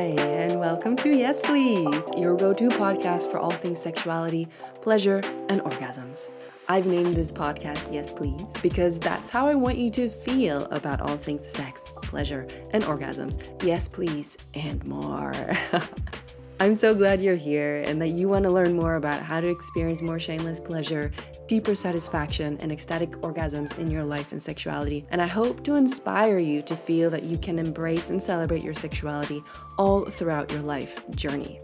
Hi, 0.00 0.06
and 0.06 0.58
welcome 0.58 0.96
to 0.96 1.14
Yes 1.14 1.42
Please, 1.42 2.02
your 2.16 2.34
go 2.34 2.54
to 2.54 2.70
podcast 2.70 3.30
for 3.30 3.38
all 3.38 3.52
things 3.52 3.82
sexuality, 3.82 4.48
pleasure, 4.80 5.18
and 5.50 5.60
orgasms. 5.60 6.30
I've 6.70 6.86
named 6.86 7.14
this 7.14 7.30
podcast 7.30 7.92
Yes 7.92 8.10
Please 8.10 8.48
because 8.62 8.98
that's 8.98 9.28
how 9.28 9.46
I 9.46 9.54
want 9.54 9.76
you 9.76 9.90
to 9.90 10.08
feel 10.08 10.64
about 10.70 11.02
all 11.02 11.18
things 11.18 11.46
sex, 11.52 11.82
pleasure, 11.96 12.48
and 12.70 12.82
orgasms. 12.84 13.42
Yes, 13.62 13.88
please, 13.88 14.38
and 14.54 14.82
more. 14.86 15.34
I'm 16.60 16.76
so 16.76 16.94
glad 16.94 17.20
you're 17.20 17.36
here 17.36 17.82
and 17.86 18.00
that 18.00 18.08
you 18.08 18.26
want 18.26 18.44
to 18.44 18.50
learn 18.50 18.72
more 18.72 18.94
about 18.94 19.22
how 19.22 19.40
to 19.40 19.50
experience 19.50 20.00
more 20.00 20.18
shameless 20.18 20.60
pleasure, 20.60 21.12
deeper 21.50 21.74
satisfaction, 21.74 22.56
and 22.60 22.70
ecstatic 22.70 23.10
orgasms 23.22 23.76
in 23.76 23.90
your 23.90 24.04
life 24.04 24.30
and 24.30 24.40
sexuality. 24.40 25.04
And 25.10 25.20
I 25.20 25.26
hope 25.26 25.64
to 25.64 25.74
inspire 25.74 26.38
you 26.38 26.62
to 26.62 26.76
feel 26.76 27.10
that 27.10 27.24
you 27.24 27.36
can 27.38 27.58
embrace 27.58 28.08
and 28.10 28.22
celebrate 28.22 28.62
your 28.62 28.72
sexuality 28.72 29.42
all 29.76 30.04
throughout 30.04 30.52
your 30.52 30.62
life 30.62 31.02
journey. 31.10 31.58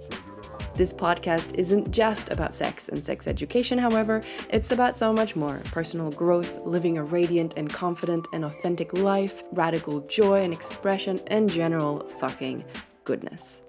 This 0.74 0.92
podcast 0.92 1.54
isn't 1.54 1.92
just 1.92 2.30
about 2.30 2.52
sex 2.52 2.88
and 2.88 3.02
sex 3.02 3.28
education, 3.28 3.78
however, 3.78 4.22
it's 4.50 4.72
about 4.72 4.98
so 4.98 5.12
much 5.12 5.36
more 5.36 5.60
personal 5.66 6.10
growth, 6.10 6.66
living 6.66 6.98
a 6.98 7.04
radiant 7.04 7.54
and 7.56 7.72
confident 7.72 8.26
and 8.32 8.44
authentic 8.44 8.92
life, 8.92 9.44
radical 9.52 10.00
joy 10.00 10.42
and 10.42 10.52
expression, 10.52 11.20
and 11.28 11.48
general 11.48 12.00
fucking 12.18 12.64
goodness. 13.04 13.62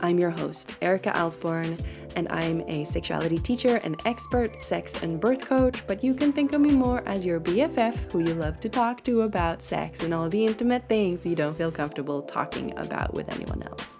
I'm 0.00 0.18
your 0.18 0.30
host, 0.30 0.72
Erika 0.82 1.10
Alsborn, 1.10 1.82
and 2.16 2.28
I'm 2.30 2.60
a 2.62 2.84
sexuality 2.84 3.38
teacher 3.38 3.76
and 3.84 4.00
expert 4.04 4.60
sex 4.62 5.02
and 5.02 5.20
birth 5.20 5.40
coach, 5.40 5.86
but 5.86 6.02
you 6.02 6.14
can 6.14 6.32
think 6.32 6.52
of 6.52 6.60
me 6.60 6.70
more 6.70 7.02
as 7.06 7.24
your 7.24 7.40
BFF 7.40 8.10
who 8.10 8.20
you 8.20 8.34
love 8.34 8.60
to 8.60 8.68
talk 8.68 9.04
to 9.04 9.22
about 9.22 9.62
sex 9.62 10.02
and 10.02 10.14
all 10.14 10.28
the 10.28 10.46
intimate 10.46 10.88
things 10.88 11.24
you 11.24 11.34
don't 11.34 11.56
feel 11.56 11.70
comfortable 11.70 12.22
talking 12.22 12.76
about 12.78 13.14
with 13.14 13.28
anyone 13.28 13.62
else. 13.62 13.98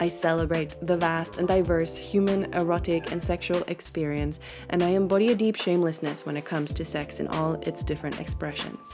I 0.00 0.08
celebrate 0.08 0.74
the 0.82 0.96
vast 0.96 1.38
and 1.38 1.46
diverse 1.46 1.96
human, 1.96 2.52
erotic, 2.52 3.12
and 3.12 3.22
sexual 3.22 3.62
experience, 3.68 4.40
and 4.70 4.82
I 4.82 4.88
embody 4.88 5.30
a 5.30 5.34
deep 5.36 5.56
shamelessness 5.56 6.26
when 6.26 6.36
it 6.36 6.44
comes 6.44 6.72
to 6.72 6.84
sex 6.84 7.20
in 7.20 7.28
all 7.28 7.54
its 7.62 7.84
different 7.84 8.18
expressions. 8.18 8.92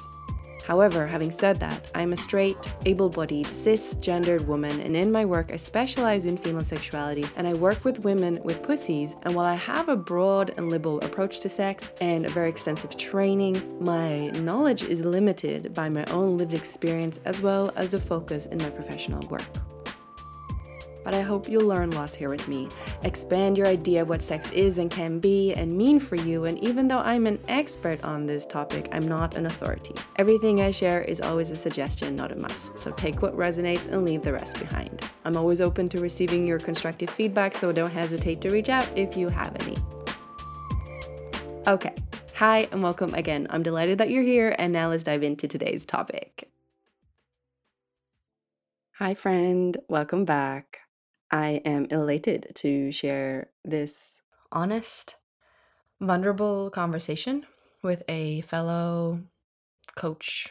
However, 0.70 1.04
having 1.04 1.32
said 1.32 1.58
that, 1.58 1.90
I'm 1.96 2.12
a 2.12 2.16
straight, 2.16 2.56
able 2.86 3.08
bodied, 3.08 3.46
cisgendered 3.46 4.46
woman, 4.46 4.80
and 4.82 4.94
in 4.94 5.10
my 5.10 5.24
work, 5.24 5.50
I 5.50 5.56
specialize 5.56 6.26
in 6.26 6.36
female 6.36 6.62
sexuality 6.62 7.24
and 7.34 7.48
I 7.48 7.54
work 7.54 7.84
with 7.84 8.04
women 8.04 8.38
with 8.44 8.62
pussies. 8.62 9.16
And 9.22 9.34
while 9.34 9.46
I 9.46 9.56
have 9.56 9.88
a 9.88 9.96
broad 9.96 10.54
and 10.56 10.70
liberal 10.70 11.00
approach 11.00 11.40
to 11.40 11.48
sex 11.48 11.90
and 12.00 12.24
a 12.24 12.30
very 12.30 12.48
extensive 12.48 12.96
training, 12.96 13.84
my 13.84 14.28
knowledge 14.28 14.84
is 14.84 15.04
limited 15.04 15.74
by 15.74 15.88
my 15.88 16.04
own 16.04 16.38
lived 16.38 16.54
experience 16.54 17.18
as 17.24 17.42
well 17.42 17.72
as 17.74 17.88
the 17.88 17.98
focus 17.98 18.46
in 18.46 18.58
my 18.58 18.70
professional 18.70 19.26
work 19.26 19.48
but 21.04 21.14
I 21.14 21.22
hope 21.22 21.48
you'll 21.48 21.66
learn 21.66 21.90
lots 21.90 22.16
here 22.16 22.28
with 22.28 22.46
me. 22.48 22.68
Expand 23.02 23.56
your 23.56 23.66
idea 23.66 24.02
of 24.02 24.08
what 24.08 24.22
sex 24.22 24.50
is 24.50 24.78
and 24.78 24.90
can 24.90 25.18
be 25.18 25.52
and 25.54 25.76
mean 25.76 26.00
for 26.00 26.16
you, 26.16 26.44
and 26.44 26.58
even 26.58 26.88
though 26.88 26.98
I'm 26.98 27.26
an 27.26 27.40
expert 27.48 28.02
on 28.04 28.26
this 28.26 28.46
topic, 28.46 28.88
I'm 28.92 29.06
not 29.08 29.36
an 29.36 29.46
authority. 29.46 29.94
Everything 30.16 30.60
I 30.60 30.70
share 30.70 31.02
is 31.02 31.20
always 31.20 31.50
a 31.50 31.56
suggestion, 31.56 32.16
not 32.16 32.32
a 32.32 32.36
must, 32.36 32.78
so 32.78 32.90
take 32.92 33.22
what 33.22 33.36
resonates 33.36 33.86
and 33.86 34.04
leave 34.04 34.22
the 34.22 34.32
rest 34.32 34.58
behind. 34.58 35.02
I'm 35.24 35.36
always 35.36 35.60
open 35.60 35.88
to 35.90 36.00
receiving 36.00 36.46
your 36.46 36.58
constructive 36.58 37.10
feedback, 37.10 37.54
so 37.54 37.72
don't 37.72 37.90
hesitate 37.90 38.40
to 38.42 38.50
reach 38.50 38.68
out 38.68 38.86
if 38.96 39.16
you 39.16 39.28
have 39.28 39.56
any. 39.60 39.76
Okay, 41.66 41.94
hi 42.34 42.68
and 42.72 42.82
welcome 42.82 43.14
again. 43.14 43.46
I'm 43.50 43.62
delighted 43.62 43.98
that 43.98 44.10
you're 44.10 44.22
here, 44.22 44.54
and 44.58 44.72
now 44.72 44.88
let's 44.88 45.04
dive 45.04 45.22
into 45.22 45.46
today's 45.46 45.84
topic. 45.84 46.48
Hi, 48.98 49.14
friend, 49.14 49.78
welcome 49.88 50.24
back. 50.24 50.80
I 51.30 51.62
am 51.64 51.86
elated 51.90 52.52
to 52.56 52.90
share 52.90 53.50
this 53.64 54.20
honest, 54.50 55.16
vulnerable 56.00 56.70
conversation 56.70 57.46
with 57.82 58.02
a 58.08 58.40
fellow 58.42 59.20
coach, 59.94 60.48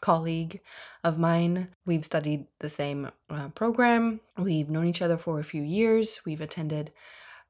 colleague 0.00 0.60
of 1.02 1.18
mine. 1.18 1.68
We've 1.84 2.04
studied 2.04 2.46
the 2.60 2.70
same 2.70 3.10
uh, 3.28 3.48
program, 3.50 4.20
we've 4.38 4.70
known 4.70 4.86
each 4.86 5.02
other 5.02 5.18
for 5.18 5.40
a 5.40 5.44
few 5.44 5.62
years, 5.62 6.20
we've 6.24 6.40
attended 6.40 6.92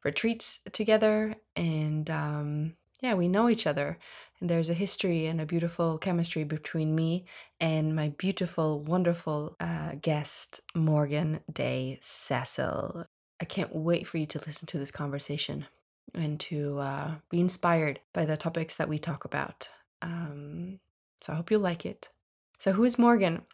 retreats 0.02 0.60
together, 0.72 1.36
and 1.56 2.10
um, 2.10 2.76
yeah, 3.00 3.14
we 3.14 3.28
know 3.28 3.48
each 3.48 3.66
other. 3.66 3.98
There's 4.46 4.68
a 4.68 4.74
history 4.74 5.24
and 5.24 5.40
a 5.40 5.46
beautiful 5.46 5.96
chemistry 5.96 6.44
between 6.44 6.94
me 6.94 7.24
and 7.60 7.96
my 7.96 8.10
beautiful, 8.18 8.82
wonderful 8.82 9.56
uh, 9.58 9.92
guest, 10.02 10.60
Morgan 10.74 11.40
Day 11.50 11.98
Cecil. 12.02 13.06
I 13.40 13.44
can't 13.46 13.74
wait 13.74 14.06
for 14.06 14.18
you 14.18 14.26
to 14.26 14.42
listen 14.46 14.66
to 14.66 14.78
this 14.78 14.90
conversation 14.90 15.64
and 16.12 16.38
to 16.40 16.78
uh, 16.78 17.14
be 17.30 17.40
inspired 17.40 18.00
by 18.12 18.26
the 18.26 18.36
topics 18.36 18.76
that 18.76 18.86
we 18.86 18.98
talk 18.98 19.24
about. 19.24 19.70
Um, 20.02 20.78
so 21.22 21.32
I 21.32 21.36
hope 21.36 21.50
you 21.50 21.56
like 21.56 21.86
it. 21.86 22.10
So, 22.58 22.72
who 22.72 22.84
is 22.84 22.98
Morgan? 22.98 23.46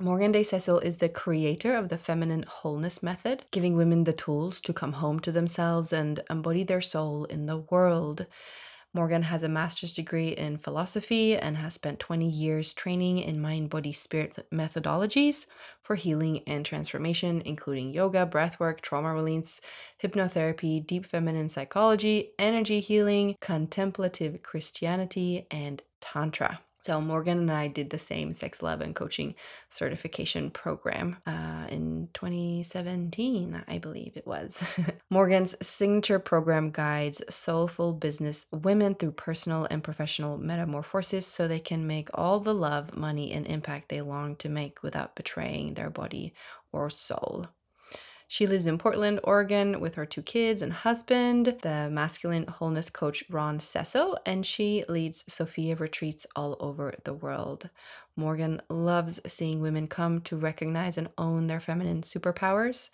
Morgan 0.00 0.30
Day 0.30 0.44
Cecil 0.44 0.78
is 0.78 0.98
the 0.98 1.08
creator 1.08 1.74
of 1.74 1.88
the 1.88 1.98
Feminine 1.98 2.44
Wholeness 2.44 3.02
Method, 3.02 3.46
giving 3.50 3.76
women 3.76 4.04
the 4.04 4.12
tools 4.12 4.60
to 4.60 4.72
come 4.72 4.92
home 4.92 5.18
to 5.20 5.32
themselves 5.32 5.92
and 5.92 6.20
embody 6.30 6.62
their 6.62 6.80
soul 6.80 7.24
in 7.24 7.46
the 7.46 7.58
world. 7.58 8.26
Morgan 8.94 9.22
has 9.22 9.42
a 9.42 9.48
master's 9.48 9.92
degree 9.92 10.28
in 10.28 10.56
philosophy 10.56 11.36
and 11.36 11.56
has 11.56 11.74
spent 11.74 11.98
20 11.98 12.28
years 12.28 12.72
training 12.72 13.18
in 13.18 13.40
mind 13.40 13.68
body 13.68 13.92
spirit 13.92 14.46
methodologies 14.52 15.46
for 15.80 15.96
healing 15.96 16.44
and 16.46 16.64
transformation, 16.64 17.42
including 17.44 17.90
yoga, 17.90 18.24
breathwork, 18.24 18.82
trauma 18.82 19.12
release, 19.12 19.60
hypnotherapy, 20.00 20.86
deep 20.86 21.06
feminine 21.06 21.48
psychology, 21.48 22.30
energy 22.38 22.78
healing, 22.78 23.36
contemplative 23.40 24.44
Christianity, 24.44 25.48
and 25.50 25.82
Tantra. 26.00 26.60
So 26.84 27.00
Morgan 27.00 27.38
and 27.38 27.50
I 27.50 27.68
did 27.68 27.88
the 27.88 27.98
same 27.98 28.34
sex, 28.34 28.60
love, 28.60 28.82
and 28.82 28.94
coaching 28.94 29.36
certification 29.70 30.50
program 30.50 31.16
uh, 31.26 31.66
in 31.70 32.10
2017, 32.12 33.64
I 33.66 33.78
believe 33.78 34.12
it 34.18 34.26
was. 34.26 34.62
Morgan's 35.10 35.54
signature 35.66 36.18
program 36.18 36.70
guides 36.70 37.22
soulful 37.30 37.94
business 37.94 38.44
women 38.52 38.94
through 38.96 39.12
personal 39.12 39.66
and 39.70 39.82
professional 39.82 40.36
metamorphosis 40.36 41.26
so 41.26 41.48
they 41.48 41.58
can 41.58 41.86
make 41.86 42.10
all 42.12 42.38
the 42.38 42.54
love, 42.54 42.94
money, 42.94 43.32
and 43.32 43.46
impact 43.46 43.88
they 43.88 44.02
long 44.02 44.36
to 44.36 44.50
make 44.50 44.82
without 44.82 45.16
betraying 45.16 45.72
their 45.72 45.88
body 45.88 46.34
or 46.70 46.90
soul. 46.90 47.46
She 48.26 48.46
lives 48.46 48.66
in 48.66 48.78
Portland, 48.78 49.20
Oregon 49.22 49.80
with 49.80 49.94
her 49.96 50.06
two 50.06 50.22
kids 50.22 50.62
and 50.62 50.72
husband, 50.72 51.56
the 51.62 51.88
masculine 51.90 52.46
wholeness 52.46 52.90
coach 52.90 53.22
Ron 53.30 53.60
Cecil, 53.60 54.18
and 54.24 54.44
she 54.44 54.84
leads 54.88 55.24
Sophia 55.32 55.76
retreats 55.76 56.26
all 56.34 56.56
over 56.58 56.94
the 57.04 57.14
world. 57.14 57.68
Morgan 58.16 58.62
loves 58.68 59.20
seeing 59.26 59.60
women 59.60 59.88
come 59.88 60.20
to 60.22 60.36
recognize 60.36 60.96
and 60.96 61.08
own 61.18 61.46
their 61.46 61.60
feminine 61.60 62.02
superpowers. 62.02 62.90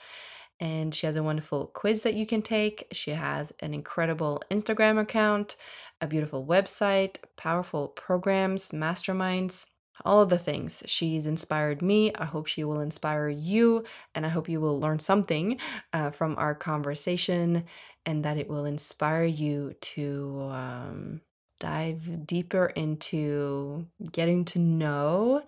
And 0.58 0.94
she 0.94 1.06
has 1.06 1.16
a 1.16 1.22
wonderful 1.22 1.66
quiz 1.68 2.02
that 2.02 2.14
you 2.14 2.26
can 2.26 2.42
take. 2.42 2.86
She 2.92 3.12
has 3.12 3.50
an 3.60 3.72
incredible 3.72 4.42
Instagram 4.50 5.00
account, 5.00 5.56
a 6.02 6.06
beautiful 6.06 6.44
website, 6.44 7.16
powerful 7.36 7.88
programs, 7.88 8.70
masterminds, 8.70 9.64
all 10.04 10.20
of 10.20 10.30
the 10.30 10.38
things. 10.38 10.82
She's 10.86 11.26
inspired 11.26 11.82
me. 11.82 12.12
I 12.14 12.24
hope 12.24 12.46
she 12.46 12.64
will 12.64 12.80
inspire 12.80 13.28
you. 13.28 13.84
And 14.14 14.24
I 14.24 14.28
hope 14.28 14.48
you 14.48 14.60
will 14.60 14.78
learn 14.78 14.98
something 14.98 15.58
uh, 15.92 16.10
from 16.10 16.34
our 16.38 16.54
conversation 16.54 17.64
and 18.06 18.24
that 18.24 18.36
it 18.36 18.48
will 18.48 18.64
inspire 18.64 19.24
you 19.24 19.74
to 19.80 20.48
um, 20.52 21.20
dive 21.58 22.26
deeper 22.26 22.66
into 22.66 23.86
getting 24.12 24.44
to 24.46 24.58
know 24.58 25.42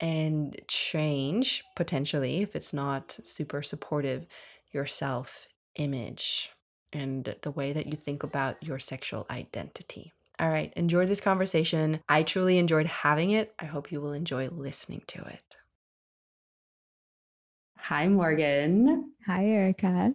and 0.00 0.58
change 0.66 1.62
potentially, 1.76 2.40
if 2.40 2.56
it's 2.56 2.72
not 2.72 3.18
super 3.22 3.62
supportive, 3.62 4.26
your 4.72 4.86
self 4.86 5.46
image 5.76 6.50
and 6.92 7.36
the 7.42 7.50
way 7.50 7.72
that 7.72 7.86
you 7.86 7.96
think 7.96 8.22
about 8.22 8.62
your 8.62 8.78
sexual 8.78 9.26
identity. 9.30 10.12
All 10.40 10.48
right, 10.48 10.72
enjoy 10.74 11.04
this 11.04 11.20
conversation. 11.20 12.00
I 12.08 12.22
truly 12.22 12.56
enjoyed 12.56 12.86
having 12.86 13.32
it. 13.32 13.52
I 13.58 13.66
hope 13.66 13.92
you 13.92 14.00
will 14.00 14.14
enjoy 14.14 14.48
listening 14.48 15.02
to 15.08 15.22
it. 15.22 15.56
Hi, 17.76 18.08
Morgan. 18.08 19.12
Hi, 19.26 19.44
Erika. 19.44 20.14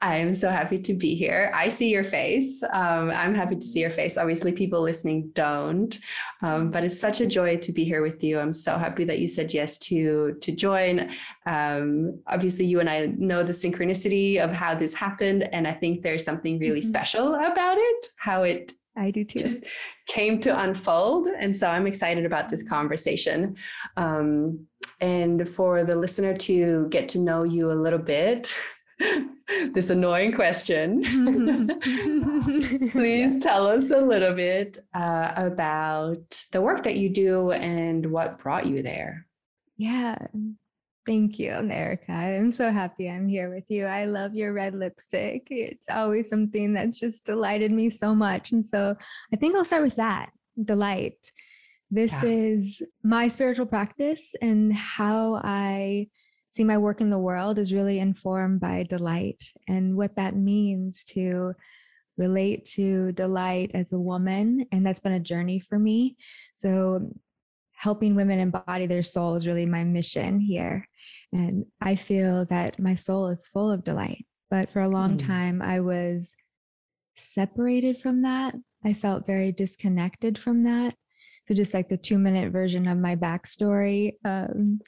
I'm 0.00 0.34
so 0.34 0.48
happy 0.48 0.78
to 0.82 0.94
be 0.94 1.16
here. 1.16 1.50
I 1.54 1.68
see 1.68 1.88
your 1.88 2.04
face. 2.04 2.62
Um, 2.72 3.10
I'm 3.10 3.34
happy 3.34 3.56
to 3.56 3.62
see 3.62 3.80
your 3.80 3.90
face. 3.90 4.16
Obviously, 4.16 4.52
people 4.52 4.80
listening 4.80 5.30
don't, 5.32 5.96
um, 6.42 6.70
but 6.70 6.84
it's 6.84 7.00
such 7.00 7.20
a 7.20 7.26
joy 7.26 7.56
to 7.58 7.72
be 7.72 7.84
here 7.84 8.02
with 8.02 8.22
you. 8.22 8.38
I'm 8.38 8.52
so 8.52 8.78
happy 8.78 9.04
that 9.04 9.18
you 9.18 9.26
said 9.26 9.52
yes 9.52 9.78
to 9.78 10.36
to 10.40 10.52
join. 10.52 11.10
Um, 11.46 12.20
obviously, 12.28 12.66
you 12.66 12.78
and 12.78 12.90
I 12.90 13.06
know 13.16 13.42
the 13.42 13.52
synchronicity 13.52 14.38
of 14.38 14.50
how 14.52 14.74
this 14.76 14.94
happened, 14.94 15.48
and 15.52 15.66
I 15.66 15.72
think 15.72 16.02
there's 16.02 16.24
something 16.24 16.60
really 16.60 16.80
mm-hmm. 16.80 16.88
special 16.88 17.34
about 17.34 17.76
it. 17.78 18.06
How 18.18 18.42
it 18.42 18.72
I 18.96 19.10
do 19.10 19.24
too. 19.24 19.38
Just 19.38 19.64
came 20.06 20.38
to 20.40 20.60
unfold. 20.60 21.26
And 21.26 21.56
so 21.56 21.68
I'm 21.68 21.86
excited 21.86 22.26
about 22.26 22.50
this 22.50 22.62
conversation. 22.62 23.56
Um, 23.96 24.66
and 25.00 25.48
for 25.48 25.82
the 25.84 25.96
listener 25.96 26.36
to 26.36 26.88
get 26.90 27.08
to 27.10 27.18
know 27.18 27.42
you 27.42 27.70
a 27.70 27.74
little 27.74 27.98
bit, 27.98 28.54
this 29.72 29.90
annoying 29.90 30.32
question. 30.32 31.02
Please 32.92 33.40
tell 33.40 33.66
us 33.66 33.90
a 33.90 34.00
little 34.00 34.34
bit 34.34 34.78
uh, 34.94 35.32
about 35.36 36.44
the 36.52 36.60
work 36.60 36.84
that 36.84 36.96
you 36.96 37.08
do 37.08 37.52
and 37.52 38.10
what 38.10 38.38
brought 38.38 38.66
you 38.66 38.82
there. 38.82 39.26
Yeah. 39.76 40.18
Thank 41.04 41.38
you, 41.38 41.50
Erika. 41.50 42.12
I'm 42.12 42.52
so 42.52 42.70
happy 42.70 43.10
I'm 43.10 43.28
here 43.28 43.52
with 43.52 43.64
you. 43.68 43.86
I 43.86 44.04
love 44.04 44.36
your 44.36 44.52
red 44.52 44.74
lipstick. 44.74 45.48
It's 45.50 45.88
always 45.90 46.28
something 46.28 46.72
that's 46.74 47.00
just 47.00 47.26
delighted 47.26 47.72
me 47.72 47.90
so 47.90 48.14
much. 48.14 48.52
And 48.52 48.64
so 48.64 48.94
I 49.32 49.36
think 49.36 49.56
I'll 49.56 49.64
start 49.64 49.82
with 49.82 49.96
that 49.96 50.30
delight. 50.64 51.32
This 51.90 52.12
yeah. 52.22 52.30
is 52.30 52.82
my 53.02 53.26
spiritual 53.26 53.66
practice 53.66 54.34
and 54.40 54.72
how 54.72 55.40
I 55.42 56.08
see 56.50 56.62
my 56.62 56.78
work 56.78 57.00
in 57.00 57.10
the 57.10 57.18
world 57.18 57.58
is 57.58 57.72
really 57.72 57.98
informed 57.98 58.60
by 58.60 58.84
delight 58.84 59.42
and 59.68 59.96
what 59.96 60.14
that 60.16 60.36
means 60.36 61.02
to 61.04 61.52
relate 62.16 62.64
to 62.66 63.10
delight 63.12 63.72
as 63.74 63.92
a 63.92 63.98
woman. 63.98 64.66
And 64.70 64.86
that's 64.86 65.00
been 65.00 65.12
a 65.12 65.20
journey 65.20 65.58
for 65.58 65.78
me. 65.78 66.16
So 66.56 67.10
helping 67.72 68.14
women 68.14 68.38
embody 68.38 68.86
their 68.86 69.02
soul 69.02 69.34
is 69.34 69.46
really 69.46 69.66
my 69.66 69.82
mission 69.82 70.38
here. 70.38 70.86
And 71.32 71.66
I 71.80 71.96
feel 71.96 72.44
that 72.46 72.78
my 72.78 72.94
soul 72.94 73.28
is 73.28 73.46
full 73.46 73.70
of 73.70 73.84
delight. 73.84 74.26
But 74.50 74.70
for 74.70 74.80
a 74.80 74.88
long 74.88 75.16
mm. 75.16 75.26
time, 75.26 75.62
I 75.62 75.80
was 75.80 76.34
separated 77.16 78.00
from 78.00 78.22
that. 78.22 78.54
I 78.84 78.92
felt 78.92 79.26
very 79.26 79.52
disconnected 79.52 80.38
from 80.38 80.64
that. 80.64 80.94
So, 81.48 81.54
just 81.54 81.74
like 81.74 81.88
the 81.88 81.96
two 81.96 82.18
minute 82.18 82.52
version 82.52 82.86
of 82.86 82.98
my 82.98 83.16
backstory, 83.16 84.14
um, 84.24 84.80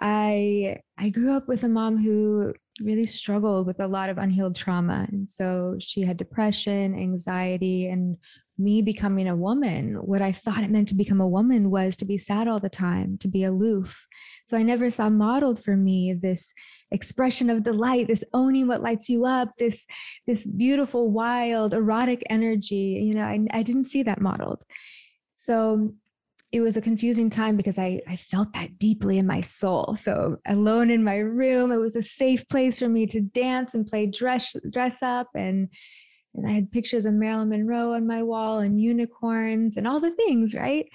I 0.00 0.78
I 0.96 1.10
grew 1.10 1.32
up 1.32 1.48
with 1.48 1.64
a 1.64 1.68
mom 1.68 1.98
who 1.98 2.54
really 2.80 3.06
struggled 3.06 3.66
with 3.66 3.80
a 3.80 3.88
lot 3.88 4.08
of 4.08 4.18
unhealed 4.18 4.56
trauma, 4.56 5.06
and 5.10 5.28
so 5.28 5.76
she 5.80 6.02
had 6.02 6.16
depression, 6.16 6.94
anxiety, 6.94 7.88
and 7.88 8.16
me 8.58 8.82
becoming 8.82 9.28
a 9.28 9.36
woman, 9.36 9.94
what 9.94 10.20
I 10.20 10.32
thought 10.32 10.64
it 10.64 10.70
meant 10.70 10.88
to 10.88 10.96
become 10.96 11.20
a 11.20 11.28
woman 11.28 11.70
was 11.70 11.96
to 11.98 12.04
be 12.04 12.18
sad 12.18 12.48
all 12.48 12.58
the 12.58 12.68
time, 12.68 13.16
to 13.18 13.28
be 13.28 13.44
aloof. 13.44 14.06
So 14.48 14.56
I 14.56 14.62
never 14.62 14.88
saw 14.88 15.10
modeled 15.10 15.62
for 15.62 15.76
me 15.76 16.14
this 16.14 16.54
expression 16.90 17.50
of 17.50 17.62
delight, 17.62 18.08
this 18.08 18.24
owning 18.32 18.66
what 18.66 18.82
lights 18.82 19.10
you 19.10 19.26
up, 19.26 19.50
this 19.58 19.86
this 20.26 20.46
beautiful, 20.46 21.10
wild, 21.10 21.74
erotic 21.74 22.24
energy. 22.30 23.02
You 23.04 23.14
know, 23.14 23.24
I, 23.24 23.40
I 23.50 23.62
didn't 23.62 23.84
see 23.84 24.02
that 24.04 24.22
modeled. 24.22 24.64
So 25.34 25.92
it 26.50 26.62
was 26.62 26.78
a 26.78 26.80
confusing 26.80 27.28
time 27.28 27.58
because 27.58 27.78
I, 27.78 28.00
I 28.08 28.16
felt 28.16 28.54
that 28.54 28.78
deeply 28.78 29.18
in 29.18 29.26
my 29.26 29.42
soul. 29.42 29.98
So 30.00 30.38
alone 30.46 30.90
in 30.90 31.04
my 31.04 31.18
room, 31.18 31.70
it 31.70 31.76
was 31.76 31.94
a 31.94 32.02
safe 32.02 32.48
place 32.48 32.78
for 32.78 32.88
me 32.88 33.06
to 33.08 33.20
dance 33.20 33.74
and 33.74 33.86
play 33.86 34.06
dress 34.06 34.56
dress 34.70 35.02
up 35.02 35.28
and 35.34 35.68
and 36.34 36.46
I 36.48 36.52
had 36.52 36.70
pictures 36.70 37.04
of 37.04 37.14
Marilyn 37.14 37.50
Monroe 37.50 37.92
on 37.92 38.06
my 38.06 38.22
wall 38.22 38.60
and 38.60 38.80
unicorns 38.80 39.76
and 39.76 39.86
all 39.86 40.00
the 40.00 40.14
things, 40.14 40.54
right? 40.54 40.86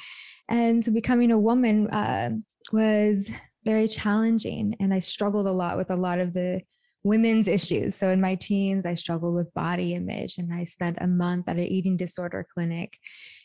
And 0.47 0.83
so 0.83 0.91
becoming 0.91 1.31
a 1.31 1.39
woman 1.39 1.87
uh, 1.89 2.31
was 2.71 3.31
very 3.65 3.87
challenging. 3.87 4.75
And 4.79 4.93
I 4.93 4.99
struggled 4.99 5.47
a 5.47 5.51
lot 5.51 5.77
with 5.77 5.91
a 5.91 5.95
lot 5.95 6.19
of 6.19 6.33
the 6.33 6.61
women's 7.03 7.47
issues. 7.47 7.95
So 7.95 8.09
in 8.09 8.21
my 8.21 8.35
teens, 8.35 8.85
I 8.85 8.93
struggled 8.93 9.35
with 9.35 9.53
body 9.53 9.93
image 9.93 10.37
and 10.37 10.53
I 10.53 10.63
spent 10.63 10.97
a 11.01 11.07
month 11.07 11.49
at 11.49 11.57
an 11.57 11.63
eating 11.63 11.97
disorder 11.97 12.45
clinic. 12.53 12.97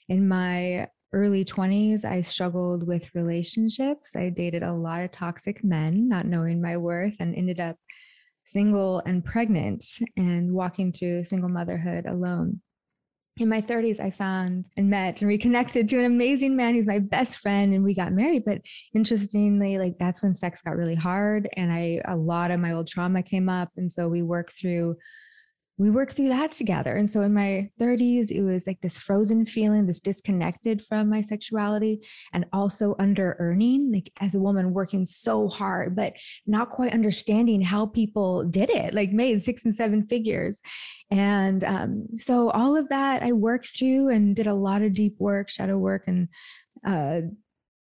In 0.09 0.29
my 0.29 0.89
early 1.13 1.45
20s, 1.45 2.05
I 2.05 2.21
struggled 2.21 2.87
with 2.87 3.15
relationships. 3.15 4.15
I 4.15 4.31
dated 4.31 4.63
a 4.63 4.73
lot 4.73 5.03
of 5.03 5.11
toxic 5.11 5.65
men, 5.65 6.09
not 6.09 6.27
knowing 6.27 6.61
my 6.61 6.77
worth, 6.77 7.17
and 7.19 7.35
ended 7.35 7.61
up 7.61 7.77
single 8.45 9.01
and 9.01 9.25
pregnant 9.25 9.85
and 10.17 10.53
walking 10.53 10.93
through 10.93 11.25
single 11.25 11.49
motherhood 11.49 12.07
alone. 12.07 12.61
In 13.39 13.49
my 13.49 13.61
30s, 13.61 14.01
I 14.01 14.11
found 14.11 14.67
and 14.77 14.91
met 14.91 15.21
and 15.21 15.29
reconnected 15.29 15.89
to 15.89 15.99
an 15.99 16.05
amazing 16.05 16.57
man 16.57 16.75
who's 16.75 16.89
my 16.89 16.99
best 16.99 17.39
friend, 17.39 17.73
and 17.73 17.85
we 17.85 17.95
got 17.95 18.13
married. 18.13 18.45
But 18.45 18.61
interestingly, 18.95 19.79
like 19.79 19.97
that's 19.99 20.23
when 20.23 20.35
sex 20.35 20.61
got 20.61 20.77
really 20.77 20.97
hard, 20.97 21.49
and 21.57 21.73
I 21.73 22.01
a 22.05 22.17
lot 22.17 22.51
of 22.51 22.59
my 22.59 22.73
old 22.73 22.89
trauma 22.89 23.23
came 23.23 23.49
up, 23.49 23.71
and 23.77 23.91
so 23.91 24.09
we 24.09 24.23
worked 24.23 24.59
through 24.59 24.97
we 25.79 25.91
worked 25.91 26.15
through 26.15 26.29
that 26.29 26.51
together. 26.51 26.95
And 26.95 27.09
so 27.09 27.21
in 27.21 27.33
my 27.33 27.71
30s, 27.81 28.33
it 28.33 28.43
was 28.43 28.67
like 28.67 28.81
this 28.81 28.99
frozen 28.99 29.47
feeling, 29.47 29.87
this 29.87 30.01
disconnected 30.01 30.85
from 30.85 31.09
my 31.09 31.23
sexuality, 31.23 32.05
and 32.33 32.45
also 32.53 32.97
under 32.99 33.37
earning, 33.39 33.93
like 33.93 34.13
as 34.21 34.35
a 34.35 34.41
woman 34.41 34.75
working 34.75 35.07
so 35.07 35.49
hard, 35.49 35.95
but 35.95 36.15
not 36.47 36.71
quite 36.71 36.93
understanding 36.93 37.63
how 37.63 37.87
people 37.87 38.45
did 38.45 38.71
it, 38.71 38.93
like 38.93 39.13
made 39.13 39.41
six 39.41 39.65
and 39.65 39.75
seven 39.75 40.05
figures. 40.09 40.61
And 41.13 41.63
um, 41.63 42.07
so 42.17 42.51
all 42.51 42.77
of 42.77 42.89
that 42.89 43.23
I 43.23 43.31
worked 43.33 43.79
through 43.79 44.09
and 44.09 44.35
did 44.35 44.49
a 44.49 44.55
lot 44.55 44.83
of 44.83 44.93
deep 44.93 45.15
work, 45.21 45.49
shadow 45.49 45.79
work. 45.79 46.05
And 46.09 46.29
uh, 46.85 47.21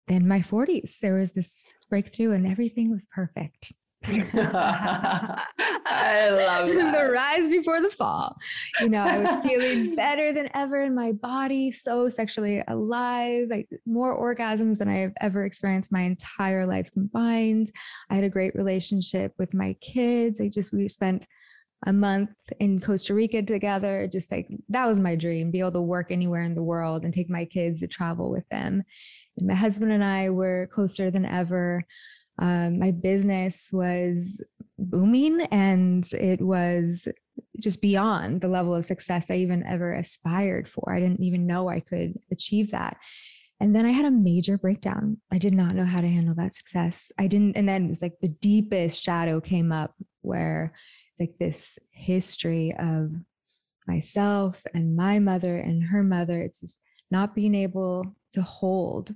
then 0.07 0.27
my 0.27 0.39
40s, 0.39 0.99
there 0.99 1.15
was 1.15 1.31
this 1.31 1.73
breakthrough 1.89 2.33
and 2.33 2.45
everything 2.45 2.91
was 2.91 3.07
perfect. 3.13 3.71
I 5.87 6.29
love 6.29 6.67
the 6.93 7.09
rise 7.11 7.47
before 7.47 7.81
the 7.81 7.89
fall. 7.89 8.35
You 8.79 8.89
know, 8.89 9.03
I 9.03 9.17
was 9.17 9.43
feeling 9.43 9.95
better 9.95 10.33
than 10.33 10.49
ever 10.53 10.81
in 10.81 10.93
my 10.93 11.11
body, 11.13 11.71
so 11.71 12.09
sexually 12.09 12.63
alive, 12.67 13.47
like 13.49 13.67
more 13.85 14.17
orgasms 14.17 14.79
than 14.79 14.87
I 14.87 14.97
have 14.97 15.13
ever 15.21 15.45
experienced 15.45 15.91
my 15.91 16.01
entire 16.01 16.65
life 16.65 16.91
combined. 16.91 17.71
I 18.09 18.15
had 18.15 18.23
a 18.23 18.29
great 18.29 18.55
relationship 18.55 19.33
with 19.37 19.53
my 19.53 19.73
kids. 19.81 20.39
I 20.41 20.49
just, 20.49 20.73
we 20.73 20.87
spent 20.87 21.25
a 21.87 21.93
month 21.93 22.29
in 22.59 22.79
Costa 22.79 23.13
Rica 23.13 23.41
together. 23.43 24.07
Just 24.11 24.31
like 24.31 24.47
that 24.69 24.87
was 24.87 24.99
my 24.99 25.15
dream, 25.15 25.51
be 25.51 25.59
able 25.59 25.71
to 25.73 25.81
work 25.81 26.11
anywhere 26.11 26.43
in 26.43 26.55
the 26.55 26.63
world 26.63 27.03
and 27.03 27.13
take 27.13 27.29
my 27.29 27.45
kids 27.45 27.81
to 27.81 27.87
travel 27.87 28.29
with 28.29 28.47
them. 28.49 28.83
And 29.37 29.47
my 29.47 29.55
husband 29.55 29.91
and 29.91 30.03
I 30.03 30.29
were 30.29 30.67
closer 30.71 31.11
than 31.11 31.25
ever 31.25 31.85
um, 32.39 32.79
my 32.79 32.91
business 32.91 33.69
was 33.71 34.43
booming 34.77 35.41
and 35.51 36.05
it 36.13 36.41
was 36.41 37.07
just 37.59 37.81
beyond 37.81 38.41
the 38.41 38.47
level 38.47 38.75
of 38.75 38.85
success 38.85 39.31
I 39.31 39.35
even 39.35 39.65
ever 39.65 39.93
aspired 39.93 40.67
for. 40.67 40.91
I 40.93 40.99
didn't 40.99 41.23
even 41.23 41.47
know 41.47 41.69
I 41.69 41.79
could 41.79 42.19
achieve 42.31 42.71
that. 42.71 42.97
And 43.61 43.73
then 43.73 43.85
I 43.85 43.91
had 43.91 44.05
a 44.05 44.11
major 44.11 44.57
breakdown. 44.57 45.17
I 45.31 45.37
did 45.37 45.53
not 45.53 45.75
know 45.75 45.85
how 45.85 46.01
to 46.01 46.07
handle 46.07 46.35
that 46.35 46.53
success. 46.53 47.11
I 47.17 47.27
didn't, 47.27 47.55
and 47.55 47.67
then 47.67 47.89
it's 47.89 48.01
like 48.01 48.19
the 48.21 48.27
deepest 48.27 49.01
shadow 49.01 49.39
came 49.39 49.71
up 49.71 49.95
where 50.21 50.73
it's 51.11 51.21
like 51.21 51.37
this 51.39 51.79
history 51.91 52.75
of 52.77 53.13
myself 53.87 54.61
and 54.73 54.95
my 54.95 55.19
mother 55.19 55.55
and 55.55 55.83
her 55.83 56.03
mother. 56.03 56.41
It's 56.41 56.79
not 57.11 57.33
being 57.33 57.55
able 57.55 58.13
to 58.33 58.41
hold 58.41 59.13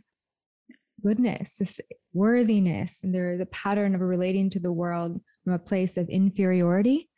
goodness, 1.01 1.57
this 1.57 1.79
worthiness, 2.13 3.03
and 3.03 3.13
there 3.13 3.37
the 3.37 3.45
pattern 3.47 3.95
of 3.95 4.01
relating 4.01 4.49
to 4.51 4.59
the 4.59 4.73
world 4.73 5.19
from 5.43 5.53
a 5.53 5.59
place 5.59 5.97
of 5.97 6.09
inferiority. 6.09 7.09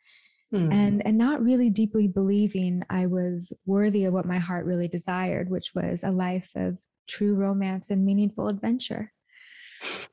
Mm. 0.52 0.72
And 0.72 1.06
and 1.06 1.16
not 1.16 1.42
really 1.42 1.70
deeply 1.70 2.08
believing 2.08 2.82
I 2.90 3.06
was 3.06 3.54
worthy 3.64 4.04
of 4.04 4.12
what 4.12 4.26
my 4.26 4.38
heart 4.38 4.66
really 4.66 4.88
desired, 4.88 5.48
which 5.48 5.72
was 5.74 6.04
a 6.04 6.10
life 6.10 6.50
of 6.54 6.76
true 7.08 7.34
romance 7.34 7.90
and 7.90 8.04
meaningful 8.04 8.48
adventure. 8.48 9.12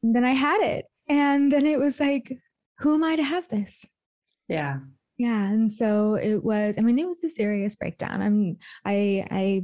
And 0.02 0.16
then 0.16 0.24
I 0.24 0.32
had 0.32 0.62
it. 0.62 0.86
And 1.10 1.52
then 1.52 1.66
it 1.66 1.78
was 1.78 2.00
like, 2.00 2.38
who 2.80 2.94
am 2.94 3.04
I 3.04 3.18
to 3.18 3.24
have 3.24 3.50
this? 3.50 3.86
Yeah 4.48 4.80
yeah 5.20 5.50
and 5.50 5.72
so 5.72 6.16
it 6.16 6.42
was 6.42 6.78
i 6.78 6.82
mean 6.82 6.98
it 6.98 7.06
was 7.06 7.22
a 7.26 7.30
serious 7.30 7.76
breakdown. 7.76 8.22
I'm 8.22 8.58
i 8.86 9.28
i 9.30 9.64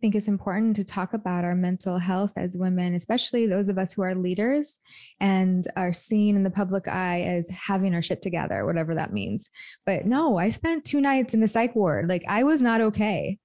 think 0.00 0.16
it's 0.16 0.26
important 0.26 0.74
to 0.76 0.84
talk 0.84 1.14
about 1.14 1.44
our 1.44 1.54
mental 1.54 1.98
health 1.98 2.32
as 2.36 2.56
women 2.58 2.92
especially 2.94 3.46
those 3.46 3.68
of 3.68 3.78
us 3.78 3.92
who 3.92 4.02
are 4.02 4.16
leaders 4.16 4.80
and 5.20 5.64
are 5.76 5.92
seen 5.92 6.34
in 6.34 6.42
the 6.42 6.50
public 6.50 6.88
eye 6.88 7.22
as 7.22 7.48
having 7.48 7.94
our 7.94 8.02
shit 8.02 8.20
together 8.20 8.66
whatever 8.66 8.96
that 8.96 9.12
means. 9.12 9.48
But 9.86 10.06
no 10.06 10.38
i 10.38 10.50
spent 10.50 10.84
two 10.84 11.00
nights 11.00 11.32
in 11.32 11.40
the 11.40 11.48
psych 11.48 11.76
ward. 11.76 12.08
Like 12.08 12.24
i 12.28 12.42
was 12.42 12.60
not 12.60 12.80
okay. 12.80 13.38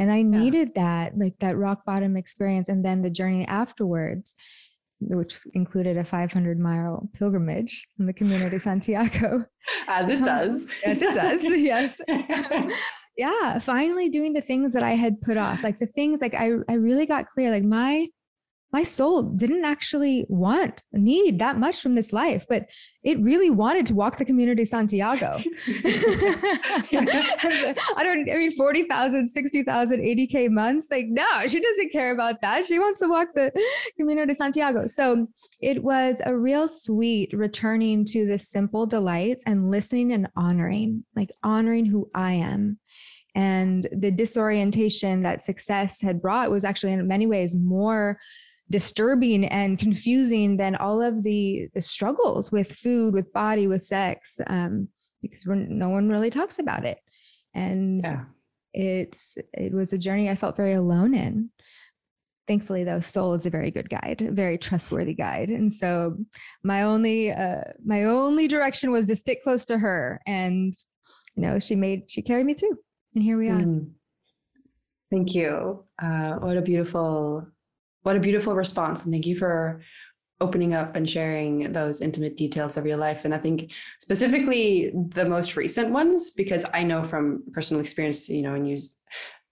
And 0.00 0.10
i 0.10 0.22
needed 0.22 0.72
yeah. 0.74 0.82
that 0.82 1.18
like 1.18 1.38
that 1.38 1.56
rock 1.56 1.84
bottom 1.86 2.16
experience 2.16 2.68
and 2.68 2.84
then 2.84 3.02
the 3.02 3.10
journey 3.10 3.46
afterwards 3.46 4.34
which 5.00 5.40
included 5.54 5.96
a 5.96 6.04
500 6.04 6.58
mile 6.58 7.08
pilgrimage 7.14 7.86
in 7.98 8.06
the 8.06 8.12
de 8.12 8.58
Santiago. 8.58 9.44
As 9.88 10.08
it 10.10 10.18
um, 10.18 10.24
does. 10.24 10.70
As 10.84 11.02
it 11.02 11.14
does, 11.14 11.44
yes. 11.44 12.00
yeah, 13.16 13.58
finally 13.58 14.08
doing 14.08 14.32
the 14.32 14.40
things 14.40 14.72
that 14.72 14.82
I 14.82 14.92
had 14.92 15.20
put 15.20 15.36
off, 15.36 15.62
like 15.62 15.78
the 15.78 15.86
things 15.86 16.20
like 16.20 16.34
I, 16.34 16.52
I 16.68 16.74
really 16.74 17.06
got 17.06 17.28
clear, 17.28 17.50
like 17.50 17.64
my 17.64 18.06
my 18.74 18.82
soul 18.82 19.22
didn't 19.22 19.64
actually 19.64 20.26
want, 20.28 20.82
need 20.92 21.38
that 21.38 21.60
much 21.60 21.80
from 21.80 21.94
this 21.94 22.12
life, 22.12 22.44
but 22.48 22.66
it 23.04 23.20
really 23.20 23.48
wanted 23.48 23.86
to 23.86 23.94
walk 23.94 24.18
the 24.18 24.24
de 24.24 24.64
Santiago. 24.64 25.38
I 27.96 28.00
don't, 28.02 28.28
I 28.28 28.36
mean, 28.36 28.50
40,000, 28.50 29.28
60,000, 29.28 30.00
80K 30.00 30.50
months. 30.50 30.88
Like, 30.90 31.06
no, 31.08 31.24
she 31.46 31.60
doesn't 31.60 31.92
care 31.92 32.12
about 32.12 32.40
that. 32.42 32.64
She 32.64 32.80
wants 32.80 32.98
to 32.98 33.06
walk 33.06 33.28
the 33.36 33.52
Camino 33.96 34.26
de 34.26 34.34
Santiago. 34.34 34.88
So 34.88 35.28
it 35.60 35.80
was 35.84 36.20
a 36.26 36.36
real 36.36 36.66
sweet 36.66 37.32
returning 37.32 38.04
to 38.06 38.26
the 38.26 38.40
simple 38.40 38.86
delights 38.86 39.44
and 39.46 39.70
listening 39.70 40.12
and 40.12 40.26
honoring, 40.34 41.04
like 41.14 41.30
honoring 41.44 41.86
who 41.86 42.10
I 42.12 42.32
am 42.32 42.80
and 43.36 43.86
the 43.92 44.10
disorientation 44.12 45.22
that 45.22 45.42
success 45.42 46.00
had 46.00 46.22
brought 46.22 46.50
was 46.52 46.64
actually 46.64 46.92
in 46.92 47.06
many 47.08 47.26
ways 47.26 47.54
more 47.54 48.18
disturbing 48.70 49.44
and 49.44 49.78
confusing 49.78 50.56
than 50.56 50.74
all 50.76 51.02
of 51.02 51.22
the, 51.22 51.68
the 51.74 51.80
struggles 51.80 52.50
with 52.50 52.72
food, 52.72 53.14
with 53.14 53.32
body, 53.32 53.66
with 53.66 53.84
sex, 53.84 54.40
um, 54.46 54.88
because 55.22 55.44
no 55.46 55.88
one 55.88 56.08
really 56.08 56.30
talks 56.30 56.58
about 56.58 56.84
it. 56.84 56.98
And 57.54 58.02
yeah. 58.02 58.24
it's 58.72 59.36
it 59.52 59.72
was 59.72 59.92
a 59.92 59.98
journey 59.98 60.28
I 60.28 60.34
felt 60.34 60.56
very 60.56 60.72
alone 60.72 61.14
in. 61.14 61.50
Thankfully, 62.46 62.84
though, 62.84 63.00
Soul 63.00 63.34
is 63.34 63.46
a 63.46 63.50
very 63.50 63.70
good 63.70 63.88
guide, 63.88 64.20
a 64.20 64.30
very 64.30 64.58
trustworthy 64.58 65.14
guide, 65.14 65.48
and 65.48 65.72
so 65.72 66.18
my 66.62 66.82
only 66.82 67.32
uh, 67.32 67.62
my 67.82 68.04
only 68.04 68.48
direction 68.48 68.90
was 68.90 69.06
to 69.06 69.16
stick 69.16 69.42
close 69.42 69.64
to 69.66 69.78
her, 69.78 70.20
and 70.26 70.74
you 71.36 71.42
know, 71.42 71.58
she 71.58 71.74
made 71.74 72.10
she 72.10 72.20
carried 72.20 72.44
me 72.44 72.54
through, 72.54 72.76
and 73.14 73.24
here 73.24 73.38
we 73.38 73.48
are. 73.48 73.60
Mm. 73.60 73.92
Thank 75.10 75.34
you. 75.34 75.84
Uh, 76.02 76.34
what 76.34 76.56
a 76.56 76.62
beautiful 76.62 77.46
what 78.04 78.16
a 78.16 78.20
beautiful 78.20 78.54
response. 78.54 79.02
And 79.02 79.12
thank 79.12 79.26
you 79.26 79.36
for 79.36 79.80
opening 80.40 80.74
up 80.74 80.94
and 80.94 81.08
sharing 81.08 81.72
those 81.72 82.00
intimate 82.00 82.36
details 82.36 82.76
of 82.76 82.86
your 82.86 82.96
life. 82.96 83.24
And 83.24 83.34
I 83.34 83.38
think 83.38 83.72
specifically 84.00 84.92
the 84.94 85.24
most 85.24 85.56
recent 85.56 85.90
ones, 85.90 86.30
because 86.30 86.64
I 86.72 86.84
know 86.84 87.02
from 87.02 87.42
personal 87.52 87.80
experience, 87.80 88.28
you 88.28 88.42
know, 88.42 88.54
and 88.54 88.68
you 88.68 88.78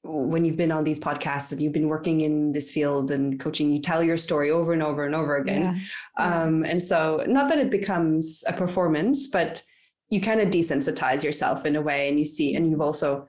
when 0.04 0.44
you've 0.44 0.56
been 0.56 0.72
on 0.72 0.82
these 0.82 0.98
podcasts 0.98 1.52
and 1.52 1.62
you've 1.62 1.72
been 1.72 1.88
working 1.88 2.22
in 2.22 2.50
this 2.50 2.72
field 2.72 3.12
and 3.12 3.38
coaching, 3.38 3.70
you 3.70 3.80
tell 3.80 4.02
your 4.02 4.16
story 4.16 4.50
over 4.50 4.72
and 4.72 4.82
over 4.82 5.06
and 5.06 5.14
over 5.14 5.36
again. 5.36 5.80
Yeah. 6.18 6.42
Um, 6.42 6.64
and 6.64 6.82
so, 6.82 7.24
not 7.28 7.48
that 7.48 7.58
it 7.58 7.70
becomes 7.70 8.42
a 8.48 8.52
performance, 8.52 9.28
but 9.28 9.62
you 10.08 10.20
kind 10.20 10.40
of 10.40 10.50
desensitize 10.50 11.22
yourself 11.22 11.64
in 11.64 11.76
a 11.76 11.80
way, 11.80 12.08
and 12.08 12.18
you 12.18 12.24
see, 12.24 12.56
and 12.56 12.68
you've 12.68 12.80
also 12.80 13.28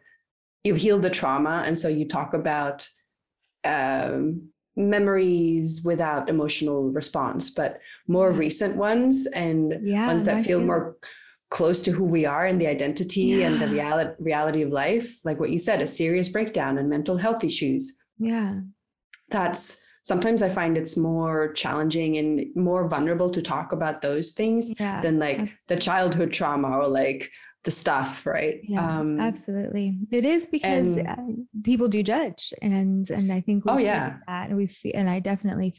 you've 0.64 0.78
healed 0.78 1.04
the 1.04 1.12
trauma, 1.12 1.64
and 1.66 1.78
so 1.78 1.88
you 1.88 2.08
talk 2.08 2.34
about 2.34 2.90
um, 3.64 4.50
memories 4.76 5.84
without 5.84 6.30
emotional 6.30 6.90
response, 6.90 7.50
but 7.50 7.80
more 8.08 8.32
recent 8.32 8.76
ones 8.76 9.28
and 9.28 9.80
yeah, 9.84 10.08
ones 10.08 10.24
that 10.26 10.46
feel, 10.46 10.60
feel 10.60 10.68
more 10.68 10.98
close 11.50 11.84
to 11.84 11.92
who 11.92 12.04
we 12.04 12.26
are 12.26 12.46
and 12.46 12.60
the 12.60 12.66
identity 12.66 13.22
yeah. 13.22 13.48
and 13.48 13.60
the 13.60 13.68
reality 13.68 14.12
reality 14.20 14.62
of 14.64 14.72
life. 14.72 15.20
Like 15.24 15.40
what 15.40 15.52
you 15.52 15.60
said, 15.60 15.82
a 15.82 15.88
serious 15.88 16.30
breakdown 16.30 16.78
and 16.78 16.90
mental 16.90 17.18
health 17.18 17.44
issues. 17.44 18.00
Yeah. 18.18 18.62
That's 19.30 19.78
sometimes 20.04 20.42
I 20.42 20.50
find 20.50 20.78
it's 20.78 20.98
more 20.98 21.54
challenging 21.54 22.18
and 22.18 22.48
more 22.56 22.88
vulnerable 22.88 23.30
to 23.30 23.42
talk 23.42 23.72
about 23.72 24.02
those 24.02 24.32
things 24.32 24.74
yeah, 24.80 25.02
than 25.02 25.20
like 25.20 25.54
the 25.68 25.78
childhood 25.78 26.34
trauma 26.34 26.78
or 26.78 26.88
like 26.88 27.32
the 27.64 27.72
stuff 27.72 28.26
right? 28.26 28.60
Yeah 28.64 29.00
um, 29.00 29.20
absolutely. 29.20 29.98
It 30.12 30.26
is 30.26 30.48
because 30.48 30.98
and, 30.98 31.08
uh, 31.08 31.62
people 31.64 31.88
do 31.88 32.04
judge 32.04 32.54
and 32.62 33.10
and 33.10 33.32
i 33.32 33.42
think 33.42 33.64
oh 33.68 33.78
yeah. 33.78 34.18
that 34.28 34.50
and 34.50 34.58
we 34.58 34.68
feel 34.68 34.92
and 34.96 35.10
i 35.10 35.20
definitely 35.20 35.74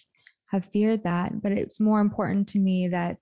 have 0.46 0.64
feared 0.64 1.04
that 1.04 1.42
but 1.42 1.52
it's 1.52 1.80
more 1.80 2.00
important 2.00 2.48
to 2.48 2.58
me 2.58 2.88
that 2.88 3.18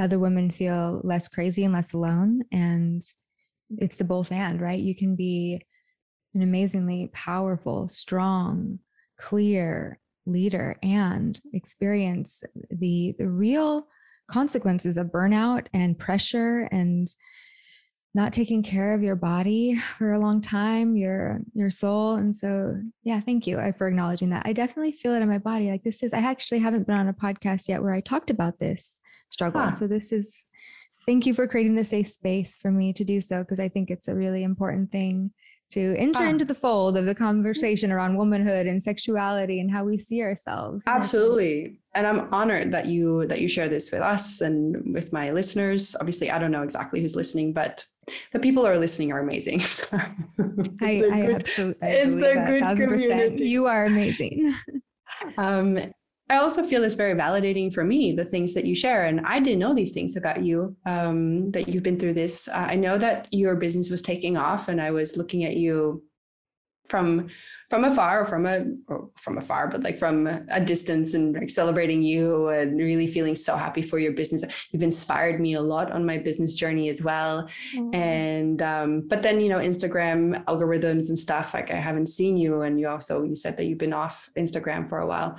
other 0.00 0.18
women 0.18 0.50
feel 0.50 1.00
less 1.04 1.28
crazy 1.28 1.64
and 1.64 1.72
less 1.72 1.92
alone 1.92 2.42
and 2.52 3.02
it's 3.78 3.96
the 3.96 4.04
both 4.04 4.32
and 4.32 4.60
right? 4.60 4.80
You 4.80 4.94
can 4.94 5.16
be 5.16 5.60
an 6.34 6.42
amazingly 6.42 7.10
powerful 7.12 7.88
strong 7.88 8.78
clear 9.18 9.98
leader 10.26 10.76
and 10.82 11.40
experience 11.52 12.42
the 12.70 13.14
the 13.18 13.28
real 13.28 13.86
consequences 14.28 14.96
of 14.96 15.08
burnout 15.08 15.66
and 15.74 15.98
pressure 15.98 16.68
and 16.72 17.08
not 18.14 18.32
taking 18.32 18.62
care 18.62 18.94
of 18.94 19.02
your 19.02 19.16
body 19.16 19.76
for 19.98 20.12
a 20.12 20.18
long 20.20 20.40
time, 20.40 20.96
your 20.96 21.40
your 21.52 21.68
soul. 21.68 22.14
And 22.14 22.34
so, 22.34 22.80
yeah, 23.02 23.20
thank 23.20 23.46
you 23.46 23.60
for 23.76 23.88
acknowledging 23.88 24.30
that. 24.30 24.46
I 24.46 24.52
definitely 24.52 24.92
feel 24.92 25.14
it 25.14 25.22
in 25.22 25.28
my 25.28 25.38
body. 25.38 25.70
Like 25.70 25.82
this 25.82 26.02
is, 26.02 26.14
I 26.14 26.18
actually 26.18 26.60
haven't 26.60 26.86
been 26.86 26.96
on 26.96 27.08
a 27.08 27.12
podcast 27.12 27.68
yet 27.68 27.82
where 27.82 27.92
I 27.92 28.00
talked 28.00 28.30
about 28.30 28.58
this 28.60 29.00
struggle. 29.30 29.62
Huh. 29.62 29.72
So 29.72 29.88
this 29.88 30.12
is, 30.12 30.44
thank 31.06 31.26
you 31.26 31.34
for 31.34 31.48
creating 31.48 31.74
the 31.74 31.82
safe 31.82 32.06
space 32.06 32.56
for 32.56 32.70
me 32.70 32.92
to 32.92 33.04
do 33.04 33.20
so 33.20 33.42
because 33.42 33.58
I 33.58 33.68
think 33.68 33.90
it's 33.90 34.06
a 34.06 34.14
really 34.14 34.44
important 34.44 34.92
thing 34.92 35.32
to 35.70 35.96
enter 35.98 36.22
ah. 36.22 36.28
into 36.28 36.44
the 36.44 36.54
fold 36.54 36.96
of 36.96 37.06
the 37.06 37.14
conversation 37.14 37.90
around 37.90 38.16
womanhood 38.16 38.66
and 38.66 38.80
sexuality 38.80 39.58
and 39.58 39.72
how 39.72 39.82
we 39.82 39.98
see 39.98 40.22
ourselves 40.22 40.84
absolutely 40.86 41.80
and 41.94 42.06
i'm 42.06 42.32
honored 42.32 42.70
that 42.70 42.86
you 42.86 43.26
that 43.26 43.40
you 43.40 43.48
share 43.48 43.68
this 43.68 43.90
with 43.90 44.02
us 44.02 44.42
and 44.42 44.94
with 44.94 45.10
my 45.10 45.30
listeners 45.30 45.96
obviously 45.98 46.30
i 46.30 46.38
don't 46.38 46.50
know 46.50 46.62
exactly 46.62 47.00
who's 47.00 47.16
listening 47.16 47.52
but 47.52 47.84
the 48.32 48.38
people 48.38 48.64
who 48.64 48.68
are 48.68 48.78
listening 48.78 49.12
are 49.12 49.20
amazing 49.20 49.60
so 49.60 49.98
I, 49.98 50.10
I 50.82 51.00
good, 51.00 51.34
absolutely 51.36 51.88
it's 51.88 52.22
a 52.22 52.34
good 52.46 52.76
community. 52.76 53.46
you 53.46 53.66
are 53.66 53.84
amazing 53.84 54.54
um 55.38 55.78
I 56.30 56.38
also 56.38 56.62
feel 56.62 56.84
it's 56.84 56.94
very 56.94 57.12
validating 57.12 57.72
for 57.72 57.84
me, 57.84 58.12
the 58.12 58.24
things 58.24 58.54
that 58.54 58.64
you 58.64 58.74
share. 58.74 59.04
And 59.04 59.20
I 59.26 59.40
didn't 59.40 59.58
know 59.58 59.74
these 59.74 59.92
things 59.92 60.16
about 60.16 60.42
you, 60.42 60.74
um, 60.86 61.50
that 61.50 61.68
you've 61.68 61.82
been 61.82 61.98
through 61.98 62.14
this. 62.14 62.48
Uh, 62.48 62.66
I 62.70 62.76
know 62.76 62.96
that 62.96 63.28
your 63.30 63.56
business 63.56 63.90
was 63.90 64.00
taking 64.00 64.38
off 64.38 64.68
and 64.68 64.80
I 64.80 64.90
was 64.90 65.18
looking 65.18 65.44
at 65.44 65.56
you 65.56 66.02
from 66.88 67.28
from 67.74 67.82
afar 67.82 68.20
or 68.20 68.24
from 68.24 68.46
a 68.46 68.64
or 68.86 69.10
from 69.16 69.36
afar 69.36 69.66
but 69.66 69.82
like 69.82 69.98
from 69.98 70.28
a 70.28 70.60
distance 70.60 71.12
and 71.12 71.34
like 71.34 71.50
celebrating 71.50 72.02
you 72.02 72.46
and 72.50 72.78
really 72.78 73.08
feeling 73.08 73.34
so 73.34 73.56
happy 73.56 73.82
for 73.82 73.98
your 73.98 74.12
business 74.12 74.44
you've 74.70 74.84
inspired 74.84 75.40
me 75.40 75.54
a 75.54 75.60
lot 75.60 75.90
on 75.90 76.06
my 76.06 76.16
business 76.16 76.54
journey 76.54 76.88
as 76.88 77.02
well 77.02 77.48
mm-hmm. 77.74 77.92
and 77.92 78.62
um 78.62 79.02
but 79.08 79.24
then 79.24 79.40
you 79.40 79.48
know 79.48 79.58
instagram 79.58 80.44
algorithms 80.44 81.08
and 81.08 81.18
stuff 81.18 81.52
like 81.52 81.72
i 81.72 81.74
haven't 81.74 82.06
seen 82.06 82.36
you 82.36 82.62
and 82.62 82.78
you 82.78 82.86
also 82.86 83.24
you 83.24 83.34
said 83.34 83.56
that 83.56 83.64
you've 83.64 83.84
been 83.86 83.92
off 83.92 84.30
instagram 84.38 84.88
for 84.88 84.98
a 84.98 85.06
while 85.06 85.36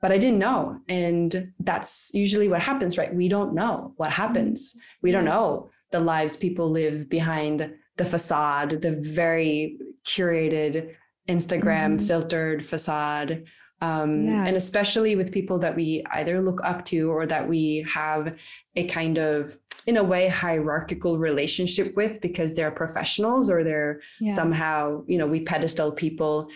but 0.00 0.10
I 0.10 0.18
didn't 0.18 0.40
know. 0.40 0.80
And 0.88 1.52
that's 1.60 2.10
usually 2.12 2.48
what 2.48 2.60
happens, 2.60 2.98
right? 2.98 3.14
We 3.14 3.28
don't 3.28 3.54
know 3.54 3.92
what 3.98 4.10
happens. 4.10 4.74
We 5.00 5.12
don't 5.12 5.24
know 5.24 5.70
the 5.92 6.00
lives 6.00 6.36
people 6.36 6.68
live 6.70 7.08
behind 7.08 7.72
the 7.98 8.04
facade, 8.04 8.82
the 8.82 8.96
very 9.00 9.78
curated 10.04 10.96
Instagram 11.28 11.96
mm-hmm. 11.96 12.06
filtered 12.06 12.64
facade. 12.64 13.44
Um, 13.80 14.26
yeah. 14.26 14.46
And 14.46 14.56
especially 14.56 15.16
with 15.16 15.32
people 15.32 15.58
that 15.58 15.74
we 15.74 16.04
either 16.12 16.40
look 16.40 16.60
up 16.62 16.84
to 16.86 17.10
or 17.10 17.26
that 17.26 17.48
we 17.48 17.84
have 17.92 18.36
a 18.76 18.86
kind 18.86 19.18
of, 19.18 19.56
in 19.86 19.96
a 19.96 20.04
way, 20.04 20.28
hierarchical 20.28 21.18
relationship 21.18 21.96
with 21.96 22.20
because 22.20 22.54
they're 22.54 22.70
professionals 22.70 23.50
or 23.50 23.64
they're 23.64 24.00
yeah. 24.20 24.32
somehow, 24.32 25.02
you 25.08 25.18
know, 25.18 25.26
we 25.26 25.40
pedestal 25.40 25.90
people. 25.90 26.48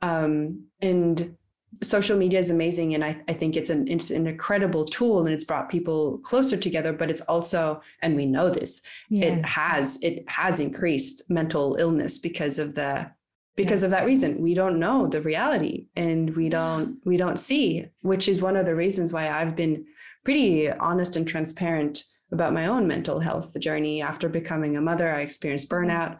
Um, 0.00 0.64
and 0.80 1.36
social 1.82 2.16
media 2.16 2.38
is 2.38 2.50
amazing 2.50 2.94
and 2.94 3.04
I, 3.04 3.20
I 3.28 3.32
think 3.32 3.56
it's 3.56 3.70
an 3.70 3.88
it's 3.88 4.10
an 4.10 4.26
incredible 4.26 4.84
tool 4.84 5.20
and 5.20 5.30
it's 5.30 5.44
brought 5.44 5.70
people 5.70 6.18
closer 6.18 6.56
together 6.56 6.92
but 6.92 7.10
it's 7.10 7.22
also 7.22 7.80
and 8.02 8.14
we 8.14 8.26
know 8.26 8.50
this 8.50 8.82
yes. 9.08 9.38
it 9.38 9.44
has 9.44 9.98
it 10.02 10.28
has 10.28 10.60
increased 10.60 11.22
mental 11.30 11.76
illness 11.78 12.18
because 12.18 12.58
of 12.58 12.74
the 12.74 13.10
because 13.56 13.82
of 13.82 13.90
that 13.90 14.06
reason 14.06 14.40
we 14.40 14.54
don't 14.54 14.78
know 14.78 15.06
the 15.06 15.20
reality 15.20 15.86
and 15.96 16.34
we 16.36 16.48
don't 16.48 16.98
we 17.04 17.16
don't 17.16 17.38
see 17.38 17.84
which 18.00 18.28
is 18.28 18.40
one 18.40 18.56
of 18.56 18.66
the 18.66 18.74
reasons 18.74 19.12
why 19.12 19.28
I've 19.28 19.54
been 19.54 19.84
pretty 20.24 20.70
honest 20.70 21.16
and 21.16 21.26
transparent 21.26 22.04
about 22.32 22.54
my 22.54 22.66
own 22.66 22.86
mental 22.86 23.20
health 23.20 23.58
journey 23.60 24.02
after 24.02 24.28
becoming 24.28 24.76
a 24.76 24.80
mother. 24.80 25.12
I 25.12 25.20
experienced 25.20 25.68
burnout 25.68 26.18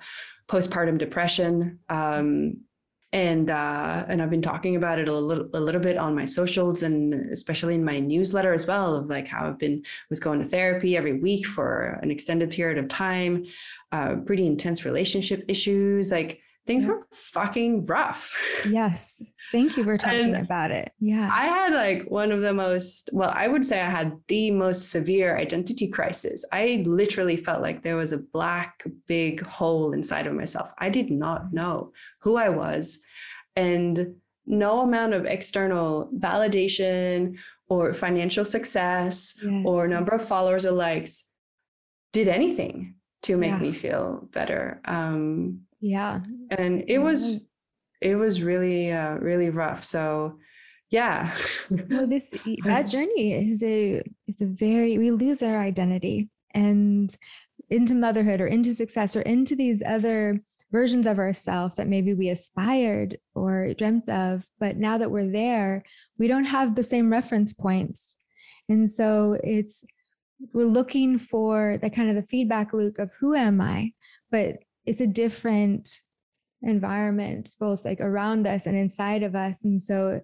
postpartum 0.48 0.98
depression 0.98 1.78
um, 1.88 2.58
and 3.14 3.50
uh, 3.50 4.06
and 4.08 4.22
I've 4.22 4.30
been 4.30 4.42
talking 4.42 4.76
about 4.76 4.98
it 4.98 5.08
a 5.08 5.12
little 5.14 5.48
a 5.54 5.60
little 5.60 5.80
bit 5.80 5.98
on 5.98 6.14
my 6.14 6.24
socials 6.24 6.82
and 6.82 7.30
especially 7.30 7.74
in 7.74 7.84
my 7.84 7.98
newsletter 7.98 8.54
as 8.54 8.66
well 8.66 8.96
of 8.96 9.06
like 9.06 9.28
how 9.28 9.48
I've 9.48 9.58
been 9.58 9.82
was 10.08 10.20
going 10.20 10.40
to 10.40 10.48
therapy 10.48 10.96
every 10.96 11.20
week 11.20 11.46
for 11.46 11.98
an 12.02 12.10
extended 12.10 12.50
period 12.50 12.78
of 12.78 12.88
time, 12.88 13.44
uh, 13.92 14.16
pretty 14.26 14.46
intense 14.46 14.84
relationship 14.84 15.44
issues, 15.46 16.10
like 16.10 16.40
things 16.66 16.84
yeah. 16.84 16.90
were 16.90 17.06
fucking 17.12 17.86
rough. 17.86 18.36
Yes, 18.64 19.20
thank 19.50 19.76
you 19.76 19.82
for 19.82 19.98
talking 19.98 20.36
about 20.36 20.70
it. 20.70 20.92
Yeah, 21.00 21.28
I 21.32 21.46
had 21.46 21.72
like 21.72 22.08
one 22.08 22.30
of 22.30 22.42
the 22.42 22.54
most 22.54 23.10
well, 23.12 23.32
I 23.34 23.48
would 23.48 23.66
say 23.66 23.80
I 23.80 23.90
had 23.90 24.16
the 24.28 24.52
most 24.52 24.90
severe 24.90 25.36
identity 25.36 25.88
crisis. 25.88 26.44
I 26.52 26.84
literally 26.86 27.36
felt 27.36 27.60
like 27.60 27.82
there 27.82 27.96
was 27.96 28.12
a 28.12 28.18
black 28.18 28.84
big 29.08 29.44
hole 29.44 29.92
inside 29.92 30.28
of 30.28 30.34
myself. 30.34 30.70
I 30.78 30.90
did 30.90 31.10
not 31.10 31.52
know 31.52 31.92
who 32.20 32.36
I 32.36 32.50
was 32.50 33.00
and 33.56 34.14
no 34.46 34.80
amount 34.80 35.14
of 35.14 35.24
external 35.24 36.10
validation 36.16 37.36
or 37.68 37.94
financial 37.94 38.44
success 38.44 39.34
yes. 39.42 39.62
or 39.66 39.88
number 39.88 40.12
of 40.12 40.24
followers 40.24 40.66
or 40.66 40.72
likes 40.72 41.28
did 42.12 42.28
anything 42.28 42.94
to 43.22 43.36
make 43.36 43.50
yeah. 43.50 43.58
me 43.58 43.72
feel 43.72 44.28
better. 44.32 44.80
Um, 44.84 45.62
yeah. 45.82 46.20
And 46.50 46.84
it 46.88 46.98
was, 46.98 47.40
it 48.00 48.16
was 48.16 48.42
really, 48.42 48.90
uh, 48.90 49.16
really 49.16 49.50
rough. 49.50 49.84
So, 49.84 50.38
yeah. 50.90 51.34
well, 51.90 52.06
this 52.06 52.32
that 52.64 52.86
journey 52.86 53.32
is 53.32 53.62
a 53.62 54.02
it's 54.26 54.42
a 54.42 54.46
very 54.46 54.98
we 54.98 55.10
lose 55.10 55.42
our 55.42 55.56
identity 55.56 56.28
and 56.54 57.16
into 57.70 57.94
motherhood 57.94 58.42
or 58.42 58.46
into 58.46 58.74
success 58.74 59.16
or 59.16 59.22
into 59.22 59.56
these 59.56 59.82
other 59.82 60.42
versions 60.72 61.06
of 61.06 61.18
ourselves 61.18 61.76
that 61.76 61.86
maybe 61.86 62.14
we 62.14 62.30
aspired 62.30 63.18
or 63.34 63.74
dreamt 63.74 64.08
of. 64.08 64.48
But 64.58 64.78
now 64.78 64.98
that 64.98 65.10
we're 65.10 65.30
there, 65.30 65.84
we 66.18 66.26
don't 66.26 66.46
have 66.46 66.74
the 66.74 66.82
same 66.82 67.12
reference 67.12 67.52
points. 67.52 68.16
And 68.68 68.90
so 68.90 69.38
it's, 69.44 69.84
we're 70.52 70.64
looking 70.64 71.18
for 71.18 71.78
the 71.80 71.90
kind 71.90 72.08
of 72.08 72.16
the 72.16 72.22
feedback 72.22 72.72
loop 72.72 72.98
of 72.98 73.12
who 73.20 73.34
am 73.34 73.60
I? 73.60 73.92
But 74.30 74.56
it's 74.86 75.00
a 75.00 75.06
different 75.06 76.00
environment, 76.62 77.50
both 77.58 77.84
like 77.84 78.00
around 78.00 78.46
us 78.46 78.66
and 78.66 78.76
inside 78.76 79.22
of 79.22 79.34
us. 79.34 79.64
And 79.64 79.80
so 79.80 80.20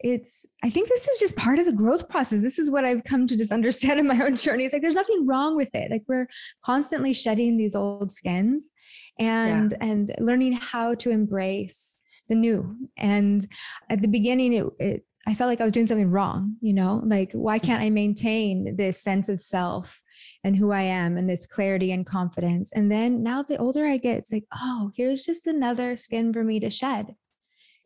it's 0.00 0.46
i 0.62 0.70
think 0.70 0.88
this 0.88 1.08
is 1.08 1.18
just 1.18 1.34
part 1.34 1.58
of 1.58 1.66
the 1.66 1.72
growth 1.72 2.08
process. 2.08 2.40
This 2.40 2.58
is 2.58 2.70
what 2.70 2.84
i've 2.84 3.02
come 3.04 3.26
to 3.26 3.36
just 3.36 3.52
understand 3.58 3.98
in 3.98 4.06
my 4.06 4.20
own 4.24 4.36
journey. 4.36 4.64
It's 4.64 4.72
like 4.72 4.82
there's 4.82 4.94
nothing 4.94 5.26
wrong 5.26 5.56
with 5.56 5.70
it. 5.74 5.90
Like 5.90 6.04
we're 6.06 6.28
constantly 6.64 7.12
shedding 7.12 7.56
these 7.56 7.74
old 7.74 8.12
skins 8.12 8.70
and 9.18 9.72
yeah. 9.72 9.86
and 9.86 10.14
learning 10.18 10.52
how 10.52 10.94
to 10.96 11.10
embrace 11.10 12.00
the 12.28 12.34
new. 12.34 12.76
And 12.96 13.44
at 13.90 14.02
the 14.02 14.08
beginning 14.08 14.52
it, 14.52 14.66
it 14.78 15.04
i 15.26 15.34
felt 15.34 15.48
like 15.48 15.60
i 15.60 15.64
was 15.64 15.72
doing 15.72 15.86
something 15.86 16.10
wrong 16.10 16.56
you 16.60 16.72
know? 16.74 17.02
Like 17.04 17.32
why 17.32 17.58
hmm. 17.58 17.66
can't 17.66 17.82
i 17.82 17.90
maintain 17.90 18.76
this 18.76 19.02
sense 19.02 19.28
of 19.28 19.40
self 19.40 20.00
and 20.44 20.56
who 20.56 20.70
I 20.70 20.82
am 20.82 21.16
and 21.16 21.28
this 21.28 21.46
clarity 21.46 21.92
and 21.92 22.06
confidence. 22.06 22.72
And 22.72 22.90
then 22.90 23.22
now 23.22 23.42
the 23.42 23.58
older 23.58 23.86
I 23.86 23.96
get, 23.96 24.18
it's 24.18 24.32
like, 24.32 24.44
oh, 24.54 24.90
here's 24.96 25.24
just 25.24 25.46
another 25.46 25.96
skin 25.96 26.32
for 26.32 26.44
me 26.44 26.60
to 26.60 26.70
shed 26.70 27.14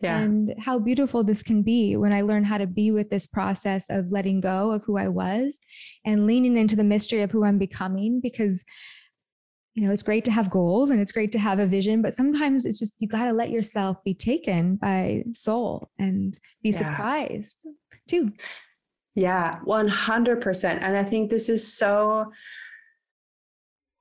yeah. 0.02 0.18
and 0.20 0.54
how 0.58 0.78
beautiful 0.78 1.22
this 1.24 1.42
can 1.42 1.62
be 1.62 1.96
when 1.96 2.12
I 2.12 2.22
learn 2.22 2.44
how 2.44 2.58
to 2.58 2.66
be 2.66 2.90
with 2.90 3.08
this 3.08 3.26
process 3.26 3.86
of 3.88 4.10
letting 4.10 4.40
go 4.40 4.72
of 4.72 4.82
who 4.84 4.98
I 4.98 5.08
was 5.08 5.60
and 6.04 6.26
leaning 6.26 6.56
into 6.56 6.76
the 6.76 6.84
mystery 6.84 7.22
of 7.22 7.30
who 7.30 7.44
I'm 7.44 7.58
becoming 7.58 8.20
because 8.20 8.64
you 9.74 9.84
know 9.84 9.92
it's 9.92 10.02
great 10.02 10.24
to 10.26 10.30
have 10.30 10.50
goals 10.50 10.90
and 10.90 11.00
it's 11.00 11.12
great 11.12 11.32
to 11.32 11.38
have 11.38 11.58
a 11.58 11.66
vision 11.66 12.02
but 12.02 12.12
sometimes 12.12 12.66
it's 12.66 12.78
just 12.78 12.94
you 12.98 13.08
got 13.08 13.24
to 13.24 13.32
let 13.32 13.50
yourself 13.50 13.96
be 14.04 14.12
taken 14.12 14.76
by 14.76 15.24
soul 15.34 15.88
and 15.98 16.38
be 16.62 16.70
yeah. 16.70 16.78
surprised 16.78 17.66
too 18.06 18.32
yeah 19.14 19.58
100% 19.66 20.64
and 20.80 20.96
i 20.96 21.04
think 21.04 21.30
this 21.30 21.48
is 21.48 21.72
so 21.72 22.30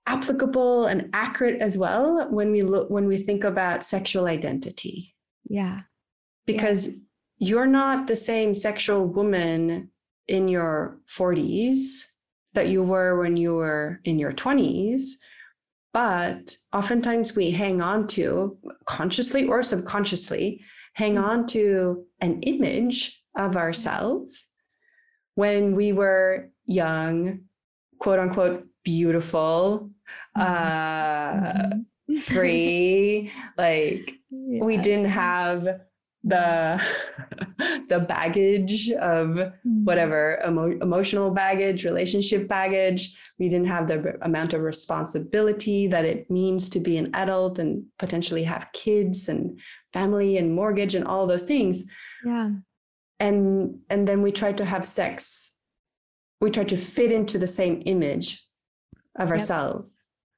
applicable 0.07 0.85
and 0.85 1.09
accurate 1.13 1.61
as 1.61 1.77
well 1.77 2.27
when 2.29 2.51
we 2.51 2.61
look 2.61 2.89
when 2.89 3.07
we 3.07 3.17
think 3.17 3.43
about 3.43 3.83
sexual 3.83 4.25
identity 4.25 5.15
yeah 5.47 5.81
because 6.45 6.87
yes. 6.87 6.95
you're 7.37 7.67
not 7.67 8.07
the 8.07 8.15
same 8.15 8.53
sexual 8.53 9.05
woman 9.05 9.89
in 10.27 10.47
your 10.47 10.99
40s 11.07 12.05
that 12.53 12.67
you 12.67 12.83
were 12.83 13.19
when 13.19 13.37
you 13.37 13.55
were 13.55 13.99
in 14.03 14.17
your 14.17 14.33
20s 14.33 15.03
but 15.93 16.55
oftentimes 16.73 17.35
we 17.35 17.51
hang 17.51 17.81
on 17.81 18.07
to 18.07 18.57
consciously 18.85 19.45
or 19.45 19.61
subconsciously 19.61 20.61
hang 20.95 21.15
mm-hmm. 21.15 21.23
on 21.23 21.47
to 21.47 22.05
an 22.21 22.41
image 22.41 23.21
of 23.37 23.55
ourselves 23.55 24.47
when 25.35 25.75
we 25.75 25.93
were 25.93 26.49
young 26.65 27.41
quote 27.99 28.19
unquote 28.19 28.65
beautiful 28.83 29.89
mm-hmm. 30.37 31.75
uh 31.75 31.77
free 32.21 33.31
like 33.57 34.15
yeah. 34.29 34.63
we 34.63 34.77
didn't 34.77 35.09
have 35.09 35.81
the 36.23 36.81
the 37.89 37.99
baggage 37.99 38.91
of 38.91 39.29
mm-hmm. 39.29 39.83
whatever 39.85 40.39
emo- 40.45 40.77
emotional 40.81 41.31
baggage 41.31 41.83
relationship 41.83 42.47
baggage 42.47 43.17
we 43.39 43.49
didn't 43.49 43.67
have 43.67 43.87
the 43.87 44.17
amount 44.21 44.53
of 44.53 44.61
responsibility 44.61 45.87
that 45.87 46.05
it 46.05 46.29
means 46.29 46.69
to 46.69 46.79
be 46.79 46.97
an 46.97 47.09
adult 47.13 47.57
and 47.59 47.83
potentially 47.97 48.43
have 48.43 48.67
kids 48.73 49.29
and 49.29 49.59
family 49.93 50.37
and 50.37 50.53
mortgage 50.53 50.95
and 50.95 51.05
all 51.05 51.25
those 51.25 51.43
things 51.43 51.85
yeah 52.25 52.49
and 53.21 53.79
and 53.89 54.07
then 54.07 54.21
we 54.21 54.31
try 54.31 54.51
to 54.51 54.65
have 54.65 54.85
sex 54.85 55.55
we 56.41 56.49
try 56.49 56.63
to 56.63 56.75
fit 56.75 57.11
into 57.11 57.37
the 57.37 57.47
same 57.47 57.81
image 57.85 58.45
of 59.17 59.27
yep. 59.27 59.33
ourselves 59.33 59.87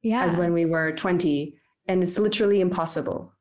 yeah. 0.01 0.23
as 0.23 0.35
when 0.35 0.53
we 0.53 0.65
were 0.65 0.91
20 0.91 1.55
and 1.87 2.03
it's 2.03 2.19
literally 2.19 2.61
impossible 2.61 3.33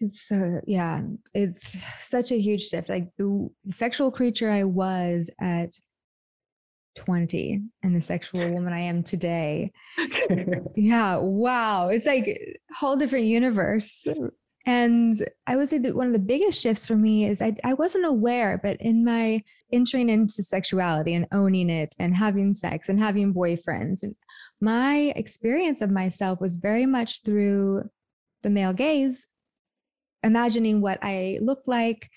it's 0.00 0.20
so 0.20 0.60
yeah, 0.66 1.02
it's 1.32 1.76
such 1.98 2.30
a 2.30 2.38
huge 2.38 2.68
shift. 2.68 2.88
Like 2.88 3.08
the, 3.16 3.48
the 3.64 3.72
sexual 3.72 4.10
creature 4.10 4.50
I 4.50 4.64
was 4.64 5.30
at 5.40 5.72
20 6.96 7.62
and 7.82 7.96
the 7.96 8.02
sexual 8.02 8.48
woman 8.50 8.72
I 8.72 8.80
am 8.80 9.02
today. 9.02 9.72
yeah, 10.76 11.16
wow. 11.16 11.88
It's 11.88 12.06
like 12.06 12.58
whole 12.74 12.96
different 12.96 13.26
universe. 13.26 14.06
And 14.66 15.14
I 15.46 15.54
would 15.54 15.68
say 15.68 15.78
that 15.78 15.94
one 15.94 16.08
of 16.08 16.12
the 16.12 16.18
biggest 16.18 16.60
shifts 16.60 16.86
for 16.86 16.96
me 16.96 17.24
is 17.26 17.40
I, 17.40 17.56
I 17.62 17.74
wasn't 17.74 18.04
aware, 18.04 18.58
but 18.60 18.80
in 18.80 19.04
my 19.04 19.42
entering 19.72 20.08
into 20.08 20.42
sexuality 20.42 21.14
and 21.14 21.26
owning 21.30 21.70
it 21.70 21.94
and 22.00 22.14
having 22.14 22.52
sex 22.52 22.88
and 22.88 22.98
having 22.98 23.32
boyfriends, 23.32 24.02
and 24.02 24.16
my 24.60 25.12
experience 25.14 25.82
of 25.82 25.90
myself 25.90 26.40
was 26.40 26.56
very 26.56 26.84
much 26.84 27.22
through 27.22 27.88
the 28.42 28.50
male 28.50 28.72
gaze 28.72 29.26
imagining 30.22 30.80
what 30.80 30.98
I 31.02 31.38
looked 31.40 31.68
like 31.68 32.10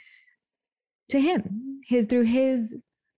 to 1.09 1.19
him 1.19 1.81
his, 1.85 2.07
through 2.07 2.23
his 2.23 2.75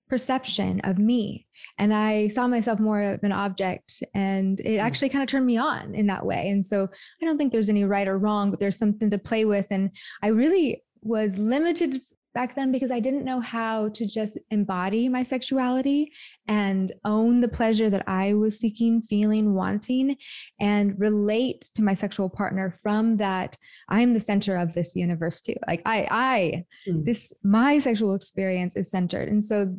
perception 0.09 0.81
of 0.81 0.97
me. 0.97 1.47
And 1.77 1.93
I 1.93 2.27
saw 2.29 2.47
myself 2.47 2.79
more 2.79 3.01
of 3.01 3.23
an 3.23 3.31
object, 3.31 4.03
and 4.13 4.59
it 4.59 4.77
mm. 4.77 4.79
actually 4.79 5.09
kind 5.09 5.23
of 5.23 5.27
turned 5.27 5.45
me 5.45 5.57
on 5.57 5.95
in 5.95 6.07
that 6.07 6.25
way. 6.25 6.49
And 6.49 6.65
so 6.65 6.87
I 7.21 7.25
don't 7.25 7.37
think 7.37 7.51
there's 7.51 7.69
any 7.69 7.85
right 7.85 8.07
or 8.07 8.17
wrong, 8.17 8.51
but 8.51 8.59
there's 8.59 8.77
something 8.77 9.09
to 9.09 9.17
play 9.17 9.45
with. 9.45 9.67
And 9.71 9.91
I 10.21 10.27
really 10.27 10.83
was 11.01 11.37
limited 11.37 12.01
back 12.33 12.55
then 12.55 12.71
because 12.71 12.91
I 12.91 12.99
didn't 12.99 13.25
know 13.25 13.39
how 13.39 13.89
to 13.89 14.05
just 14.05 14.37
embody 14.51 15.09
my 15.09 15.23
sexuality 15.23 16.11
and 16.47 16.91
own 17.03 17.41
the 17.41 17.47
pleasure 17.47 17.89
that 17.89 18.07
I 18.07 18.33
was 18.33 18.59
seeking, 18.59 19.01
feeling, 19.01 19.53
wanting, 19.53 20.15
and 20.59 20.97
relate 20.97 21.69
to 21.75 21.83
my 21.83 21.93
sexual 21.93 22.29
partner 22.29 22.71
from 22.71 23.17
that 23.17 23.57
I'm 23.89 24.13
the 24.13 24.19
center 24.19 24.55
of 24.55 24.73
this 24.73 24.95
universe 24.95 25.41
too. 25.41 25.55
Like 25.67 25.81
I, 25.85 26.07
I, 26.09 26.65
mm. 26.87 27.03
this, 27.03 27.33
my 27.43 27.79
sexual 27.79 28.15
experience 28.15 28.75
is 28.75 28.89
centered. 28.89 29.27
And 29.27 29.43
so 29.43 29.75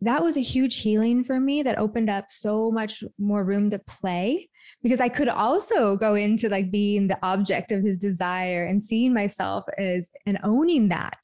that 0.00 0.22
was 0.22 0.36
a 0.36 0.40
huge 0.40 0.76
healing 0.76 1.24
for 1.24 1.40
me 1.40 1.62
that 1.62 1.78
opened 1.78 2.08
up 2.08 2.26
so 2.28 2.70
much 2.70 3.02
more 3.18 3.44
room 3.44 3.70
to 3.70 3.78
play 3.80 4.48
because 4.82 5.00
I 5.00 5.08
could 5.08 5.28
also 5.28 5.96
go 5.96 6.14
into 6.14 6.48
like 6.48 6.70
being 6.70 7.08
the 7.08 7.18
object 7.22 7.72
of 7.72 7.82
his 7.82 7.98
desire 7.98 8.64
and 8.64 8.82
seeing 8.82 9.12
myself 9.12 9.64
as 9.76 10.10
and 10.26 10.38
owning 10.44 10.88
that 10.90 11.18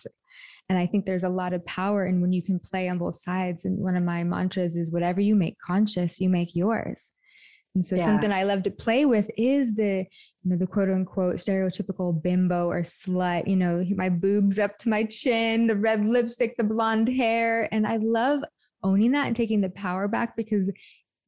and 0.68 0.78
I 0.78 0.87
think 0.87 1.04
there's 1.04 1.24
a 1.24 1.28
lot 1.28 1.52
of 1.52 1.64
power 1.66 2.06
in 2.06 2.20
when 2.20 2.32
you 2.32 2.42
can 2.42 2.58
play 2.58 2.88
on 2.88 2.98
both 2.98 3.16
sides. 3.16 3.64
And 3.64 3.78
one 3.78 3.96
of 3.96 4.02
my 4.02 4.24
mantras 4.24 4.76
is 4.76 4.90
whatever 4.90 5.20
you 5.20 5.34
make 5.34 5.58
conscious, 5.58 6.20
you 6.20 6.28
make 6.28 6.54
yours. 6.54 7.10
And 7.74 7.84
so 7.84 7.96
yeah. 7.96 8.06
something 8.06 8.30
I 8.30 8.44
love 8.44 8.62
to 8.62 8.70
play 8.70 9.04
with 9.04 9.28
is 9.37 9.74
the, 9.74 10.06
you 10.42 10.50
know, 10.50 10.56
the 10.56 10.66
quote 10.66 10.88
unquote 10.88 11.37
stereotypical 11.37 12.22
bimbo 12.22 12.68
or 12.68 12.82
slut, 12.82 13.48
you 13.48 13.56
know, 13.56 13.84
my 13.96 14.08
boobs 14.08 14.60
up 14.60 14.78
to 14.78 14.88
my 14.88 15.04
chin, 15.04 15.66
the 15.66 15.76
red 15.76 16.06
lipstick, 16.06 16.56
the 16.56 16.64
blonde 16.64 17.08
hair. 17.08 17.68
And 17.72 17.84
I 17.84 17.96
love 17.96 18.44
owning 18.85 19.12
that 19.12 19.27
and 19.27 19.35
taking 19.35 19.61
the 19.61 19.70
power 19.70 20.07
back 20.07 20.37
because 20.37 20.70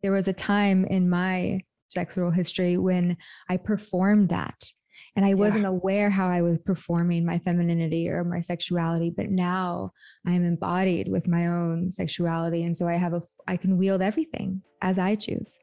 there 0.03 0.13
was 0.13 0.29
a 0.29 0.33
time 0.33 0.85
in 0.85 1.11
my 1.11 1.61
sexual 1.89 2.31
history 2.31 2.77
when 2.77 3.17
I 3.49 3.57
performed 3.57 4.29
that 4.29 4.71
and 5.17 5.25
I 5.25 5.35
wasn't 5.35 5.65
yeah. 5.65 5.71
aware 5.71 6.11
how 6.11 6.29
I 6.29 6.43
was 6.43 6.59
performing 6.59 7.25
my 7.25 7.39
femininity 7.39 8.09
or 8.09 8.23
my 8.23 8.41
sexuality, 8.41 9.11
but 9.11 9.31
now 9.31 9.93
I'm 10.27 10.45
embodied 10.45 11.09
with 11.09 11.27
my 11.27 11.47
own 11.47 11.91
sexuality. 11.91 12.65
And 12.65 12.77
so 12.77 12.87
I 12.87 12.95
have 12.95 13.15
a, 13.15 13.23
I 13.49 13.57
can 13.57 13.79
wield 13.79 14.03
everything 14.03 14.63
as 14.83 14.99
I 14.99 15.15
choose. 15.15 15.59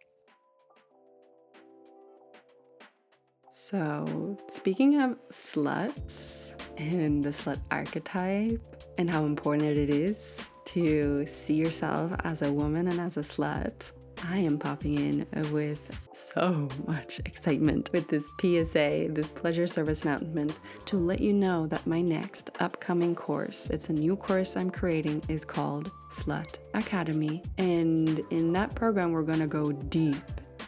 So, 3.51 4.35
speaking 4.49 4.99
of 4.99 5.19
sluts 5.31 6.59
and 6.77 7.23
the 7.23 7.29
slut 7.29 7.59
archetype 7.69 8.83
and 8.97 9.07
how 9.07 9.25
important 9.25 9.77
it 9.77 9.91
is 9.91 10.49
to 10.73 11.23
see 11.27 11.53
yourself 11.53 12.11
as 12.23 12.41
a 12.41 12.51
woman 12.51 12.87
and 12.87 12.99
as 12.99 13.17
a 13.17 13.19
slut, 13.19 13.91
I 14.23 14.39
am 14.39 14.57
popping 14.57 14.95
in 14.95 15.51
with 15.51 15.79
so 16.13 16.67
much 16.87 17.19
excitement 17.25 17.91
with 17.93 18.07
this 18.07 18.27
PSA, 18.41 19.07
this 19.09 19.27
pleasure 19.27 19.67
service 19.67 20.01
announcement, 20.01 20.59
to 20.85 20.97
let 20.97 21.19
you 21.19 21.31
know 21.31 21.67
that 21.67 21.85
my 21.85 22.01
next 22.01 22.49
upcoming 22.59 23.13
course, 23.13 23.69
it's 23.69 23.89
a 23.89 23.93
new 23.93 24.15
course 24.15 24.57
I'm 24.57 24.71
creating, 24.71 25.21
is 25.27 25.45
called 25.45 25.91
Slut 26.09 26.57
Academy. 26.73 27.43
And 27.59 28.23
in 28.31 28.51
that 28.53 28.73
program, 28.73 29.11
we're 29.11 29.23
gonna 29.23 29.45
go 29.45 29.71
deep 29.73 30.23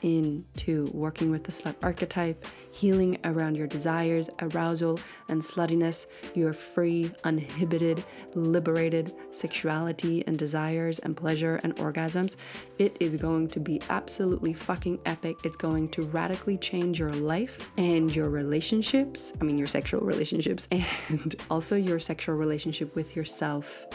into 0.05 0.85
working 0.93 1.31
with 1.31 1.43
the 1.43 1.51
slut 1.51 1.75
archetype, 1.81 2.45
healing 2.71 3.17
around 3.23 3.55
your 3.57 3.65
desires, 3.65 4.29
arousal, 4.39 4.99
and 5.29 5.41
sluttiness, 5.41 6.05
your 6.35 6.53
free, 6.53 7.11
uninhibited, 7.23 8.05
liberated 8.35 9.15
sexuality 9.31 10.23
and 10.27 10.37
desires 10.37 10.99
and 10.99 11.17
pleasure 11.17 11.59
and 11.63 11.75
orgasms. 11.77 12.35
It 12.77 12.95
is 12.99 13.15
going 13.15 13.47
to 13.49 13.59
be 13.59 13.81
absolutely 13.89 14.53
fucking 14.53 14.99
epic. 15.07 15.37
It's 15.43 15.57
going 15.57 15.89
to 15.89 16.03
radically 16.03 16.59
change 16.59 16.99
your 16.99 17.13
life 17.13 17.71
and 17.77 18.15
your 18.15 18.29
relationships. 18.29 19.33
I 19.41 19.43
mean, 19.43 19.57
your 19.57 19.67
sexual 19.67 20.01
relationships 20.01 20.67
and 21.09 21.35
also 21.49 21.75
your 21.75 21.97
sexual 21.97 22.35
relationship 22.35 22.93
with 22.93 23.15
yourself. 23.15 23.87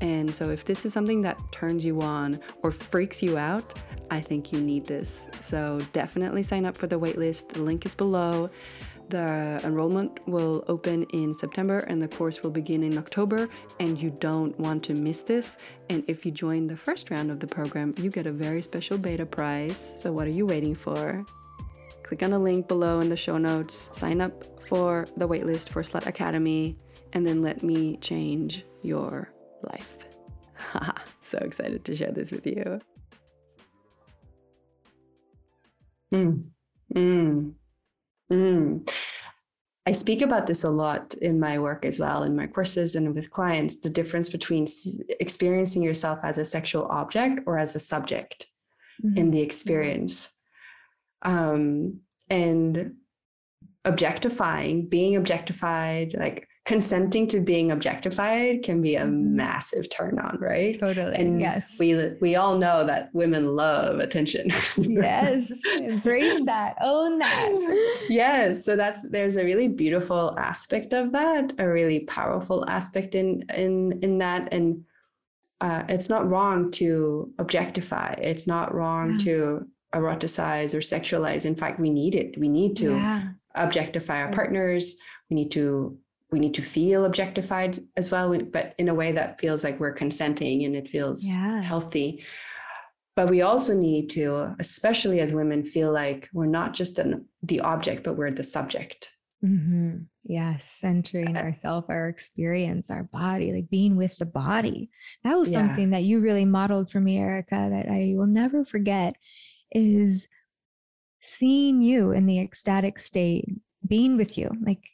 And 0.00 0.34
so, 0.34 0.50
if 0.50 0.64
this 0.64 0.84
is 0.84 0.92
something 0.92 1.20
that 1.20 1.38
turns 1.52 1.84
you 1.84 2.00
on 2.00 2.40
or 2.62 2.70
freaks 2.70 3.22
you 3.22 3.38
out, 3.38 3.74
I 4.12 4.20
think 4.20 4.52
you 4.52 4.60
need 4.60 4.86
this. 4.86 5.26
So 5.40 5.80
definitely 5.94 6.42
sign 6.42 6.66
up 6.66 6.76
for 6.76 6.86
the 6.86 7.00
waitlist. 7.00 7.48
The 7.48 7.62
link 7.62 7.86
is 7.86 7.94
below. 7.94 8.50
The 9.08 9.58
enrollment 9.64 10.20
will 10.28 10.64
open 10.68 11.04
in 11.14 11.32
September 11.32 11.80
and 11.80 12.00
the 12.00 12.08
course 12.08 12.42
will 12.42 12.50
begin 12.50 12.82
in 12.82 12.98
October, 12.98 13.48
and 13.80 13.98
you 13.98 14.10
don't 14.20 14.58
want 14.60 14.82
to 14.84 14.94
miss 14.94 15.22
this. 15.22 15.56
And 15.88 16.04
if 16.08 16.26
you 16.26 16.30
join 16.30 16.66
the 16.66 16.76
first 16.76 17.10
round 17.10 17.30
of 17.30 17.40
the 17.40 17.46
program, 17.46 17.94
you 17.96 18.10
get 18.10 18.26
a 18.26 18.32
very 18.32 18.60
special 18.60 18.98
beta 18.98 19.24
prize. 19.24 19.96
So, 19.98 20.12
what 20.12 20.26
are 20.26 20.36
you 20.38 20.44
waiting 20.44 20.74
for? 20.74 21.24
Click 22.02 22.22
on 22.22 22.30
the 22.30 22.38
link 22.38 22.68
below 22.68 23.00
in 23.00 23.08
the 23.08 23.16
show 23.16 23.38
notes, 23.38 23.88
sign 23.92 24.20
up 24.20 24.44
for 24.68 25.08
the 25.16 25.26
waitlist 25.26 25.70
for 25.70 25.82
Slut 25.82 26.06
Academy, 26.06 26.76
and 27.14 27.26
then 27.26 27.40
let 27.40 27.62
me 27.62 27.96
change 27.98 28.64
your 28.82 29.32
life. 29.62 29.98
so 31.22 31.38
excited 31.38 31.84
to 31.86 31.96
share 31.96 32.12
this 32.12 32.30
with 32.30 32.46
you. 32.46 32.80
Mm. 36.12 36.44
Mm. 36.94 37.52
Mm. 38.30 38.92
I 39.84 39.92
speak 39.92 40.22
about 40.22 40.46
this 40.46 40.62
a 40.62 40.70
lot 40.70 41.14
in 41.14 41.40
my 41.40 41.58
work 41.58 41.84
as 41.84 41.98
well, 41.98 42.22
in 42.22 42.36
my 42.36 42.46
courses 42.46 42.94
and 42.94 43.14
with 43.14 43.30
clients 43.30 43.80
the 43.80 43.90
difference 43.90 44.28
between 44.28 44.66
experiencing 45.20 45.82
yourself 45.82 46.20
as 46.22 46.38
a 46.38 46.44
sexual 46.44 46.84
object 46.84 47.40
or 47.46 47.58
as 47.58 47.74
a 47.74 47.80
subject 47.80 48.46
mm-hmm. 49.04 49.16
in 49.16 49.30
the 49.30 49.40
experience. 49.40 50.30
Um, 51.22 52.00
and 52.30 52.94
objectifying, 53.84 54.88
being 54.88 55.16
objectified, 55.16 56.14
like 56.16 56.48
consenting 56.64 57.26
to 57.26 57.40
being 57.40 57.72
objectified 57.72 58.62
can 58.62 58.80
be 58.80 58.94
a 58.94 59.02
mm-hmm. 59.02 59.36
massive 59.36 59.90
turn 59.90 60.18
on, 60.18 60.38
right? 60.40 60.78
Totally. 60.78 61.16
And 61.16 61.40
yes. 61.40 61.76
We 61.78 62.12
we 62.20 62.36
all 62.36 62.56
know 62.56 62.84
that 62.84 63.10
women 63.12 63.56
love 63.56 63.98
attention. 63.98 64.48
yes. 64.76 65.52
Embrace 65.76 66.44
that. 66.46 66.76
Own 66.80 67.18
that. 67.18 68.04
yes. 68.08 68.64
So 68.64 68.76
that's 68.76 69.02
there's 69.08 69.36
a 69.36 69.44
really 69.44 69.68
beautiful 69.68 70.36
aspect 70.38 70.92
of 70.92 71.12
that, 71.12 71.52
a 71.58 71.68
really 71.68 72.00
powerful 72.00 72.68
aspect 72.68 73.14
in 73.14 73.44
in 73.54 73.98
in 74.02 74.18
that. 74.18 74.52
And 74.52 74.84
uh, 75.60 75.82
it's 75.88 76.08
not 76.08 76.28
wrong 76.28 76.70
to 76.72 77.32
objectify. 77.38 78.14
It's 78.18 78.46
not 78.46 78.74
wrong 78.74 79.12
yeah. 79.12 79.18
to 79.18 79.66
eroticize 79.94 80.74
or 80.74 80.78
sexualize. 80.78 81.44
In 81.44 81.56
fact, 81.56 81.80
we 81.80 81.90
need 81.90 82.14
it. 82.14 82.38
We 82.38 82.48
need 82.48 82.76
to 82.78 82.94
yeah. 82.94 83.28
objectify 83.56 84.22
our 84.22 84.32
partners. 84.32 84.96
We 85.28 85.36
need 85.36 85.50
to 85.52 85.98
we 86.32 86.38
need 86.38 86.54
to 86.54 86.62
feel 86.62 87.04
objectified 87.04 87.78
as 87.96 88.10
well, 88.10 88.36
but 88.50 88.74
in 88.78 88.88
a 88.88 88.94
way 88.94 89.12
that 89.12 89.38
feels 89.38 89.62
like 89.62 89.78
we're 89.78 89.92
consenting 89.92 90.64
and 90.64 90.74
it 90.74 90.88
feels 90.88 91.26
yeah. 91.26 91.60
healthy. 91.60 92.24
But 93.14 93.28
we 93.28 93.42
also 93.42 93.74
need 93.74 94.08
to, 94.10 94.56
especially 94.58 95.20
as 95.20 95.34
women, 95.34 95.64
feel 95.64 95.92
like 95.92 96.30
we're 96.32 96.46
not 96.46 96.72
just 96.72 96.98
an, 96.98 97.26
the 97.42 97.60
object, 97.60 98.02
but 98.02 98.16
we're 98.16 98.30
the 98.30 98.42
subject. 98.42 99.10
Mm-hmm. 99.44 99.98
Yes, 100.24 100.64
centering 100.80 101.36
uh, 101.36 101.40
ourselves, 101.40 101.86
our 101.90 102.08
experience, 102.08 102.90
our 102.90 103.02
body, 103.02 103.52
like 103.52 103.68
being 103.68 103.96
with 103.96 104.16
the 104.16 104.26
body. 104.26 104.88
That 105.24 105.36
was 105.36 105.52
yeah. 105.52 105.66
something 105.66 105.90
that 105.90 106.04
you 106.04 106.20
really 106.20 106.46
modeled 106.46 106.90
for 106.90 107.00
me, 107.00 107.18
Erika, 107.18 107.68
that 107.70 107.88
I 107.88 108.14
will 108.16 108.26
never 108.26 108.64
forget 108.64 109.16
is 109.72 110.28
seeing 111.20 111.82
you 111.82 112.12
in 112.12 112.26
the 112.26 112.40
ecstatic 112.40 112.98
state, 112.98 113.48
being 113.86 114.16
with 114.16 114.38
you. 114.38 114.50
Like 114.64 114.84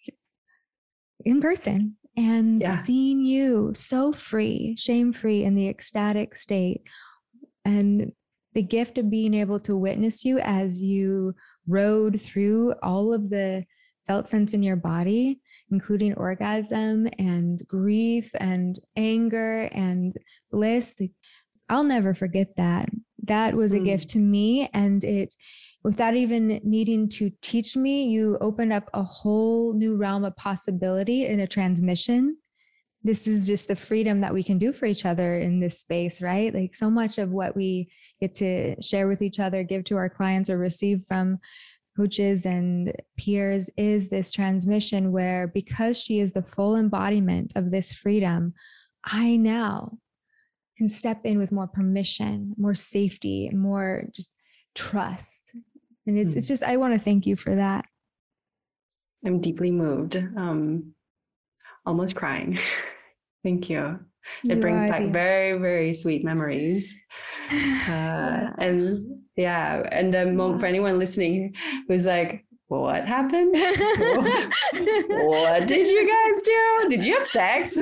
in 1.25 1.41
person 1.41 1.97
and 2.17 2.63
yeah. 2.63 2.77
seeing 2.77 3.25
you 3.25 3.73
so 3.75 4.13
free, 4.13 4.75
shame 4.77 5.13
free 5.13 5.45
in 5.45 5.55
the 5.55 5.69
ecstatic 5.69 6.35
state. 6.35 6.83
And 7.65 8.13
the 8.55 8.63
gift 8.63 8.99
of 8.99 9.11
being 9.11 9.35
able 9.35 9.61
to 9.61 9.77
witness 9.77 10.25
you 10.25 10.39
as 10.41 10.81
you 10.81 11.35
rode 11.67 12.21
through 12.21 12.75
all 12.83 13.13
of 13.13 13.31
the 13.31 13.65
felt 14.07 14.29
sense 14.29 14.55
in 14.55 14.63
your 14.63 14.77
body, 14.77 15.41
including 15.71 16.15
orgasm 16.15 17.09
and 17.19 17.61
grief 17.69 18.31
and 18.41 18.81
anger 18.97 19.69
and 19.73 20.13
bliss. 20.51 20.97
I'll 21.69 21.85
never 21.85 22.15
forget 22.15 22.57
that. 22.57 22.89
That 23.25 23.55
was 23.55 23.75
a 23.75 23.79
mm. 23.79 23.85
gift 23.85 24.09
to 24.11 24.19
me. 24.19 24.71
And 24.73 25.05
it 25.05 25.35
without 25.85 26.17
even 26.17 26.61
needing 26.65 27.09
to 27.09 27.31
teach 27.43 27.77
me, 27.77 28.05
you 28.05 28.37
opened 28.41 28.73
up 28.73 28.91
a 28.95 29.03
whole 29.03 29.73
new 29.75 29.97
realm 29.97 30.25
of 30.25 30.37
possibility 30.37 31.27
in 31.27 31.41
a 31.41 31.47
transmission. 31.47 32.37
This 33.05 33.27
is 33.27 33.47
just 33.47 33.69
the 33.69 33.77
freedom 33.77 34.21
that 34.21 34.35
we 34.35 34.43
can 34.43 34.59
do 34.59 34.73
for 34.73 34.87
each 34.87 35.05
other 35.05 35.39
in 35.39 35.61
this 35.61 35.79
space, 35.81 36.21
right? 36.21 36.53
Like 36.53 36.75
so 36.75 36.91
much 36.91 37.19
of 37.19 37.31
what 37.31 37.55
we 37.55 37.91
get 38.21 38.35
to 38.37 38.81
share 38.83 39.07
with 39.07 39.23
each 39.23 39.39
other, 39.39 39.63
give 39.63 39.85
to 39.85 39.97
our 39.97 40.09
clients, 40.09 40.51
or 40.51 40.59
receive 40.59 41.05
from 41.07 41.39
coaches 41.97 42.45
and 42.47 42.93
peers 43.17 43.71
is 43.77 44.09
this 44.09 44.31
transmission 44.31 45.11
where 45.13 45.49
because 45.49 46.01
she 46.01 46.21
is 46.21 46.33
the 46.33 46.43
full 46.43 46.77
embodiment 46.77 47.53
of 47.57 47.71
this 47.71 47.93
freedom, 47.93 48.53
I 49.05 49.37
now 49.37 49.99
can 50.77 50.89
step 50.89 51.21
in 51.25 51.39
with 51.39 51.51
more 51.51 51.67
permission, 51.67 52.55
more 52.57 52.75
safety, 52.75 53.51
more 53.53 54.05
just 54.15 54.35
trust 54.75 55.57
and 56.09 56.19
it's, 56.19 56.35
mm. 56.35 56.39
it's 56.39 56.49
just 56.49 56.63
i 56.63 56.77
want 56.77 56.93
to 56.93 56.99
thank 56.99 57.27
you 57.27 57.37
for 57.37 57.55
that 57.55 57.85
i'm 59.25 59.41
deeply 59.41 59.71
moved 59.71 60.17
um 60.37 60.93
almost 61.87 62.17
crying 62.17 62.59
thank 63.45 63.71
you 63.71 63.99
it 64.45 64.57
you 64.57 64.61
brings 64.61 64.85
back 64.85 65.03
the... 65.03 65.11
very 65.11 65.59
very 65.59 65.93
sweet 65.93 66.25
memories 66.25 66.95
uh, 67.51 67.55
yeah. 67.57 68.55
and 68.59 69.21
yeah 69.37 69.89
and 69.93 70.13
the 70.13 70.27
moment 70.27 70.57
yeah. 70.57 70.61
for 70.61 70.67
anyone 70.67 70.99
listening 70.99 71.55
who's 71.87 72.05
like 72.05 72.45
what 72.69 73.07
happened? 73.07 73.53
what 75.11 75.67
did 75.67 75.87
you 75.87 76.07
guys 76.07 76.43
do? 76.43 76.89
Did 76.91 77.03
you 77.03 77.17
have 77.17 77.27
sex? 77.27 77.77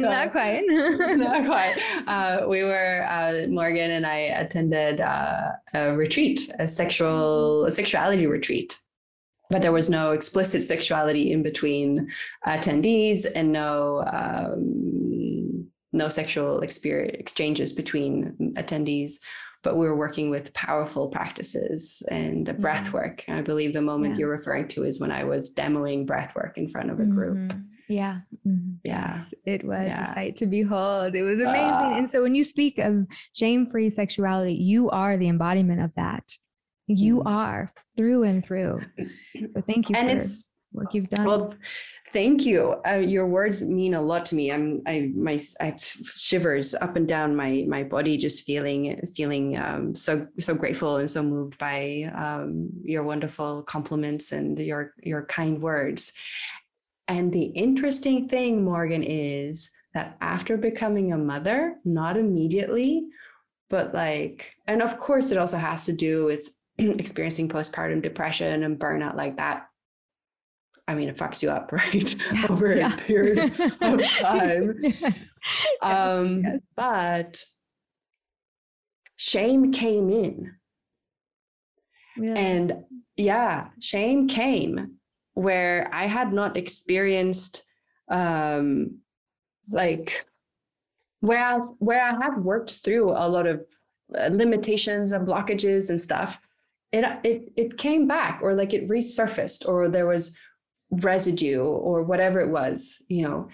not 0.00 0.32
quite. 0.32 0.62
not 1.16 1.46
quite. 1.46 1.76
Uh, 2.08 2.46
we 2.48 2.64
were 2.64 3.06
uh, 3.08 3.46
Morgan 3.48 3.92
and 3.92 4.04
I 4.04 4.16
attended 4.16 5.00
uh, 5.00 5.52
a 5.74 5.92
retreat, 5.96 6.50
a 6.58 6.66
sexual 6.66 7.66
a 7.66 7.70
sexuality 7.70 8.26
retreat. 8.26 8.76
But 9.50 9.62
there 9.62 9.72
was 9.72 9.88
no 9.88 10.10
explicit 10.10 10.64
sexuality 10.64 11.30
in 11.30 11.44
between 11.44 12.10
attendees 12.44 13.26
and 13.32 13.52
no 13.52 14.02
um, 14.12 15.68
no 15.92 16.08
sexual 16.08 16.62
exchanges 16.62 17.72
between 17.72 18.54
attendees 18.56 19.20
but 19.64 19.76
we 19.76 19.86
were 19.86 19.96
working 19.96 20.30
with 20.30 20.52
powerful 20.52 21.08
practices 21.08 22.02
and 22.08 22.56
breath 22.60 22.92
work. 22.92 23.24
I 23.26 23.40
believe 23.40 23.72
the 23.72 23.82
moment 23.82 24.14
yeah. 24.14 24.20
you're 24.20 24.30
referring 24.30 24.68
to 24.68 24.84
is 24.84 25.00
when 25.00 25.10
I 25.10 25.24
was 25.24 25.52
demoing 25.52 26.06
breath 26.06 26.36
work 26.36 26.56
in 26.56 26.68
front 26.68 26.90
of 26.90 27.00
a 27.00 27.04
group. 27.04 27.38
Mm-hmm. 27.38 27.58
Yeah. 27.88 28.20
Mm-hmm. 28.46 28.74
Yeah. 28.84 29.14
Yes, 29.14 29.34
it 29.44 29.64
was 29.64 29.88
yeah. 29.88 30.04
a 30.04 30.14
sight 30.14 30.36
to 30.36 30.46
behold. 30.46 31.14
It 31.14 31.22
was 31.22 31.40
amazing. 31.40 31.92
Uh, 31.92 31.94
and 31.96 32.08
so 32.08 32.22
when 32.22 32.34
you 32.34 32.44
speak 32.44 32.78
of 32.78 33.06
shame 33.32 33.66
free 33.66 33.90
sexuality, 33.90 34.54
you 34.54 34.90
are 34.90 35.16
the 35.16 35.28
embodiment 35.28 35.80
of 35.80 35.94
that. 35.96 36.24
You 36.86 37.18
mm-hmm. 37.18 37.28
are 37.28 37.72
through 37.96 38.24
and 38.24 38.44
through. 38.44 38.80
So 39.34 39.62
thank 39.66 39.88
you 39.88 39.96
and 39.96 40.10
for 40.10 40.16
it's, 40.16 40.48
work 40.72 40.94
you've 40.94 41.08
done. 41.08 41.24
Well, 41.24 41.54
Thank 42.14 42.46
you. 42.46 42.76
Uh, 42.86 42.98
your 42.98 43.26
words 43.26 43.60
mean 43.60 43.94
a 43.94 44.00
lot 44.00 44.24
to 44.26 44.36
me. 44.36 44.52
I'm 44.52 44.82
I 44.86 45.10
my 45.16 45.36
I 45.60 45.74
shivers 45.80 46.72
up 46.72 46.94
and 46.94 47.08
down 47.08 47.34
my 47.34 47.64
my 47.66 47.82
body, 47.82 48.16
just 48.16 48.44
feeling 48.44 49.04
feeling 49.16 49.58
um, 49.58 49.96
so 49.96 50.28
so 50.38 50.54
grateful 50.54 50.98
and 50.98 51.10
so 51.10 51.24
moved 51.24 51.58
by 51.58 52.08
um, 52.14 52.70
your 52.84 53.02
wonderful 53.02 53.64
compliments 53.64 54.30
and 54.30 54.56
your 54.60 54.94
your 55.02 55.26
kind 55.26 55.60
words. 55.60 56.12
And 57.08 57.32
the 57.32 57.46
interesting 57.46 58.28
thing, 58.28 58.64
Morgan, 58.64 59.02
is 59.02 59.72
that 59.92 60.16
after 60.20 60.56
becoming 60.56 61.12
a 61.12 61.18
mother, 61.18 61.78
not 61.84 62.16
immediately, 62.16 63.08
but 63.68 63.92
like 63.92 64.54
and 64.68 64.82
of 64.82 65.00
course 65.00 65.32
it 65.32 65.38
also 65.38 65.58
has 65.58 65.84
to 65.86 65.92
do 65.92 66.26
with 66.26 66.48
experiencing 66.78 67.48
postpartum 67.48 68.02
depression 68.02 68.62
and 68.62 68.78
burnout 68.78 69.16
like 69.16 69.36
that 69.38 69.66
I 70.86 70.94
mean, 70.94 71.08
it 71.08 71.16
fucks 71.16 71.42
you 71.42 71.50
up, 71.50 71.72
right? 71.72 72.14
Over 72.50 72.76
yeah. 72.76 72.94
a 72.94 72.98
period 72.98 73.60
of 73.80 74.02
time. 74.10 74.78
yes, 74.82 75.14
um, 75.82 76.42
yes. 76.42 76.60
But 76.76 77.44
shame 79.16 79.72
came 79.72 80.10
in. 80.10 80.54
And 82.16 82.84
yeah, 83.16 83.68
shame 83.80 84.28
came 84.28 84.98
where 85.32 85.90
I 85.92 86.06
had 86.06 86.32
not 86.32 86.56
experienced 86.56 87.64
um 88.08 89.00
like 89.70 90.26
where 91.20 91.42
I, 91.42 91.56
where 91.78 92.02
I 92.02 92.10
had 92.22 92.44
worked 92.44 92.70
through 92.70 93.10
a 93.10 93.26
lot 93.26 93.46
of 93.46 93.64
uh, 94.16 94.28
limitations 94.30 95.10
and 95.12 95.26
blockages 95.26 95.88
and 95.90 96.00
stuff, 96.00 96.40
it 96.92 97.04
it 97.24 97.52
it 97.56 97.78
came 97.78 98.06
back 98.06 98.40
or 98.42 98.54
like 98.54 98.74
it 98.74 98.88
resurfaced 98.88 99.66
or 99.66 99.88
there 99.88 100.06
was 100.06 100.38
residue 101.02 101.62
or 101.62 102.04
whatever 102.04 102.40
it 102.40 102.50
was, 102.50 103.02
you 103.08 103.22
know, 103.22 103.48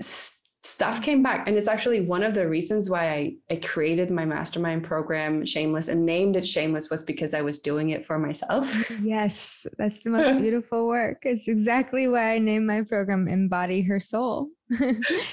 s- 0.00 0.36
stuff 0.62 1.02
came 1.02 1.22
back. 1.22 1.48
And 1.48 1.56
it's 1.56 1.68
actually 1.68 2.02
one 2.02 2.22
of 2.22 2.34
the 2.34 2.46
reasons 2.46 2.90
why 2.90 3.08
I, 3.10 3.34
I 3.50 3.56
created 3.56 4.10
my 4.10 4.26
mastermind 4.26 4.84
program, 4.84 5.44
Shameless, 5.44 5.88
and 5.88 6.04
named 6.04 6.36
it 6.36 6.46
Shameless 6.46 6.90
was 6.90 7.02
because 7.02 7.32
I 7.32 7.40
was 7.40 7.60
doing 7.60 7.90
it 7.90 8.04
for 8.06 8.18
myself. 8.18 8.70
Yes, 9.02 9.66
that's 9.78 10.00
the 10.04 10.10
most 10.10 10.38
beautiful 10.38 10.86
work. 10.86 11.22
It's 11.22 11.48
exactly 11.48 12.06
why 12.06 12.34
I 12.34 12.38
named 12.38 12.66
my 12.66 12.82
program 12.82 13.26
Embody 13.26 13.80
Her 13.82 13.98
Soul. 13.98 14.50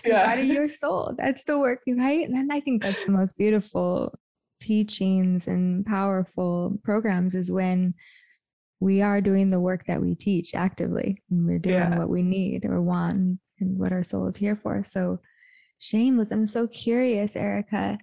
Embody 0.06 0.43
your 0.43 0.69
soul. 0.69 1.13
That's 1.17 1.43
the 1.43 1.60
work, 1.60 1.82
right? 1.86 2.28
And 2.30 2.52
I 2.52 2.62
think 2.62 2.82
that's 2.82 3.04
the 3.04 3.12
most 3.12 3.38
beautiful 3.38 4.17
teachings 4.62 5.47
and 5.47 5.86
powerful 5.86 6.80
programs 6.84 7.36
is 7.36 7.52
when 7.52 7.93
we 8.80 9.02
are 9.02 9.22
doing 9.22 9.50
the 9.50 9.60
work 9.60 9.86
that 9.88 10.02
we 10.02 10.16
teach 10.16 10.54
actively 10.54 11.22
and 11.30 11.46
we're 11.46 11.60
doing 11.60 11.76
yeah. 11.76 11.98
what 11.98 12.10
we 12.10 12.22
need 12.22 12.66
or 12.66 12.82
want 12.82 13.40
and 13.60 13.78
what 13.78 13.92
our 13.92 14.04
soul 14.04 14.28
is 14.28 14.38
here 14.38 14.56
for. 14.56 14.84
So 14.84 15.20
shameless. 15.80 16.32
I'm 16.32 16.46
so 16.46 16.68
curious, 16.68 17.36
Erika. 17.36 17.98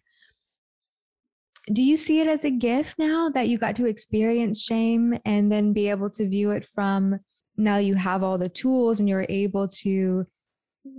Do 1.73 1.83
you 1.83 1.97
see 1.97 2.21
it 2.21 2.29
as 2.29 2.45
a 2.45 2.51
gift 2.51 2.99
now 2.99 3.31
that 3.31 3.49
you 3.49 3.57
got 3.57 3.77
to 3.77 3.87
experience 3.87 4.63
shame 4.63 5.19
and 5.25 5.51
then 5.51 5.73
be 5.73 5.89
able 5.89 6.11
to 6.11 6.29
view 6.29 6.51
it 6.51 6.67
from 6.67 7.19
now 7.57 7.77
you 7.77 7.95
have 7.95 8.23
all 8.23 8.37
the 8.37 8.49
tools 8.49 9.01
and 9.01 9.09
you're 9.09 9.27
able 9.29 9.69
to 9.69 10.27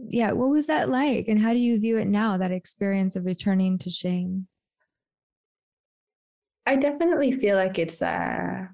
yeah, 0.08 0.32
what 0.32 0.50
was 0.50 0.66
that 0.66 0.90
like 0.90 1.28
and 1.28 1.40
how 1.40 1.54
do 1.54 1.60
you 1.60 1.80
view 1.80 1.98
it 1.98 2.08
now 2.08 2.38
that 2.38 2.52
experience 2.52 3.16
of 3.16 3.26
returning 3.26 3.78
to 3.80 3.90
shame? 3.92 4.48
I 6.66 6.78
definitely 6.78 7.32
feel 7.32 7.56
like 7.56 7.78
it's 7.78 8.02
uh 8.02 8.66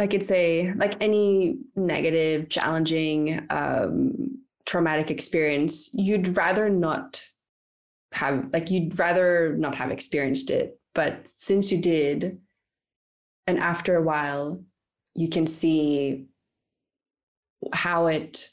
like 0.00 0.14
it's 0.14 0.30
a 0.30 0.72
like 0.76 0.96
any 1.00 1.58
negative 1.76 2.48
challenging 2.48 3.46
um 3.50 4.38
traumatic 4.64 5.10
experience 5.10 5.90
you'd 5.92 6.36
rather 6.36 6.70
not 6.70 7.22
have 8.12 8.48
like 8.52 8.70
you'd 8.70 8.98
rather 8.98 9.54
not 9.58 9.74
have 9.74 9.90
experienced 9.90 10.50
it 10.50 10.80
but 10.94 11.28
since 11.36 11.70
you 11.70 11.78
did 11.78 12.38
and 13.46 13.58
after 13.58 13.94
a 13.96 14.02
while 14.02 14.64
you 15.14 15.28
can 15.28 15.46
see 15.46 16.24
how 17.74 18.06
it 18.06 18.48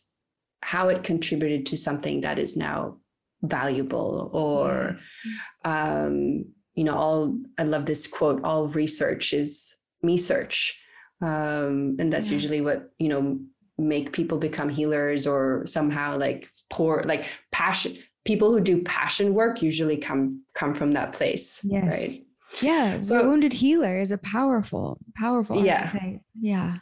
how 0.61 0.89
it 0.89 1.01
contributed 1.03 1.65
to 1.65 1.77
something 1.77 2.21
that 2.21 2.37
is 2.37 2.57
now 2.57 2.97
valuable 3.43 4.29
or 4.33 4.97
yes. 5.25 5.39
um 5.63 6.43
you 6.75 6.83
know 6.83 6.95
all 6.95 7.37
i 7.57 7.63
love 7.63 7.85
this 7.85 8.05
quote 8.05 8.43
all 8.43 8.67
research 8.67 9.31
is 9.31 9.77
me 10.01 10.17
search 10.17 10.81
um, 11.21 11.95
and 11.99 12.11
that's 12.11 12.29
yeah. 12.29 12.33
usually 12.33 12.61
what 12.61 12.91
you 12.99 13.09
know 13.09 13.39
make 13.77 14.11
people 14.11 14.37
become 14.37 14.69
healers 14.69 15.27
or 15.27 15.63
somehow 15.65 16.17
like 16.17 16.49
pour 16.69 17.03
like 17.03 17.27
passion 17.51 17.95
people 18.25 18.51
who 18.51 18.59
do 18.59 18.81
passion 18.83 19.33
work 19.33 19.61
usually 19.61 19.97
come 19.97 20.43
come 20.55 20.73
from 20.73 20.91
that 20.91 21.13
place 21.13 21.61
yes. 21.63 21.85
right? 21.85 22.21
Yeah 22.61 23.01
so 23.01 23.23
wounded 23.23 23.53
healer 23.53 23.99
is 23.99 24.11
a 24.11 24.17
powerful 24.17 24.97
powerful 25.15 25.63
yeah. 25.63 25.91
yeah. 26.39 26.77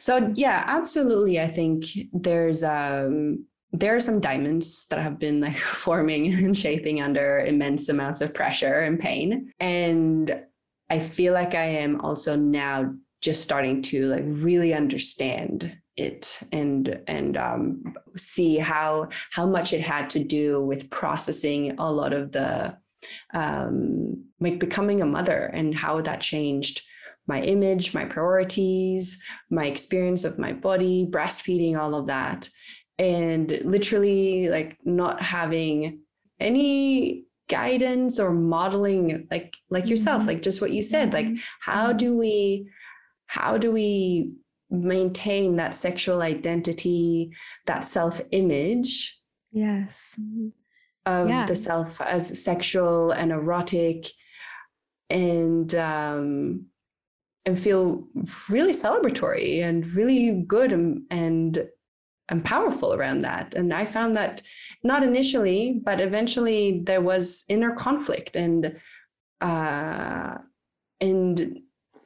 So 0.00 0.32
yeah 0.34 0.64
absolutely 0.66 1.40
i 1.40 1.48
think 1.48 1.84
there's 2.12 2.64
um 2.64 3.46
there 3.72 3.94
are 3.94 4.00
some 4.00 4.20
diamonds 4.20 4.86
that 4.88 4.98
have 4.98 5.18
been 5.18 5.40
like 5.40 5.58
forming 5.84 6.32
and 6.32 6.56
shaping 6.56 7.00
under 7.00 7.40
immense 7.40 7.88
amounts 7.88 8.20
of 8.20 8.32
pressure 8.32 8.80
and 8.80 8.98
pain. 8.98 9.50
And 9.60 10.42
i 10.88 10.98
feel 10.98 11.32
like 11.32 11.54
i 11.54 11.64
am 11.64 12.00
also 12.00 12.36
now 12.36 12.92
just 13.26 13.42
starting 13.42 13.82
to 13.82 14.06
like 14.06 14.22
really 14.24 14.72
understand 14.72 15.76
it 15.96 16.38
and 16.52 17.00
and 17.08 17.36
um, 17.36 17.92
see 18.16 18.56
how 18.56 19.08
how 19.32 19.44
much 19.44 19.72
it 19.72 19.80
had 19.80 20.08
to 20.08 20.22
do 20.22 20.62
with 20.62 20.88
processing 20.90 21.74
a 21.78 21.92
lot 21.92 22.12
of 22.12 22.30
the 22.30 22.76
um, 23.34 24.24
like 24.38 24.60
becoming 24.60 25.02
a 25.02 25.06
mother 25.06 25.50
and 25.52 25.74
how 25.74 26.00
that 26.00 26.20
changed 26.20 26.82
my 27.26 27.40
image 27.42 27.94
my 27.94 28.04
priorities 28.04 29.20
my 29.50 29.66
experience 29.66 30.22
of 30.22 30.38
my 30.38 30.52
body 30.52 31.04
breastfeeding 31.10 31.76
all 31.76 31.96
of 31.96 32.06
that 32.06 32.48
and 33.00 33.58
literally 33.64 34.48
like 34.48 34.78
not 34.84 35.20
having 35.20 35.98
any 36.38 37.26
guidance 37.48 38.20
or 38.20 38.30
modeling 38.30 39.26
like 39.30 39.56
like 39.70 39.88
yourself 39.88 40.20
mm-hmm. 40.20 40.28
like 40.28 40.42
just 40.42 40.60
what 40.60 40.72
you 40.72 40.82
said 40.82 41.12
like 41.12 41.28
how 41.60 41.88
mm-hmm. 41.88 41.98
do 41.98 42.16
we 42.16 42.68
how 43.26 43.58
do 43.58 43.72
we 43.72 44.32
maintain 44.70 45.56
that 45.56 45.74
sexual 45.74 46.22
identity, 46.22 47.30
that 47.66 47.84
self 47.86 48.20
image? 48.30 49.18
Yes. 49.52 50.18
Of 51.04 51.28
yeah. 51.28 51.46
the 51.46 51.54
self 51.54 52.00
as 52.00 52.42
sexual 52.42 53.12
and 53.12 53.30
erotic 53.30 54.08
and 55.08 55.72
um, 55.74 56.66
and 57.44 57.58
feel 57.58 58.08
really 58.50 58.72
celebratory 58.72 59.62
and 59.62 59.86
really 59.92 60.42
good 60.46 60.72
and, 60.72 61.02
and 61.10 61.68
and 62.28 62.44
powerful 62.44 62.92
around 62.92 63.20
that. 63.20 63.54
And 63.54 63.72
I 63.72 63.86
found 63.86 64.16
that 64.16 64.42
not 64.82 65.04
initially, 65.04 65.80
but 65.84 66.00
eventually 66.00 66.82
there 66.84 67.00
was 67.00 67.44
inner 67.48 67.74
conflict 67.76 68.34
and 68.34 68.76
uh, 69.40 70.38
and 71.00 71.60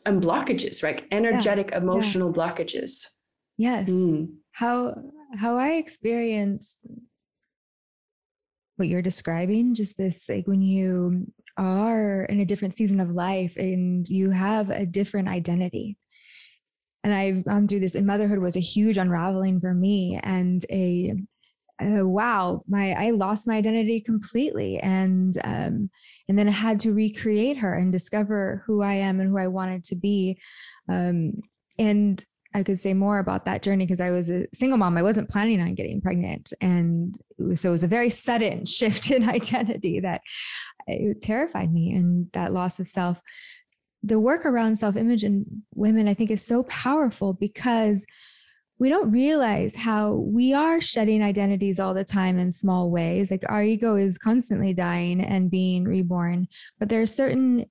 and 0.07 0.23
blockages, 0.23 0.83
right? 0.83 1.05
Energetic, 1.11 1.71
yeah. 1.71 1.79
emotional 1.79 2.33
yeah. 2.35 2.37
blockages. 2.37 3.07
Yes. 3.59 3.89
Mm. 3.89 4.35
How 4.53 4.95
how 5.37 5.57
I 5.57 5.73
experience 5.73 6.81
what 8.77 8.89
you're 8.89 9.03
describing, 9.03 9.75
just 9.75 9.97
this 9.97 10.29
like 10.29 10.47
when 10.47 10.63
you 10.63 11.27
are 11.57 12.25
in 12.25 12.41
a 12.41 12.45
different 12.45 12.75
season 12.75 13.01
of 13.01 13.11
life 13.11 13.57
and 13.57 14.09
you 14.09 14.31
have 14.31 14.71
a 14.71 14.87
different 14.87 15.29
identity. 15.29 15.99
And 17.05 17.15
I've 17.15 17.45
gone 17.45 17.69
through 17.69 17.81
this, 17.81 17.95
and 17.95 18.07
motherhood 18.07 18.39
was 18.39 18.57
a 18.57 18.61
huge 18.61 18.99
unraveling 18.99 19.61
for 19.61 19.73
me 19.73 20.19
and 20.23 20.65
a 20.71 21.15
uh, 21.81 22.07
wow, 22.07 22.63
my 22.69 22.93
I 22.93 23.11
lost 23.11 23.47
my 23.47 23.57
identity 23.57 24.01
completely, 24.01 24.79
and 24.79 25.37
um, 25.45 25.91
and 26.29 26.39
then 26.39 26.49
I 26.49 26.53
had 26.53 26.81
to 26.81 26.93
recreate 26.93 27.59
her 27.59 27.75
and 27.75 27.91
discover 27.91 28.63
who 28.67 28.83
I 28.83 28.95
am 28.95 29.21
and 29.21 29.31
who 29.31 29.39
I 29.39 29.49
wanted 29.49 29.85
to 29.85 29.97
be. 29.97 30.39
Um, 30.89 31.41
and 31.79 32.23
I 32.55 32.63
could 32.63 32.79
say 32.79 32.95
more 32.95 33.19
about 33.19 33.45
that 33.47 33.63
journey 33.63 33.87
because 33.87 34.01
I 34.01 34.11
was 34.11 34.29
a 34.29 34.47
single 34.53 34.79
mom. 34.79 34.99
I 34.99 35.03
wasn't 35.03 35.31
planning 35.31 35.61
on 35.61 35.75
getting 35.75 36.01
pregnant, 36.01 36.53
and 36.61 37.17
so 37.55 37.71
it 37.71 37.73
was 37.73 37.85
a 37.85 37.89
very 37.89 38.11
sudden 38.11 38.65
shift 38.67 39.11
in 39.11 39.29
identity 39.29 40.01
that 40.01 40.21
it 40.87 41.23
terrified 41.23 41.73
me, 41.73 41.93
and 41.93 42.31
that 42.33 42.53
loss 42.53 42.79
of 42.79 42.87
self. 42.87 43.21
The 44.03 44.19
work 44.19 44.47
around 44.47 44.77
self 44.77 44.97
image 44.97 45.25
in 45.25 45.63
women, 45.75 46.09
I 46.09 46.15
think, 46.15 46.31
is 46.31 46.45
so 46.45 46.63
powerful 46.65 47.33
because 47.33 48.07
we 48.81 48.89
don't 48.89 49.13
realize 49.13 49.77
how 49.77 50.15
we 50.15 50.55
are 50.55 50.81
shedding 50.81 51.23
identities 51.23 51.79
all 51.79 51.93
the 51.93 52.03
time 52.03 52.39
in 52.39 52.51
small 52.51 52.91
ways. 52.91 53.31
Like 53.31 53.43
our 53.47 53.63
ego 53.63 53.95
is 53.95 54.17
constantly 54.17 54.73
dying 54.73 55.21
and 55.21 55.51
being 55.51 55.85
reborn, 55.85 56.49
but 56.79 56.89
there 56.89 57.03
are 57.03 57.07
certain 57.07 57.67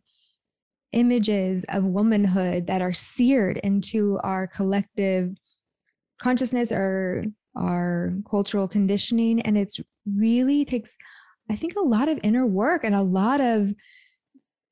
images 0.93 1.65
of 1.69 1.83
womanhood 1.83 2.67
that 2.67 2.83
are 2.83 2.93
seared 2.93 3.57
into 3.57 4.19
our 4.23 4.45
collective 4.45 5.35
consciousness 6.21 6.71
or 6.71 7.25
our 7.55 8.13
cultural 8.29 8.67
conditioning. 8.67 9.41
And 9.41 9.57
it's 9.57 9.79
really 10.05 10.63
takes, 10.63 10.95
I 11.49 11.55
think, 11.55 11.75
a 11.75 11.81
lot 11.81 12.07
of 12.07 12.19
inner 12.21 12.45
work 12.45 12.83
and 12.83 12.93
a 12.93 13.01
lot 13.01 13.41
of 13.41 13.73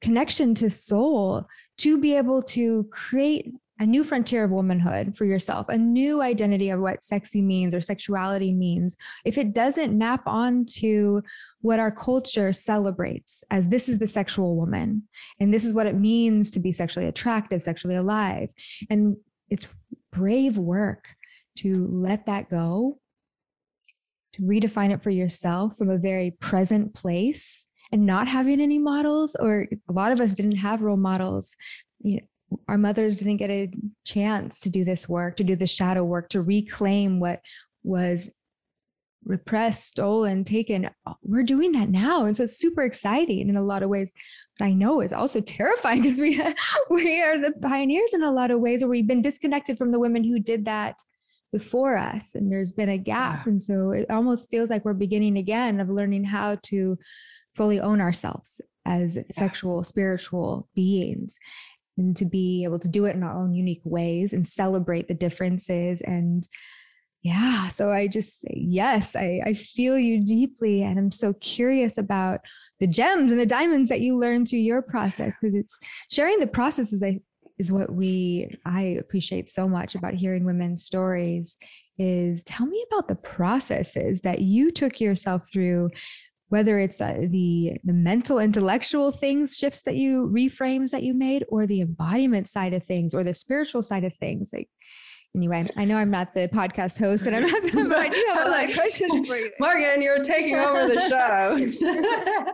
connection 0.01 0.53
to 0.53 0.69
soul 0.69 1.47
to 1.79 1.97
be 1.97 2.15
able 2.15 2.43
to 2.43 2.83
create 2.91 3.51
a 3.79 3.85
new 3.85 4.03
frontier 4.03 4.43
of 4.43 4.51
womanhood 4.51 5.15
for 5.15 5.25
yourself, 5.25 5.67
a 5.69 5.77
new 5.77 6.21
identity 6.21 6.69
of 6.69 6.79
what 6.79 7.03
sexy 7.03 7.41
means 7.41 7.75
or 7.75 7.81
sexuality 7.81 8.51
means, 8.51 8.97
if 9.23 9.37
it 9.37 9.53
doesn't 9.53 9.97
map 9.97 10.23
onto 10.25 11.21
what 11.61 11.79
our 11.79 11.91
culture 11.91 12.51
celebrates 12.51 13.43
as 13.51 13.67
this 13.67 13.87
is 13.87 13.99
the 13.99 14.07
sexual 14.07 14.55
woman, 14.55 15.03
and 15.39 15.53
this 15.53 15.63
is 15.63 15.73
what 15.73 15.87
it 15.87 15.95
means 15.95 16.49
to 16.51 16.59
be 16.59 16.71
sexually 16.71 17.07
attractive, 17.07 17.61
sexually 17.61 17.95
alive, 17.95 18.51
and 18.89 19.15
it's 19.49 19.67
brave 20.11 20.57
work 20.57 21.09
to 21.57 21.87
let 21.91 22.25
that 22.25 22.49
go, 22.49 22.99
to 24.33 24.41
redefine 24.41 24.91
it 24.91 25.01
for 25.01 25.09
yourself 25.09 25.77
from 25.77 25.89
a 25.89 25.97
very 25.97 26.31
present 26.39 26.93
place 26.93 27.65
and 27.91 28.05
not 28.05 28.27
having 28.27 28.59
any 28.59 28.77
models, 28.77 29.35
or 29.39 29.67
a 29.89 29.93
lot 29.93 30.11
of 30.11 30.19
us 30.19 30.33
didn't 30.33 30.57
have 30.57 30.81
role 30.81 30.97
models. 30.97 31.55
You 31.99 32.17
know, 32.17 32.27
our 32.67 32.77
mothers 32.77 33.19
didn't 33.19 33.37
get 33.37 33.49
a 33.49 33.71
chance 34.05 34.59
to 34.61 34.69
do 34.69 34.83
this 34.83 35.07
work, 35.07 35.37
to 35.37 35.43
do 35.43 35.55
the 35.55 35.67
shadow 35.67 36.03
work, 36.03 36.29
to 36.29 36.41
reclaim 36.41 37.19
what 37.19 37.41
was 37.83 38.29
repressed, 39.25 39.87
stolen, 39.87 40.43
taken. 40.43 40.89
We're 41.21 41.43
doing 41.43 41.73
that 41.73 41.89
now. 41.89 42.25
And 42.25 42.35
so 42.35 42.43
it's 42.43 42.57
super 42.57 42.83
exciting 42.83 43.49
in 43.49 43.57
a 43.57 43.61
lot 43.61 43.83
of 43.83 43.89
ways. 43.89 44.13
But 44.57 44.65
I 44.65 44.73
know 44.73 45.01
it's 45.01 45.13
also 45.13 45.41
terrifying 45.41 46.01
because 46.01 46.19
we, 46.19 46.41
we 46.89 47.21
are 47.21 47.37
the 47.37 47.53
pioneers 47.61 48.13
in 48.13 48.23
a 48.23 48.31
lot 48.31 48.51
of 48.51 48.59
ways, 48.59 48.83
or 48.83 48.87
we've 48.87 49.07
been 49.07 49.21
disconnected 49.21 49.77
from 49.77 49.91
the 49.91 49.99
women 49.99 50.23
who 50.23 50.39
did 50.39 50.65
that 50.65 50.95
before 51.51 51.97
us. 51.97 52.35
And 52.35 52.51
there's 52.51 52.71
been 52.71 52.89
a 52.89 52.97
gap. 52.97 53.45
Yeah. 53.45 53.51
And 53.51 53.61
so 53.61 53.91
it 53.91 54.09
almost 54.09 54.49
feels 54.49 54.69
like 54.69 54.85
we're 54.85 54.93
beginning 54.93 55.37
again 55.37 55.79
of 55.79 55.89
learning 55.89 56.25
how 56.25 56.57
to 56.63 56.97
fully 57.55 57.79
own 57.79 58.01
ourselves 58.01 58.61
as 58.85 59.15
yeah. 59.17 59.23
sexual, 59.33 59.83
spiritual 59.83 60.69
beings 60.75 61.39
and 61.97 62.15
to 62.17 62.25
be 62.25 62.63
able 62.63 62.79
to 62.79 62.87
do 62.87 63.05
it 63.05 63.15
in 63.15 63.23
our 63.23 63.35
own 63.35 63.53
unique 63.53 63.81
ways 63.83 64.33
and 64.33 64.45
celebrate 64.45 65.07
the 65.07 65.13
differences 65.13 66.01
and 66.01 66.47
yeah 67.23 67.67
so 67.67 67.91
i 67.91 68.07
just 68.07 68.45
yes 68.49 69.15
i, 69.15 69.41
I 69.45 69.53
feel 69.53 69.97
you 69.97 70.23
deeply 70.23 70.83
and 70.83 70.97
i'm 70.99 71.11
so 71.11 71.33
curious 71.33 71.97
about 71.97 72.41
the 72.79 72.87
gems 72.87 73.31
and 73.31 73.39
the 73.39 73.45
diamonds 73.45 73.89
that 73.89 74.01
you 74.01 74.17
learn 74.17 74.45
through 74.45 74.59
your 74.59 74.81
process 74.81 75.35
because 75.39 75.55
it's 75.55 75.77
sharing 76.11 76.39
the 76.39 76.47
processes 76.47 77.03
i 77.03 77.19
is 77.57 77.71
what 77.71 77.91
we 77.91 78.55
i 78.65 78.81
appreciate 78.81 79.49
so 79.49 79.67
much 79.67 79.95
about 79.95 80.13
hearing 80.13 80.45
women's 80.45 80.83
stories 80.83 81.57
is 81.99 82.43
tell 82.43 82.67
me 82.67 82.85
about 82.91 83.07
the 83.07 83.15
processes 83.15 84.21
that 84.21 84.39
you 84.39 84.71
took 84.71 85.01
yourself 85.01 85.49
through 85.51 85.89
whether 86.49 86.79
it's 86.79 87.01
uh, 87.01 87.25
the 87.29 87.73
the 87.83 87.93
mental 87.93 88.39
intellectual 88.39 89.11
things 89.11 89.57
shifts 89.57 89.81
that 89.81 89.95
you 89.95 90.29
reframes 90.33 90.91
that 90.91 91.03
you 91.03 91.13
made 91.13 91.45
or 91.49 91.67
the 91.67 91.81
embodiment 91.81 92.47
side 92.47 92.73
of 92.73 92.83
things 92.83 93.13
or 93.13 93.23
the 93.23 93.33
spiritual 93.33 93.83
side 93.83 94.03
of 94.03 94.15
things 94.15 94.51
like 94.53 94.69
anyway 95.35 95.67
i 95.75 95.83
know 95.83 95.97
i'm 95.97 96.09
not 96.09 96.33
the 96.33 96.47
podcast 96.53 96.97
host 96.99 97.27
and 97.27 97.35
i'm 97.35 97.43
not 97.43 97.89
but 97.89 97.99
i 97.99 98.07
do 98.07 98.25
have 98.29 98.47
a 98.47 98.49
lot 98.49 98.63
of 98.69 98.73
questions 98.73 99.27
for 99.27 99.35
you. 99.35 99.51
Morgan 99.59 100.01
you're 100.01 100.23
taking 100.23 100.55
over 100.55 100.87
the 100.87 100.99
show. 101.09 102.53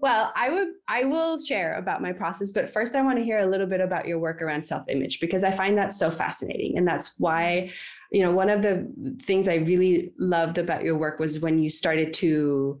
Well 0.00 0.30
i 0.36 0.50
would 0.50 0.68
i 0.88 1.04
will 1.04 1.38
share 1.38 1.78
about 1.78 2.02
my 2.02 2.12
process 2.12 2.52
but 2.52 2.72
first 2.72 2.94
i 2.94 3.02
want 3.02 3.18
to 3.18 3.24
hear 3.24 3.40
a 3.40 3.46
little 3.46 3.66
bit 3.66 3.80
about 3.80 4.06
your 4.06 4.18
work 4.18 4.42
around 4.42 4.62
self-image 4.62 5.20
because 5.20 5.42
i 5.42 5.50
find 5.50 5.76
that 5.78 5.92
so 5.92 6.10
fascinating 6.10 6.76
and 6.76 6.86
that's 6.86 7.18
why 7.18 7.70
you 8.10 8.22
know 8.22 8.32
one 8.32 8.50
of 8.50 8.62
the 8.62 8.88
things 9.22 9.48
i 9.48 9.56
really 9.56 10.12
loved 10.18 10.58
about 10.58 10.82
your 10.82 10.96
work 10.96 11.18
was 11.18 11.40
when 11.40 11.58
you 11.58 11.70
started 11.70 12.14
to 12.14 12.78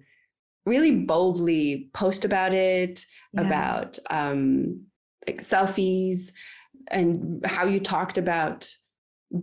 really 0.64 0.92
boldly 0.92 1.88
post 1.94 2.24
about 2.24 2.52
it 2.52 3.04
yeah. 3.32 3.42
about 3.42 3.98
um 4.10 4.80
like 5.26 5.40
selfies 5.40 6.32
and 6.90 7.44
how 7.44 7.66
you 7.66 7.80
talked 7.80 8.18
about 8.18 8.68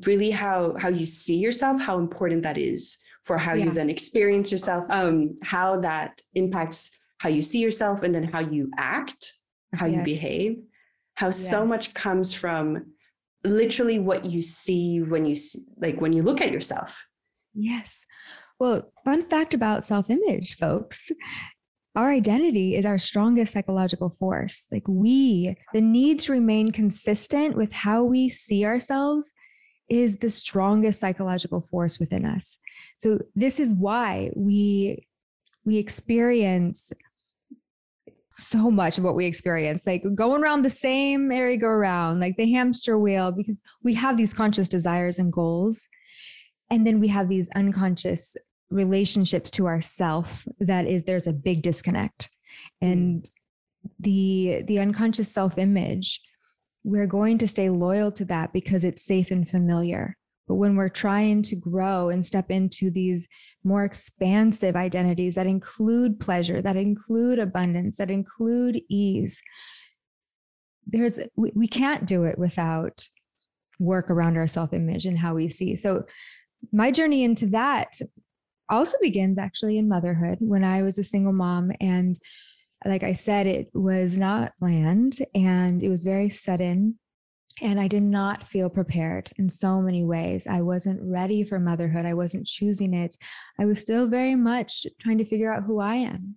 really 0.05 0.31
how 0.31 0.75
how 0.77 0.89
you 0.89 1.05
see 1.05 1.37
yourself 1.37 1.79
how 1.81 1.97
important 1.97 2.43
that 2.43 2.57
is 2.57 2.97
for 3.23 3.37
how 3.37 3.53
yeah. 3.53 3.65
you 3.65 3.71
then 3.71 3.89
experience 3.89 4.51
yourself 4.51 4.85
um 4.89 5.37
how 5.43 5.79
that 5.79 6.21
impacts 6.35 6.91
how 7.17 7.29
you 7.29 7.41
see 7.41 7.59
yourself 7.59 8.03
and 8.03 8.15
then 8.15 8.23
how 8.23 8.39
you 8.39 8.69
act 8.77 9.33
how 9.73 9.85
yes. 9.85 9.97
you 9.97 10.03
behave 10.03 10.57
how 11.15 11.27
yes. 11.27 11.49
so 11.49 11.65
much 11.65 11.93
comes 11.93 12.33
from 12.33 12.92
literally 13.43 13.99
what 13.99 14.25
you 14.25 14.41
see 14.41 15.01
when 15.01 15.25
you 15.25 15.35
see, 15.35 15.63
like 15.77 15.99
when 15.99 16.13
you 16.13 16.23
look 16.23 16.41
at 16.41 16.53
yourself. 16.53 17.05
Yes. 17.53 18.05
Well, 18.59 18.91
fun 19.03 19.23
fact 19.23 19.53
about 19.53 19.85
self-image, 19.85 20.57
folks. 20.57 21.11
Our 21.95 22.09
identity 22.09 22.75
is 22.75 22.85
our 22.85 22.97
strongest 22.97 23.53
psychological 23.53 24.09
force. 24.09 24.65
Like 24.71 24.87
we, 24.87 25.55
the 25.73 25.81
need 25.81 26.19
to 26.19 26.31
remain 26.31 26.71
consistent 26.71 27.55
with 27.55 27.71
how 27.71 28.03
we 28.03 28.29
see 28.29 28.65
ourselves 28.65 29.33
is 29.89 30.17
the 30.17 30.29
strongest 30.29 30.99
psychological 30.99 31.61
force 31.61 31.99
within 31.99 32.25
us. 32.25 32.57
So 32.97 33.19
this 33.35 33.59
is 33.59 33.73
why 33.73 34.31
we 34.35 35.05
we 35.65 35.77
experience 35.77 36.91
so 38.35 38.71
much 38.71 38.97
of 38.97 39.03
what 39.03 39.15
we 39.15 39.25
experience, 39.25 39.85
like 39.85 40.03
going 40.15 40.41
around 40.41 40.63
the 40.63 40.69
same 40.69 41.27
merry-go-round, 41.27 42.19
like 42.19 42.35
the 42.37 42.51
hamster 42.51 42.97
wheel, 42.97 43.31
because 43.31 43.61
we 43.83 43.93
have 43.93 44.17
these 44.17 44.33
conscious 44.33 44.67
desires 44.67 45.19
and 45.19 45.31
goals. 45.31 45.87
And 46.69 46.87
then 46.87 46.99
we 46.99 47.07
have 47.09 47.27
these 47.27 47.49
unconscious 47.55 48.35
relationships 48.69 49.51
to 49.51 49.67
ourself 49.67 50.47
that 50.59 50.87
is 50.87 51.03
there's 51.03 51.27
a 51.27 51.33
big 51.33 51.61
disconnect. 51.61 52.29
Hmm. 52.81 52.87
And 52.87 53.29
the 53.99 54.63
the 54.65 54.79
unconscious 54.79 55.31
self-image, 55.31 56.21
we're 56.83 57.07
going 57.07 57.37
to 57.39 57.47
stay 57.47 57.69
loyal 57.69 58.11
to 58.13 58.25
that 58.25 58.53
because 58.53 58.83
it's 58.83 59.05
safe 59.05 59.29
and 59.29 59.47
familiar. 59.47 60.17
But 60.47 60.55
when 60.55 60.75
we're 60.75 60.89
trying 60.89 61.41
to 61.43 61.55
grow 61.55 62.09
and 62.09 62.25
step 62.25 62.51
into 62.51 62.91
these 62.91 63.27
more 63.63 63.85
expansive 63.85 64.75
identities 64.75 65.35
that 65.35 65.47
include 65.47 66.19
pleasure, 66.19 66.61
that 66.61 66.75
include 66.75 67.39
abundance, 67.39 67.97
that 67.97 68.11
include 68.11 68.81
ease, 68.89 69.41
there's 70.85 71.19
we, 71.35 71.51
we 71.55 71.67
can't 71.67 72.05
do 72.05 72.25
it 72.25 72.37
without 72.37 73.07
work 73.79 74.09
around 74.09 74.37
our 74.37 74.47
self-image 74.47 75.05
and 75.05 75.17
how 75.17 75.33
we 75.33 75.47
see. 75.47 75.75
So 75.75 76.03
my 76.71 76.91
journey 76.91 77.23
into 77.23 77.47
that 77.47 77.99
also 78.69 78.97
begins 79.01 79.37
actually 79.37 79.77
in 79.77 79.87
motherhood 79.87 80.37
when 80.39 80.63
I 80.63 80.81
was 80.81 80.97
a 80.97 81.03
single 81.03 81.33
mom 81.33 81.71
and 81.79 82.15
like 82.85 83.03
I 83.03 83.13
said, 83.13 83.47
it 83.47 83.69
was 83.73 84.17
not 84.17 84.53
planned 84.59 85.17
and 85.33 85.81
it 85.81 85.89
was 85.89 86.03
very 86.03 86.29
sudden. 86.29 86.99
And 87.61 87.79
I 87.79 87.87
did 87.87 88.03
not 88.03 88.43
feel 88.43 88.69
prepared 88.69 89.31
in 89.37 89.47
so 89.49 89.81
many 89.81 90.03
ways. 90.03 90.47
I 90.47 90.61
wasn't 90.61 91.01
ready 91.03 91.43
for 91.43 91.59
motherhood. 91.59 92.05
I 92.05 92.13
wasn't 92.13 92.47
choosing 92.47 92.93
it. 92.93 93.15
I 93.59 93.65
was 93.65 93.79
still 93.79 94.07
very 94.07 94.35
much 94.35 94.87
trying 94.99 95.19
to 95.19 95.25
figure 95.25 95.53
out 95.53 95.63
who 95.63 95.79
I 95.79 95.95
am 95.95 96.35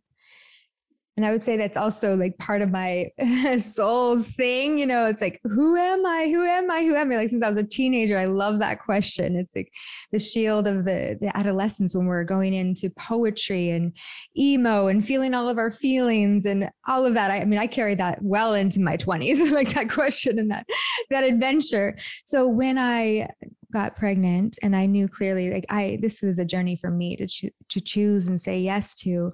and 1.16 1.24
i 1.24 1.30
would 1.30 1.42
say 1.42 1.56
that's 1.56 1.76
also 1.76 2.14
like 2.14 2.36
part 2.38 2.62
of 2.62 2.70
my 2.70 3.06
soul's 3.58 4.28
thing 4.28 4.78
you 4.78 4.86
know 4.86 5.06
it's 5.06 5.22
like 5.22 5.40
who 5.44 5.76
am 5.76 6.04
i? 6.04 6.28
Who 6.28 6.44
am 6.44 6.70
i? 6.70 6.84
Who 6.84 6.94
am 6.94 7.10
i? 7.12 7.16
Like 7.16 7.30
since 7.30 7.42
i 7.42 7.48
was 7.48 7.56
a 7.56 7.64
teenager 7.64 8.18
i 8.18 8.26
love 8.26 8.58
that 8.58 8.82
question. 8.82 9.36
It's 9.36 9.54
like 9.54 9.70
the 10.12 10.18
shield 10.18 10.66
of 10.66 10.84
the 10.84 11.18
the 11.20 11.36
adolescence 11.36 11.94
when 11.94 12.06
we're 12.06 12.24
going 12.24 12.54
into 12.54 12.90
poetry 12.90 13.70
and 13.70 13.96
emo 14.36 14.88
and 14.88 15.04
feeling 15.04 15.34
all 15.34 15.48
of 15.48 15.58
our 15.58 15.70
feelings 15.70 16.46
and 16.46 16.70
all 16.86 17.06
of 17.06 17.14
that. 17.14 17.30
I, 17.30 17.40
I 17.40 17.44
mean 17.44 17.58
i 17.58 17.66
carry 17.66 17.94
that 17.96 18.18
well 18.22 18.54
into 18.54 18.80
my 18.80 18.96
20s 18.96 19.50
like 19.52 19.74
that 19.74 19.90
question 19.90 20.38
and 20.38 20.50
that 20.50 20.66
that 21.10 21.24
adventure. 21.24 21.96
So 22.24 22.46
when 22.46 22.78
i 22.78 23.28
got 23.72 23.96
pregnant 23.96 24.58
and 24.62 24.76
i 24.76 24.86
knew 24.86 25.08
clearly 25.08 25.50
like 25.50 25.66
i 25.68 25.98
this 26.00 26.22
was 26.22 26.38
a 26.38 26.44
journey 26.44 26.76
for 26.76 26.88
me 26.88 27.16
to 27.16 27.26
cho- 27.26 27.48
to 27.68 27.80
choose 27.80 28.28
and 28.28 28.40
say 28.40 28.60
yes 28.60 28.94
to 28.94 29.32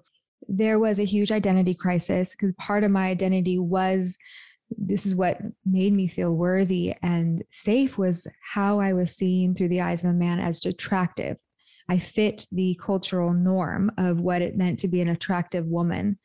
there 0.48 0.78
was 0.78 0.98
a 0.98 1.04
huge 1.04 1.32
identity 1.32 1.74
crisis 1.74 2.32
because 2.32 2.52
part 2.54 2.84
of 2.84 2.90
my 2.90 3.08
identity 3.08 3.58
was 3.58 4.18
this 4.78 5.06
is 5.06 5.14
what 5.14 5.38
made 5.64 5.92
me 5.92 6.06
feel 6.06 6.34
worthy 6.34 6.94
and 7.02 7.42
safe 7.50 7.98
was 7.98 8.26
how 8.54 8.80
I 8.80 8.92
was 8.92 9.14
seen 9.14 9.54
through 9.54 9.68
the 9.68 9.80
eyes 9.80 10.04
of 10.04 10.10
a 10.10 10.14
man 10.14 10.40
as 10.40 10.64
attractive. 10.64 11.36
I 11.88 11.98
fit 11.98 12.46
the 12.52 12.78
cultural 12.82 13.32
norm 13.32 13.90
of 13.98 14.20
what 14.20 14.40
it 14.40 14.56
meant 14.56 14.78
to 14.80 14.88
be 14.88 15.00
an 15.00 15.08
attractive 15.08 15.66
woman. 15.66 16.18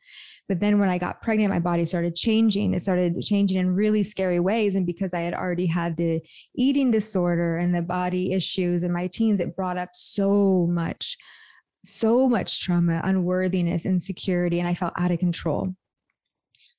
But 0.48 0.60
then 0.60 0.78
when 0.78 0.88
I 0.88 0.96
got 0.96 1.20
pregnant, 1.20 1.52
my 1.52 1.58
body 1.58 1.84
started 1.84 2.16
changing. 2.16 2.72
It 2.72 2.80
started 2.80 3.20
changing 3.20 3.58
in 3.58 3.74
really 3.74 4.02
scary 4.02 4.40
ways. 4.40 4.76
And 4.76 4.86
because 4.86 5.12
I 5.12 5.20
had 5.20 5.34
already 5.34 5.66
had 5.66 5.96
the 5.96 6.22
eating 6.56 6.90
disorder 6.90 7.58
and 7.58 7.74
the 7.74 7.82
body 7.82 8.32
issues 8.32 8.82
in 8.82 8.92
my 8.92 9.08
teens, 9.08 9.40
it 9.40 9.56
brought 9.56 9.76
up 9.76 9.90
so 9.92 10.66
much 10.70 11.18
so 11.88 12.28
much 12.28 12.62
trauma, 12.62 13.00
unworthiness, 13.04 13.86
insecurity, 13.86 14.58
and 14.58 14.68
I 14.68 14.74
felt 14.74 14.94
out 14.96 15.10
of 15.10 15.18
control. 15.18 15.74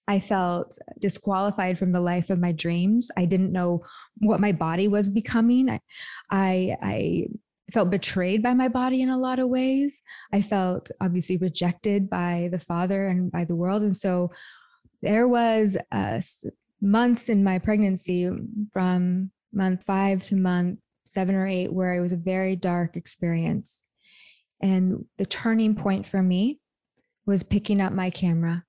I 0.07 0.19
felt 0.19 0.77
disqualified 0.99 1.77
from 1.77 1.91
the 1.91 2.01
life 2.01 2.31
of 2.31 2.39
my 2.39 2.51
dreams. 2.51 3.11
I 3.15 3.25
didn't 3.25 3.51
know 3.51 3.83
what 4.17 4.39
my 4.39 4.51
body 4.51 4.87
was 4.87 5.07
becoming. 5.07 5.69
I, 5.69 5.79
I, 6.31 6.77
I 6.81 7.27
felt 7.71 7.91
betrayed 7.91 8.41
by 8.41 8.55
my 8.55 8.69
body 8.69 9.03
in 9.03 9.09
a 9.09 9.19
lot 9.19 9.37
of 9.37 9.49
ways. 9.49 10.01
I 10.33 10.41
felt 10.41 10.89
obviously 10.99 11.37
rejected 11.37 12.09
by 12.09 12.49
the 12.51 12.59
father 12.59 13.07
and 13.07 13.31
by 13.31 13.45
the 13.45 13.55
world. 13.55 13.83
And 13.83 13.95
so 13.95 14.31
there 15.03 15.27
was 15.27 15.77
uh, 15.91 16.21
a, 16.21 16.49
months 16.81 17.29
in 17.29 17.43
my 17.43 17.59
pregnancy 17.59 18.29
from 18.73 19.29
month 19.53 19.83
five 19.83 20.23
to 20.23 20.35
month 20.35 20.79
seven 21.05 21.35
or 21.35 21.47
eight 21.47 21.71
where 21.71 21.93
it 21.93 22.01
was 22.01 22.13
a 22.13 22.17
very 22.17 22.55
dark 22.55 22.95
experience. 22.95 23.83
And 24.61 25.05
the 25.17 25.25
turning 25.25 25.75
point 25.75 26.05
for 26.05 26.21
me 26.21 26.59
was 27.25 27.43
picking 27.43 27.81
up 27.81 27.93
my 27.93 28.09
camera. 28.09 28.63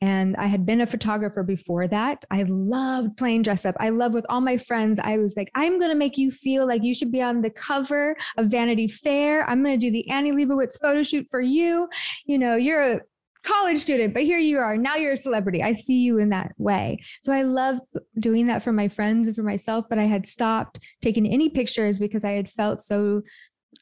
And 0.00 0.36
I 0.36 0.46
had 0.46 0.64
been 0.64 0.80
a 0.80 0.86
photographer 0.86 1.42
before 1.42 1.88
that. 1.88 2.24
I 2.30 2.44
loved 2.44 3.16
playing 3.16 3.42
dress 3.42 3.64
up. 3.64 3.74
I 3.80 3.88
love 3.88 4.12
with 4.12 4.26
all 4.28 4.40
my 4.40 4.56
friends. 4.56 5.00
I 5.00 5.18
was 5.18 5.36
like, 5.36 5.50
I'm 5.56 5.78
going 5.78 5.90
to 5.90 5.96
make 5.96 6.16
you 6.16 6.30
feel 6.30 6.68
like 6.68 6.84
you 6.84 6.94
should 6.94 7.10
be 7.10 7.20
on 7.20 7.40
the 7.40 7.50
cover 7.50 8.16
of 8.36 8.46
Vanity 8.46 8.86
Fair. 8.86 9.48
I'm 9.48 9.62
going 9.62 9.78
to 9.78 9.86
do 9.86 9.90
the 9.90 10.08
Annie 10.08 10.30
Leibovitz 10.30 10.80
photo 10.80 11.02
shoot 11.02 11.26
for 11.28 11.40
you. 11.40 11.88
You 12.26 12.38
know, 12.38 12.54
you're 12.54 12.80
a 12.80 13.00
college 13.42 13.78
student, 13.78 14.14
but 14.14 14.22
here 14.22 14.38
you 14.38 14.58
are. 14.58 14.76
Now 14.76 14.96
you're 14.96 15.12
a 15.12 15.16
celebrity. 15.16 15.62
I 15.62 15.72
see 15.72 15.98
you 15.98 16.18
in 16.18 16.28
that 16.30 16.52
way. 16.58 16.98
So 17.22 17.32
I 17.32 17.42
loved 17.42 17.80
doing 18.20 18.46
that 18.48 18.62
for 18.62 18.72
my 18.72 18.88
friends 18.88 19.26
and 19.26 19.36
for 19.36 19.42
myself, 19.42 19.86
but 19.88 19.98
I 19.98 20.04
had 20.04 20.26
stopped 20.26 20.78
taking 21.02 21.26
any 21.26 21.48
pictures 21.48 21.98
because 21.98 22.24
I 22.24 22.32
had 22.32 22.48
felt 22.48 22.80
so 22.80 23.22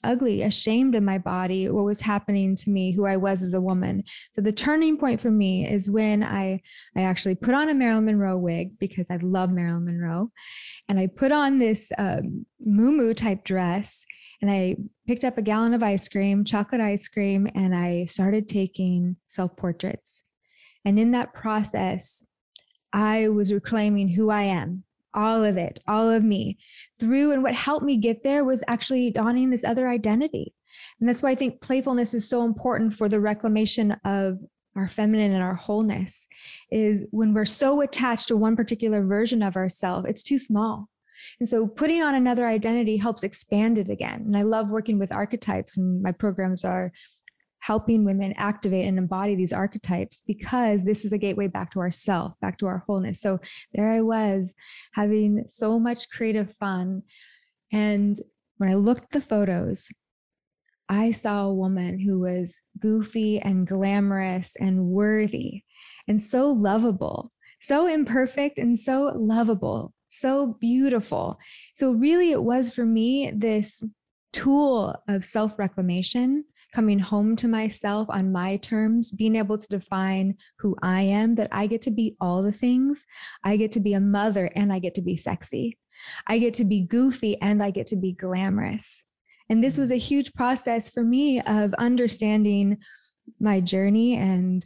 ugly, 0.04 0.42
ashamed 0.42 0.94
of 0.94 1.02
my 1.02 1.18
body, 1.18 1.68
what 1.68 1.84
was 1.84 2.00
happening 2.00 2.54
to 2.56 2.70
me, 2.70 2.92
who 2.92 3.04
I 3.04 3.16
was 3.16 3.42
as 3.42 3.54
a 3.54 3.60
woman. 3.60 4.04
So 4.32 4.40
the 4.40 4.52
turning 4.52 4.98
point 4.98 5.20
for 5.20 5.30
me 5.30 5.66
is 5.66 5.90
when 5.90 6.22
I 6.22 6.60
I 6.96 7.02
actually 7.02 7.34
put 7.34 7.54
on 7.54 7.68
a 7.68 7.74
Marilyn 7.74 8.04
Monroe 8.06 8.38
wig 8.38 8.78
because 8.78 9.10
I 9.10 9.16
love 9.16 9.50
Marilyn 9.50 9.84
Monroe, 9.84 10.30
and 10.88 10.98
I 10.98 11.06
put 11.06 11.32
on 11.32 11.58
this 11.58 11.92
um, 11.98 12.46
type 13.16 13.44
dress 13.44 14.04
and 14.42 14.50
I 14.50 14.76
picked 15.06 15.24
up 15.24 15.38
a 15.38 15.42
gallon 15.42 15.74
of 15.74 15.82
ice 15.82 16.08
cream, 16.08 16.44
chocolate 16.44 16.80
ice 16.80 17.08
cream, 17.08 17.48
and 17.54 17.74
I 17.74 18.04
started 18.04 18.48
taking 18.48 19.16
self 19.28 19.56
portraits. 19.56 20.22
And 20.84 20.98
in 20.98 21.12
that 21.12 21.34
process, 21.34 22.24
I 22.92 23.28
was 23.28 23.52
reclaiming 23.52 24.08
who 24.08 24.30
I 24.30 24.42
am, 24.42 24.84
all 25.16 25.42
of 25.42 25.56
it, 25.56 25.80
all 25.88 26.10
of 26.10 26.22
me 26.22 26.58
through. 27.00 27.32
And 27.32 27.42
what 27.42 27.54
helped 27.54 27.84
me 27.84 27.96
get 27.96 28.22
there 28.22 28.44
was 28.44 28.62
actually 28.68 29.10
donning 29.10 29.50
this 29.50 29.64
other 29.64 29.88
identity. 29.88 30.54
And 31.00 31.08
that's 31.08 31.22
why 31.22 31.30
I 31.30 31.34
think 31.34 31.60
playfulness 31.60 32.14
is 32.14 32.28
so 32.28 32.44
important 32.44 32.94
for 32.94 33.08
the 33.08 33.20
reclamation 33.20 33.92
of 34.04 34.38
our 34.76 34.88
feminine 34.88 35.32
and 35.32 35.42
our 35.42 35.54
wholeness 35.54 36.28
is 36.70 37.06
when 37.10 37.32
we're 37.32 37.46
so 37.46 37.80
attached 37.80 38.28
to 38.28 38.36
one 38.36 38.56
particular 38.56 39.04
version 39.04 39.42
of 39.42 39.56
ourselves, 39.56 40.06
it's 40.08 40.22
too 40.22 40.38
small. 40.38 40.88
And 41.40 41.48
so 41.48 41.66
putting 41.66 42.02
on 42.02 42.14
another 42.14 42.46
identity 42.46 42.98
helps 42.98 43.22
expand 43.22 43.78
it 43.78 43.88
again. 43.88 44.22
And 44.26 44.36
I 44.36 44.42
love 44.42 44.70
working 44.70 44.98
with 44.98 45.12
archetypes, 45.12 45.78
and 45.78 46.02
my 46.02 46.12
programs 46.12 46.62
are 46.62 46.92
helping 47.66 48.04
women 48.04 48.32
activate 48.36 48.86
and 48.86 48.98
embody 48.98 49.34
these 49.34 49.52
archetypes 49.52 50.22
because 50.26 50.84
this 50.84 51.04
is 51.04 51.12
a 51.12 51.18
gateway 51.18 51.48
back 51.48 51.72
to 51.72 51.80
ourself, 51.80 52.32
back 52.40 52.58
to 52.58 52.66
our 52.66 52.84
wholeness. 52.86 53.20
So 53.20 53.40
there 53.74 53.90
I 53.90 54.00
was 54.00 54.54
having 54.92 55.44
so 55.48 55.78
much 55.78 56.08
creative 56.10 56.54
fun. 56.54 57.02
And 57.72 58.16
when 58.58 58.70
I 58.70 58.74
looked 58.74 59.04
at 59.04 59.10
the 59.10 59.20
photos, 59.20 59.88
I 60.88 61.10
saw 61.10 61.46
a 61.46 61.54
woman 61.54 61.98
who 61.98 62.20
was 62.20 62.60
goofy 62.78 63.40
and 63.40 63.66
glamorous 63.66 64.54
and 64.60 64.86
worthy 64.86 65.62
and 66.06 66.22
so 66.22 66.50
lovable, 66.50 67.30
so 67.60 67.88
imperfect 67.88 68.58
and 68.58 68.78
so 68.78 69.12
lovable 69.16 69.92
so 70.08 70.56
beautiful. 70.60 71.38
So, 71.74 71.90
really, 71.90 72.30
it 72.30 72.42
was 72.42 72.72
for 72.72 72.86
me 72.86 73.32
this 73.34 73.82
tool 74.32 74.94
of 75.08 75.24
self 75.24 75.58
reclamation, 75.58 76.44
coming 76.76 76.98
home 76.98 77.34
to 77.34 77.48
myself 77.48 78.06
on 78.10 78.30
my 78.30 78.58
terms, 78.58 79.10
being 79.10 79.34
able 79.34 79.56
to 79.56 79.66
define 79.68 80.34
who 80.58 80.76
I 80.82 81.00
am, 81.00 81.34
that 81.36 81.48
I 81.50 81.66
get 81.66 81.80
to 81.82 81.90
be 81.90 82.14
all 82.20 82.42
the 82.42 82.52
things. 82.52 83.06
I 83.42 83.56
get 83.56 83.72
to 83.72 83.80
be 83.80 83.94
a 83.94 84.00
mother 84.00 84.50
and 84.54 84.70
I 84.70 84.78
get 84.78 84.92
to 84.96 85.00
be 85.00 85.16
sexy. 85.16 85.78
I 86.26 86.38
get 86.38 86.52
to 86.54 86.66
be 86.66 86.82
goofy 86.82 87.40
and 87.40 87.62
I 87.62 87.70
get 87.70 87.86
to 87.86 87.96
be 87.96 88.12
glamorous. 88.12 89.04
And 89.48 89.64
this 89.64 89.78
was 89.78 89.90
a 89.90 89.96
huge 89.96 90.34
process 90.34 90.86
for 90.90 91.02
me 91.02 91.40
of 91.40 91.72
understanding 91.78 92.76
my 93.40 93.58
journey 93.60 94.18
and 94.18 94.62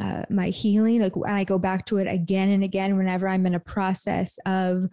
uh, 0.00 0.24
my 0.30 0.48
healing 0.48 1.02
like 1.02 1.16
when 1.16 1.30
i 1.30 1.44
go 1.44 1.58
back 1.58 1.84
to 1.84 1.98
it 1.98 2.06
again 2.06 2.48
and 2.48 2.64
again 2.64 2.96
whenever 2.96 3.28
i'm 3.28 3.44
in 3.44 3.54
a 3.54 3.60
process 3.60 4.38
of 4.46 4.84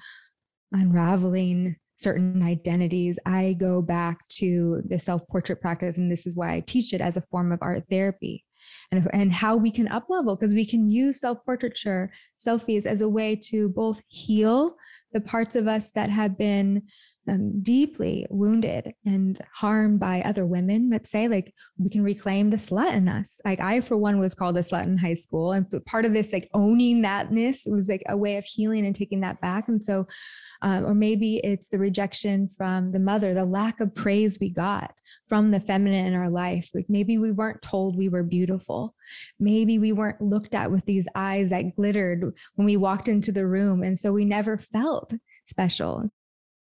unraveling 0.73 1.77
certain 1.99 2.41
identities 2.41 3.19
i 3.25 3.53
go 3.59 3.81
back 3.81 4.27
to 4.27 4.81
the 4.87 4.97
self 4.97 5.27
portrait 5.27 5.61
practice 5.61 5.97
and 5.97 6.11
this 6.11 6.25
is 6.25 6.35
why 6.35 6.53
i 6.53 6.59
teach 6.61 6.93
it 6.93 7.01
as 7.01 7.17
a 7.17 7.21
form 7.21 7.51
of 7.51 7.59
art 7.61 7.83
therapy. 7.89 8.45
And, 8.91 9.07
and 9.13 9.33
how 9.33 9.55
we 9.55 9.71
can 9.71 9.87
up 9.87 10.09
level 10.09 10.35
because 10.35 10.53
we 10.53 10.65
can 10.65 10.89
use 10.89 11.21
self 11.21 11.43
portraiture 11.43 12.11
selfies 12.37 12.85
as 12.85 13.01
a 13.01 13.09
way 13.09 13.35
to 13.45 13.69
both 13.69 14.01
heal 14.07 14.75
the 15.11 15.21
parts 15.21 15.55
of 15.55 15.67
us 15.67 15.89
that 15.91 16.09
have 16.09 16.37
been 16.37 16.83
um, 17.27 17.61
deeply 17.61 18.25
wounded 18.29 18.93
and 19.05 19.39
harmed 19.53 19.99
by 19.99 20.21
other 20.21 20.45
women 20.45 20.89
let's 20.89 21.09
say 21.09 21.27
like 21.27 21.53
we 21.77 21.89
can 21.89 22.03
reclaim 22.03 22.49
the 22.49 22.57
slut 22.57 22.93
in 22.93 23.07
us 23.07 23.39
like 23.45 23.59
i 23.59 23.81
for 23.81 23.97
one 23.97 24.19
was 24.19 24.33
called 24.33 24.57
a 24.57 24.61
slut 24.61 24.83
in 24.83 24.97
high 24.97 25.13
school 25.13 25.51
and 25.51 25.65
part 25.85 26.05
of 26.05 26.13
this 26.13 26.33
like 26.33 26.49
owning 26.53 27.01
thatness 27.03 27.69
was 27.69 27.89
like 27.89 28.03
a 28.07 28.17
way 28.17 28.37
of 28.37 28.45
healing 28.45 28.85
and 28.85 28.95
taking 28.95 29.19
that 29.21 29.39
back 29.41 29.67
and 29.67 29.83
so 29.83 30.07
um, 30.61 30.85
or 30.85 30.93
maybe 30.93 31.37
it's 31.37 31.69
the 31.69 31.77
rejection 31.77 32.49
from 32.49 32.91
the 32.91 32.99
mother, 32.99 33.33
the 33.33 33.45
lack 33.45 33.79
of 33.79 33.95
praise 33.95 34.37
we 34.39 34.49
got 34.49 34.91
from 35.27 35.51
the 35.51 35.59
feminine 35.59 36.05
in 36.05 36.13
our 36.13 36.29
life. 36.29 36.69
Like 36.73 36.87
maybe 36.89 37.17
we 37.17 37.31
weren't 37.31 37.61
told 37.61 37.95
we 37.95 38.09
were 38.09 38.23
beautiful. 38.23 38.93
Maybe 39.39 39.79
we 39.79 39.93
weren't 39.93 40.21
looked 40.21 40.53
at 40.53 40.71
with 40.71 40.85
these 40.85 41.07
eyes 41.15 41.51
that 41.51 41.75
glittered 41.75 42.33
when 42.55 42.65
we 42.65 42.77
walked 42.77 43.07
into 43.07 43.31
the 43.31 43.47
room. 43.47 43.83
And 43.83 43.97
so 43.97 44.11
we 44.11 44.25
never 44.25 44.57
felt 44.57 45.13
special. 45.45 46.05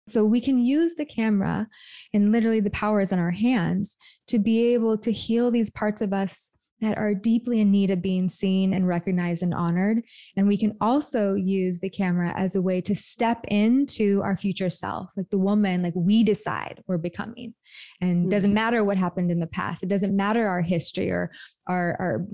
So 0.07 0.25
we 0.25 0.41
can 0.41 0.59
use 0.59 0.95
the 0.95 1.07
camera 1.07 1.67
and 2.13 2.31
literally 2.31 2.61
the 2.61 2.71
power 2.71 3.01
is 3.01 3.13
in 3.13 3.19
our 3.19 3.31
hands 3.31 3.97
to 4.29 4.39
be 4.39 4.75
able 4.75 4.99
to 4.99 5.11
heal 5.11 5.51
these 5.51 5.71
parts 5.71 6.03
of 6.03 6.13
us 6.13 6.51
that 6.81 6.99
are 6.99 7.15
deeply 7.15 7.61
in 7.61 7.71
need 7.71 7.91
of 7.91 8.03
being 8.03 8.29
seen 8.29 8.75
and 8.75 8.87
recognized 8.87 9.43
and 9.43 9.55
honored. 9.55 10.03
And 10.37 10.47
we 10.47 10.59
can 10.59 10.77
also 10.81 11.35
use 11.35 11.81
the 11.81 11.89
camera 11.89 12.33
as 12.37 12.57
a 12.57 12.63
way 12.63 12.81
to 12.83 12.95
step 12.95 13.45
into 13.49 14.21
our 14.23 14.37
future 14.37 14.71
self, 14.71 15.09
like 15.17 15.31
the 15.31 15.39
woman, 15.39 15.83
like 15.83 15.95
we 15.97 16.23
decide 16.23 16.83
we're 16.87 16.99
becoming. 16.99 17.55
And 18.01 18.23
mm-hmm. 18.23 18.29
doesn't 18.29 18.55
matter 18.55 18.85
what 18.85 18.99
happened 18.99 19.31
in 19.31 19.41
the 19.41 19.47
past. 19.47 19.83
It 19.83 19.89
doesn't 19.89 20.15
matter 20.15 20.47
our 20.47 20.63
history 20.63 21.11
or 21.11 21.31
our, 21.67 21.97
our 21.99 22.27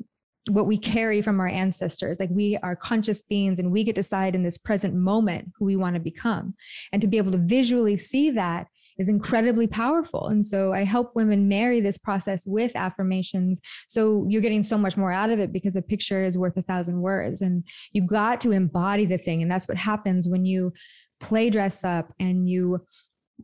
what 0.48 0.66
we 0.66 0.78
carry 0.78 1.22
from 1.22 1.40
our 1.40 1.48
ancestors. 1.48 2.18
Like 2.18 2.30
we 2.30 2.56
are 2.62 2.76
conscious 2.76 3.22
beings 3.22 3.58
and 3.58 3.70
we 3.70 3.84
get 3.84 3.94
to 3.96 4.00
decide 4.00 4.34
in 4.34 4.42
this 4.42 4.58
present 4.58 4.94
moment 4.94 5.52
who 5.58 5.64
we 5.64 5.76
want 5.76 5.94
to 5.94 6.00
become. 6.00 6.54
And 6.92 7.02
to 7.02 7.08
be 7.08 7.18
able 7.18 7.32
to 7.32 7.38
visually 7.38 7.96
see 7.98 8.30
that 8.30 8.66
is 8.98 9.08
incredibly 9.08 9.66
powerful. 9.66 10.28
And 10.28 10.44
so 10.44 10.72
I 10.72 10.84
help 10.84 11.16
women 11.16 11.48
marry 11.48 11.80
this 11.80 11.96
process 11.96 12.44
with 12.46 12.76
affirmations. 12.76 13.60
So 13.88 14.26
you're 14.28 14.42
getting 14.42 14.62
so 14.62 14.76
much 14.76 14.96
more 14.96 15.10
out 15.10 15.30
of 15.30 15.40
it 15.40 15.52
because 15.52 15.74
a 15.74 15.82
picture 15.82 16.24
is 16.24 16.36
worth 16.36 16.56
a 16.56 16.62
thousand 16.62 17.00
words. 17.00 17.40
And 17.40 17.64
you 17.92 18.02
got 18.02 18.40
to 18.42 18.50
embody 18.50 19.06
the 19.06 19.18
thing. 19.18 19.40
And 19.40 19.50
that's 19.50 19.68
what 19.68 19.78
happens 19.78 20.28
when 20.28 20.44
you 20.44 20.72
play 21.20 21.50
dress 21.50 21.84
up 21.84 22.12
and 22.18 22.48
you 22.48 22.80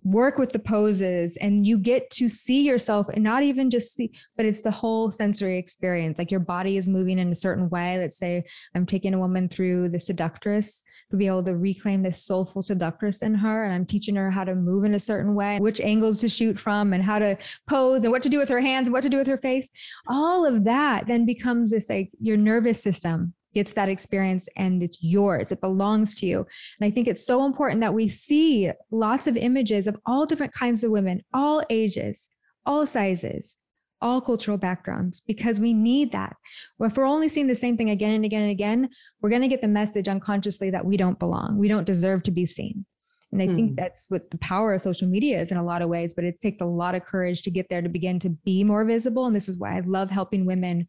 work 0.04 0.38
with 0.38 0.50
the 0.50 0.58
poses 0.58 1.36
and 1.38 1.66
you 1.66 1.78
get 1.78 2.10
to 2.10 2.28
see 2.28 2.62
yourself 2.62 3.08
and 3.08 3.22
not 3.22 3.42
even 3.42 3.70
just 3.70 3.94
see 3.94 4.10
but 4.36 4.46
it's 4.46 4.62
the 4.62 4.70
whole 4.70 5.10
sensory 5.10 5.58
experience. 5.58 6.18
Like 6.18 6.30
your 6.30 6.40
body 6.40 6.76
is 6.76 6.88
moving 6.88 7.18
in 7.18 7.30
a 7.30 7.34
certain 7.34 7.68
way. 7.70 7.98
Let's 7.98 8.18
say 8.18 8.44
i'm 8.74 8.86
taking 8.86 9.14
a 9.14 9.18
woman 9.18 9.48
through 9.48 9.88
the 9.88 10.00
seductress 10.00 10.82
to 11.10 11.16
be 11.16 11.26
able 11.26 11.44
to 11.44 11.56
reclaim 11.56 12.02
this 12.02 12.24
soulful 12.24 12.62
seductress 12.62 13.22
in 13.22 13.34
her 13.34 13.64
and 13.64 13.72
i'm 13.72 13.86
teaching 13.86 14.16
her 14.16 14.30
how 14.30 14.42
to 14.42 14.54
move 14.54 14.84
in 14.84 14.94
a 14.94 14.98
certain 14.98 15.34
way 15.34 15.58
which 15.60 15.80
angles 15.80 16.20
to 16.20 16.28
shoot 16.28 16.58
from 16.58 16.92
and 16.92 17.04
how 17.04 17.18
to 17.18 17.36
pose 17.68 18.04
and 18.04 18.12
what 18.12 18.22
to 18.22 18.28
do 18.28 18.38
with 18.38 18.48
her 18.48 18.60
hands 18.60 18.88
and 18.88 18.92
what 18.92 19.02
to 19.02 19.08
do 19.08 19.18
with 19.18 19.26
her 19.26 19.38
face. 19.38 19.70
All 20.08 20.44
of 20.44 20.64
that 20.64 21.06
then 21.06 21.24
becomes 21.26 21.70
this 21.70 21.88
like 21.88 22.10
your 22.20 22.36
nervous 22.36 22.82
system 22.82 23.34
gets 23.56 23.72
that 23.72 23.88
experience 23.88 24.50
and 24.58 24.82
it's 24.82 24.98
yours. 25.00 25.50
It 25.50 25.62
belongs 25.62 26.14
to 26.16 26.26
you. 26.26 26.46
And 26.78 26.86
I 26.86 26.90
think 26.90 27.08
it's 27.08 27.24
so 27.24 27.46
important 27.46 27.80
that 27.80 27.94
we 27.94 28.06
see 28.06 28.70
lots 28.90 29.26
of 29.26 29.34
images 29.34 29.86
of 29.86 29.96
all 30.04 30.26
different 30.26 30.52
kinds 30.52 30.84
of 30.84 30.90
women, 30.90 31.22
all 31.32 31.62
ages, 31.70 32.28
all 32.66 32.84
sizes, 32.86 33.56
all 34.02 34.20
cultural 34.20 34.58
backgrounds, 34.58 35.20
because 35.20 35.58
we 35.58 35.72
need 35.72 36.12
that. 36.12 36.36
Well, 36.78 36.90
if 36.90 36.98
we're 36.98 37.06
only 37.06 37.30
seeing 37.30 37.46
the 37.46 37.54
same 37.54 37.78
thing 37.78 37.88
again 37.88 38.12
and 38.12 38.26
again 38.26 38.42
and 38.42 38.50
again, 38.50 38.90
we're 39.22 39.30
going 39.30 39.40
to 39.40 39.48
get 39.48 39.62
the 39.62 39.68
message 39.68 40.06
unconsciously 40.06 40.68
that 40.68 40.84
we 40.84 40.98
don't 40.98 41.18
belong. 41.18 41.56
We 41.56 41.68
don't 41.68 41.86
deserve 41.86 42.24
to 42.24 42.30
be 42.30 42.44
seen. 42.44 42.84
And 43.32 43.40
I 43.40 43.46
hmm. 43.46 43.56
think 43.56 43.76
that's 43.76 44.10
what 44.10 44.30
the 44.30 44.38
power 44.38 44.74
of 44.74 44.82
social 44.82 45.08
media 45.08 45.40
is 45.40 45.50
in 45.50 45.56
a 45.56 45.64
lot 45.64 45.80
of 45.80 45.88
ways, 45.88 46.12
but 46.12 46.24
it 46.24 46.38
takes 46.42 46.60
a 46.60 46.66
lot 46.66 46.94
of 46.94 47.06
courage 47.06 47.40
to 47.42 47.50
get 47.50 47.70
there 47.70 47.80
to 47.80 47.88
begin 47.88 48.18
to 48.18 48.28
be 48.28 48.64
more 48.64 48.84
visible. 48.84 49.24
And 49.24 49.34
this 49.34 49.48
is 49.48 49.56
why 49.56 49.78
I 49.78 49.80
love 49.80 50.10
helping 50.10 50.44
women 50.44 50.86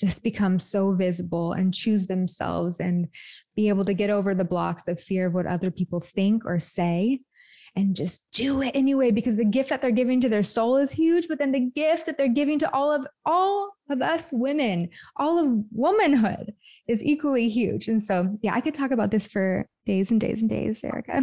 just 0.00 0.22
become 0.22 0.58
so 0.58 0.92
visible 0.92 1.52
and 1.52 1.74
choose 1.74 2.06
themselves 2.06 2.80
and 2.80 3.06
be 3.54 3.68
able 3.68 3.84
to 3.84 3.94
get 3.94 4.08
over 4.08 4.34
the 4.34 4.44
blocks 4.44 4.88
of 4.88 4.98
fear 4.98 5.26
of 5.26 5.34
what 5.34 5.46
other 5.46 5.70
people 5.70 6.00
think 6.00 6.44
or 6.46 6.58
say 6.58 7.20
and 7.76 7.94
just 7.94 8.26
do 8.32 8.62
it 8.62 8.72
anyway 8.74 9.10
because 9.10 9.36
the 9.36 9.44
gift 9.44 9.68
that 9.68 9.80
they're 9.80 9.90
giving 9.90 10.20
to 10.20 10.28
their 10.28 10.42
soul 10.42 10.76
is 10.76 10.90
huge 10.90 11.28
but 11.28 11.38
then 11.38 11.52
the 11.52 11.70
gift 11.74 12.06
that 12.06 12.18
they're 12.18 12.28
giving 12.28 12.58
to 12.58 12.72
all 12.74 12.92
of 12.92 13.06
all 13.24 13.72
of 13.90 14.02
us 14.02 14.30
women 14.32 14.88
all 15.16 15.38
of 15.38 15.64
womanhood 15.70 16.54
is 16.90 17.04
equally 17.04 17.48
huge. 17.48 17.86
And 17.86 18.02
so, 18.02 18.36
yeah, 18.42 18.52
I 18.52 18.60
could 18.60 18.74
talk 18.74 18.90
about 18.90 19.12
this 19.12 19.28
for 19.28 19.64
days 19.86 20.10
and 20.10 20.20
days 20.20 20.42
and 20.42 20.50
days, 20.50 20.82
Erika. 20.82 21.20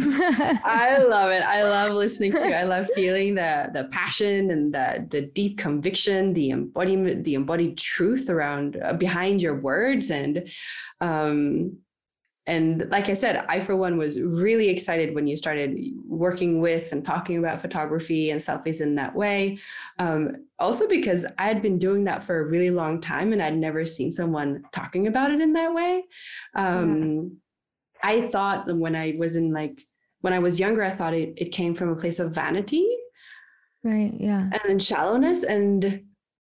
I 0.64 0.96
love 0.98 1.30
it. 1.30 1.42
I 1.42 1.62
love 1.62 1.92
listening 1.92 2.32
to. 2.32 2.38
It. 2.38 2.54
I 2.54 2.62
love 2.62 2.86
feeling 2.94 3.34
the 3.34 3.70
the 3.74 3.84
passion 3.92 4.50
and 4.50 4.74
the 4.74 5.06
the 5.10 5.22
deep 5.22 5.58
conviction, 5.58 6.32
the 6.32 6.50
embodiment, 6.50 7.24
the 7.24 7.34
embodied 7.34 7.76
truth 7.76 8.30
around 8.30 8.80
uh, 8.82 8.94
behind 8.94 9.42
your 9.42 9.60
words, 9.60 10.10
and 10.10 10.48
um, 11.02 11.76
and 12.48 12.90
like 12.90 13.10
I 13.10 13.12
said, 13.12 13.44
I, 13.46 13.60
for 13.60 13.76
one, 13.76 13.98
was 13.98 14.18
really 14.18 14.70
excited 14.70 15.14
when 15.14 15.26
you 15.26 15.36
started 15.36 15.78
working 16.06 16.62
with 16.62 16.92
and 16.92 17.04
talking 17.04 17.36
about 17.36 17.60
photography 17.60 18.30
and 18.30 18.40
selfies 18.40 18.80
in 18.80 18.94
that 18.94 19.14
way. 19.14 19.58
Um, 19.98 20.46
also, 20.58 20.88
because 20.88 21.26
I 21.36 21.46
had 21.46 21.60
been 21.60 21.78
doing 21.78 22.04
that 22.04 22.24
for 22.24 22.40
a 22.40 22.46
really 22.46 22.70
long 22.70 23.02
time 23.02 23.34
and 23.34 23.42
I'd 23.42 23.54
never 23.54 23.84
seen 23.84 24.10
someone 24.10 24.62
talking 24.72 25.06
about 25.06 25.30
it 25.30 25.42
in 25.42 25.52
that 25.52 25.74
way. 25.74 26.04
Um, 26.54 27.38
yeah. 28.02 28.10
I 28.10 28.28
thought 28.28 28.74
when 28.74 28.96
I 28.96 29.14
was 29.18 29.36
in 29.36 29.52
like, 29.52 29.86
when 30.22 30.32
I 30.32 30.38
was 30.38 30.58
younger, 30.58 30.82
I 30.82 30.90
thought 30.90 31.12
it, 31.12 31.34
it 31.36 31.52
came 31.52 31.74
from 31.74 31.90
a 31.90 31.96
place 31.96 32.18
of 32.18 32.32
vanity. 32.32 32.88
Right. 33.84 34.14
Yeah. 34.18 34.48
And 34.66 34.82
shallowness. 34.82 35.42
And, 35.42 36.04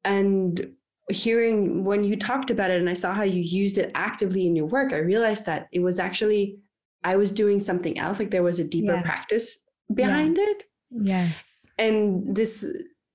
and 0.03 0.71
hearing 1.10 1.84
when 1.84 2.03
you 2.03 2.16
talked 2.16 2.51
about 2.51 2.72
it 2.72 2.80
and 2.80 2.89
I 2.89 2.93
saw 2.93 3.14
how 3.14 3.24
you 3.24 3.41
used 3.41 3.78
it 3.78 3.91
actively 3.95 4.45
in 4.47 4.55
your 4.55 4.66
work, 4.66 4.93
I 4.93 4.97
realized 4.97 5.45
that 5.45 5.68
it 5.72 5.80
was 5.80 5.99
actually, 5.99 6.60
I 7.03 7.16
was 7.16 7.32
doing 7.32 7.60
something 7.60 7.97
else. 7.97 8.20
Like 8.20 8.32
there 8.32 8.43
was 8.43 8.60
a 8.60 8.68
deeper 8.68 8.93
yeah. 8.93 9.01
practice 9.01 9.64
behind 9.93 10.38
yeah. 10.38 10.45
it. 10.47 10.64
Yes. 10.91 11.66
And 11.78 12.36
this 12.36 12.66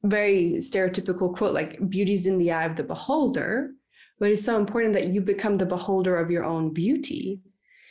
very 0.02 0.54
stereotypical 0.54 1.34
quote, 1.34 1.54
like 1.54 1.78
beauty's 1.88 2.26
in 2.26 2.38
the 2.38 2.52
eye 2.52 2.64
of 2.64 2.76
the 2.76 2.84
beholder, 2.84 3.72
but 4.18 4.30
it's 4.30 4.44
so 4.44 4.58
important 4.58 4.94
that 4.94 5.08
you 5.08 5.20
become 5.20 5.56
the 5.56 5.66
beholder 5.66 6.16
of 6.16 6.30
your 6.30 6.44
own 6.44 6.72
beauty. 6.72 7.40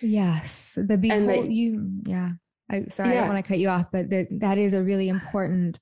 Yes. 0.01 0.78
The 0.78 0.97
behold 0.97 1.30
that, 1.30 1.51
you, 1.51 1.89
yeah. 2.06 2.32
I 2.70 2.86
sorry, 2.86 3.10
yeah. 3.10 3.16
I 3.16 3.20
don't 3.20 3.34
want 3.34 3.43
to 3.43 3.47
cut 3.47 3.60
you 3.60 3.70
off, 3.70 3.88
but 3.91 4.10
that 4.10 4.28
that 4.39 4.58
is 4.58 4.74
a 4.74 4.82
really 4.82 5.10
important 5.10 5.80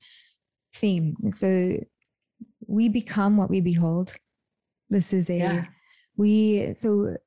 theme. 0.76 1.16
It's 1.24 1.44
a 1.44 1.86
we 2.72 2.90
become 2.90 3.38
what 3.38 3.50
we 3.50 3.62
behold. 3.62 4.16
This 4.90 5.14
is 5.14 5.30
a, 5.30 5.38
yeah. 5.38 5.66
we, 6.18 6.74
so 6.74 7.18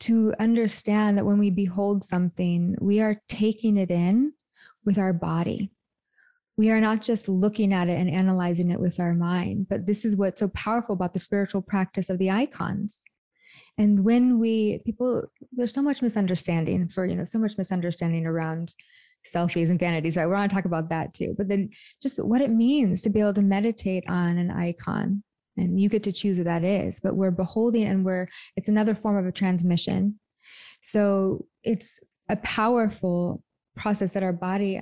to 0.00 0.34
understand 0.38 1.16
that 1.16 1.24
when 1.24 1.38
we 1.38 1.50
behold 1.50 2.04
something, 2.04 2.76
we 2.80 3.00
are 3.00 3.20
taking 3.28 3.76
it 3.76 3.90
in 3.90 4.32
with 4.84 4.98
our 4.98 5.12
body. 5.12 5.70
We 6.56 6.70
are 6.70 6.80
not 6.80 7.02
just 7.02 7.28
looking 7.28 7.72
at 7.72 7.88
it 7.88 7.98
and 7.98 8.10
analyzing 8.10 8.70
it 8.70 8.80
with 8.80 8.98
our 8.98 9.14
mind, 9.14 9.66
but 9.68 9.86
this 9.86 10.04
is 10.04 10.16
what's 10.16 10.40
so 10.40 10.48
powerful 10.48 10.94
about 10.94 11.12
the 11.12 11.20
spiritual 11.20 11.60
practice 11.60 12.08
of 12.08 12.18
the 12.18 12.30
icons. 12.30 13.02
And 13.78 14.04
when 14.04 14.38
we, 14.38 14.80
people, 14.86 15.24
there's 15.52 15.74
so 15.74 15.82
much 15.82 16.00
misunderstanding 16.00 16.88
for, 16.88 17.04
you 17.04 17.14
know, 17.14 17.26
so 17.26 17.38
much 17.38 17.58
misunderstanding 17.58 18.26
around 18.26 18.72
selfies 19.26 19.70
and 19.70 19.78
vanity. 19.78 20.10
So 20.10 20.22
I 20.22 20.26
want 20.26 20.50
to 20.50 20.54
talk 20.54 20.64
about 20.64 20.88
that 20.90 21.14
too. 21.14 21.34
But 21.36 21.48
then 21.48 21.70
just 22.02 22.22
what 22.22 22.40
it 22.40 22.50
means 22.50 23.02
to 23.02 23.10
be 23.10 23.20
able 23.20 23.34
to 23.34 23.42
meditate 23.42 24.04
on 24.08 24.38
an 24.38 24.50
icon. 24.50 25.22
And 25.56 25.80
you 25.80 25.88
get 25.88 26.02
to 26.04 26.12
choose 26.12 26.36
what 26.36 26.44
that 26.44 26.64
is, 26.64 27.00
but 27.00 27.16
we're 27.16 27.30
beholding 27.30 27.84
and 27.84 28.04
we're, 28.04 28.28
it's 28.56 28.68
another 28.68 28.94
form 28.94 29.16
of 29.16 29.26
a 29.26 29.32
transmission. 29.32 30.20
So 30.82 31.46
it's 31.64 31.98
a 32.28 32.36
powerful 32.36 33.42
process 33.74 34.12
that 34.12 34.22
our 34.22 34.32
body 34.32 34.80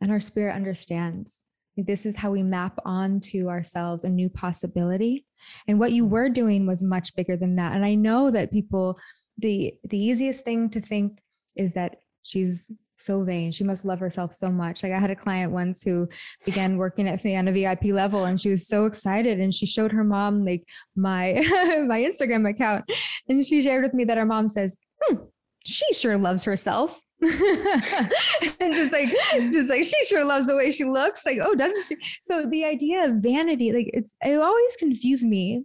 and 0.00 0.10
our 0.10 0.20
spirit 0.20 0.54
understands. 0.54 1.44
This 1.76 2.06
is 2.06 2.16
how 2.16 2.30
we 2.30 2.42
map 2.42 2.78
onto 2.84 3.48
ourselves 3.48 4.04
a 4.04 4.10
new 4.10 4.28
possibility. 4.28 5.26
And 5.66 5.78
what 5.78 5.92
you 5.92 6.04
were 6.04 6.28
doing 6.28 6.66
was 6.66 6.82
much 6.82 7.14
bigger 7.16 7.36
than 7.36 7.56
that. 7.56 7.74
And 7.74 7.84
I 7.84 7.94
know 7.94 8.30
that 8.30 8.52
people, 8.52 8.98
the 9.38 9.74
the 9.84 9.96
easiest 9.96 10.44
thing 10.44 10.68
to 10.70 10.80
think 10.80 11.18
is 11.56 11.72
that 11.74 11.96
she's 12.22 12.70
so 13.02 13.24
vain. 13.24 13.52
She 13.52 13.64
must 13.64 13.84
love 13.84 14.00
herself 14.00 14.32
so 14.32 14.50
much. 14.50 14.82
Like 14.82 14.92
I 14.92 14.98
had 14.98 15.10
a 15.10 15.16
client 15.16 15.52
once 15.52 15.82
who 15.82 16.08
began 16.44 16.76
working 16.76 17.08
at 17.08 17.22
the 17.22 17.36
on 17.36 17.48
a 17.48 17.52
VIP 17.52 17.86
level 17.86 18.24
and 18.24 18.40
she 18.40 18.50
was 18.50 18.66
so 18.66 18.84
excited 18.86 19.40
and 19.40 19.52
she 19.52 19.66
showed 19.66 19.92
her 19.92 20.04
mom 20.04 20.44
like 20.44 20.64
my 20.96 21.32
my 21.88 22.00
Instagram 22.00 22.48
account 22.48 22.90
and 23.28 23.44
she 23.44 23.60
shared 23.60 23.82
with 23.82 23.94
me 23.94 24.04
that 24.04 24.18
her 24.18 24.26
mom 24.26 24.48
says, 24.48 24.76
hmm, 25.02 25.16
she 25.64 25.92
sure 25.92 26.16
loves 26.16 26.44
herself. 26.44 27.02
and 27.22 28.74
just 28.74 28.92
like 28.92 29.08
just 29.52 29.70
like 29.70 29.84
she 29.84 30.04
sure 30.06 30.24
loves 30.24 30.48
the 30.48 30.56
way 30.56 30.72
she 30.72 30.84
looks 30.84 31.24
like 31.24 31.38
oh 31.40 31.54
doesn't 31.54 31.84
she 31.84 31.96
so 32.20 32.48
the 32.50 32.64
idea 32.64 33.04
of 33.04 33.18
vanity 33.18 33.72
like 33.72 33.88
it's 33.92 34.16
it 34.22 34.40
always 34.40 34.74
confused 34.74 35.24
me 35.24 35.62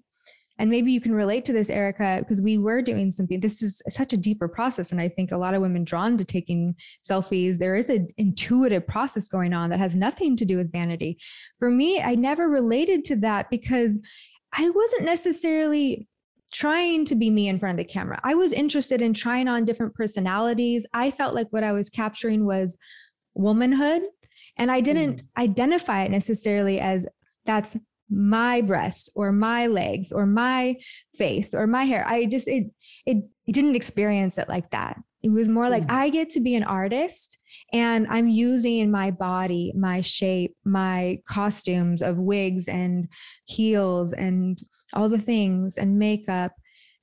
and 0.60 0.70
maybe 0.70 0.91
you 0.91 0.99
can 0.99 1.14
relate 1.14 1.45
to 1.45 1.53
this, 1.53 1.70
Erika, 1.70 2.18
because 2.20 2.41
we 2.41 2.58
were 2.58 2.82
doing 2.82 3.12
something. 3.12 3.39
This 3.39 3.62
is 3.62 3.82
such 3.89 4.14
a 4.14 4.18
deeper 4.18 4.47
process. 4.47 4.91
And 4.91 4.99
I 4.99 5.08
think 5.08 5.32
a 5.32 5.38
lot 5.38 5.53
of 5.53 5.62
women 5.62 5.84
drawn 5.84 6.18
to 6.18 6.26
taking 6.26 6.76
selfies, 7.08 7.58
there 7.58 7.76
is 7.76 7.89
an 7.89 8.08
intuitive 8.18 8.88
process 8.88 9.28
going 9.28 9.53
on 9.53 9.70
that 9.70 9.80
has 9.80 9.95
nothing 9.95 10.36
to 10.38 10.45
do 10.45 10.58
with 10.58 10.72
vanity. 10.72 11.20
For 11.60 11.70
me, 11.70 12.01
I 12.01 12.16
never 12.16 12.49
related 12.49 13.05
to 13.05 13.16
that 13.18 13.49
because 13.49 13.99
I 14.53 14.70
wasn't 14.70 15.03
necessarily 15.03 16.08
trying 16.53 17.05
to 17.05 17.16
be 17.16 17.30
me 17.30 17.49
in 17.49 17.60
front 17.60 17.80
of 17.80 17.86
the 17.86 17.91
camera. 17.91 18.20
I 18.24 18.34
was 18.34 18.53
interested 18.53 19.01
in 19.01 19.14
trying 19.14 19.47
on 19.47 19.66
different 19.66 19.93
personalities. 19.93 20.88
I 20.93 21.12
felt 21.12 21.36
like 21.36 21.47
what 21.51 21.64
I 21.64 21.74
was 21.74 21.89
capturing 21.89 22.45
was 22.45 22.78
womanhood. 23.36 24.03
And 24.58 24.72
I 24.72 24.82
didn't 24.82 25.22
mm. 25.22 25.28
identify 25.38 26.03
it 26.03 26.10
necessarily 26.10 26.80
as 26.80 27.05
that's 27.45 27.78
my 28.10 28.62
breasts 28.62 29.10
or 29.16 29.32
my 29.32 29.68
legs 29.68 30.12
or 30.12 30.26
my 30.26 30.76
face 31.16 31.53
or 31.53 31.68
my 31.68 31.84
hair. 31.84 32.05
I 32.08 32.26
just 32.26 32.47
it 32.47 32.66
it, 33.05 33.18
it 33.47 33.51
didn't 33.51 33.76
experience 33.76 34.38
it 34.38 34.49
like 34.49 34.70
that. 34.72 34.97
It 35.24 35.30
was 35.30 35.49
more 35.49 35.70
like 35.70 35.84
mm. 35.84 35.91
I 35.91 36.10
get 36.10 36.30
to 36.32 36.39
be 36.39 36.55
an 36.55 36.64
artist 36.64 37.38
and 37.74 38.08
I'm 38.10 38.30
using 38.30 38.91
my 38.91 39.12
body, 39.12 39.74
my 39.76 40.01
shape, 40.01 40.55
my 40.64 41.20
costumes 41.28 42.01
of 42.01 42.18
wigs 42.18 42.68
and 42.68 43.08
heels 43.45 44.14
and 44.14 44.58
all 44.93 45.10
the 45.10 45.18
things 45.18 45.78
and 45.78 45.97
makeup 45.99 46.53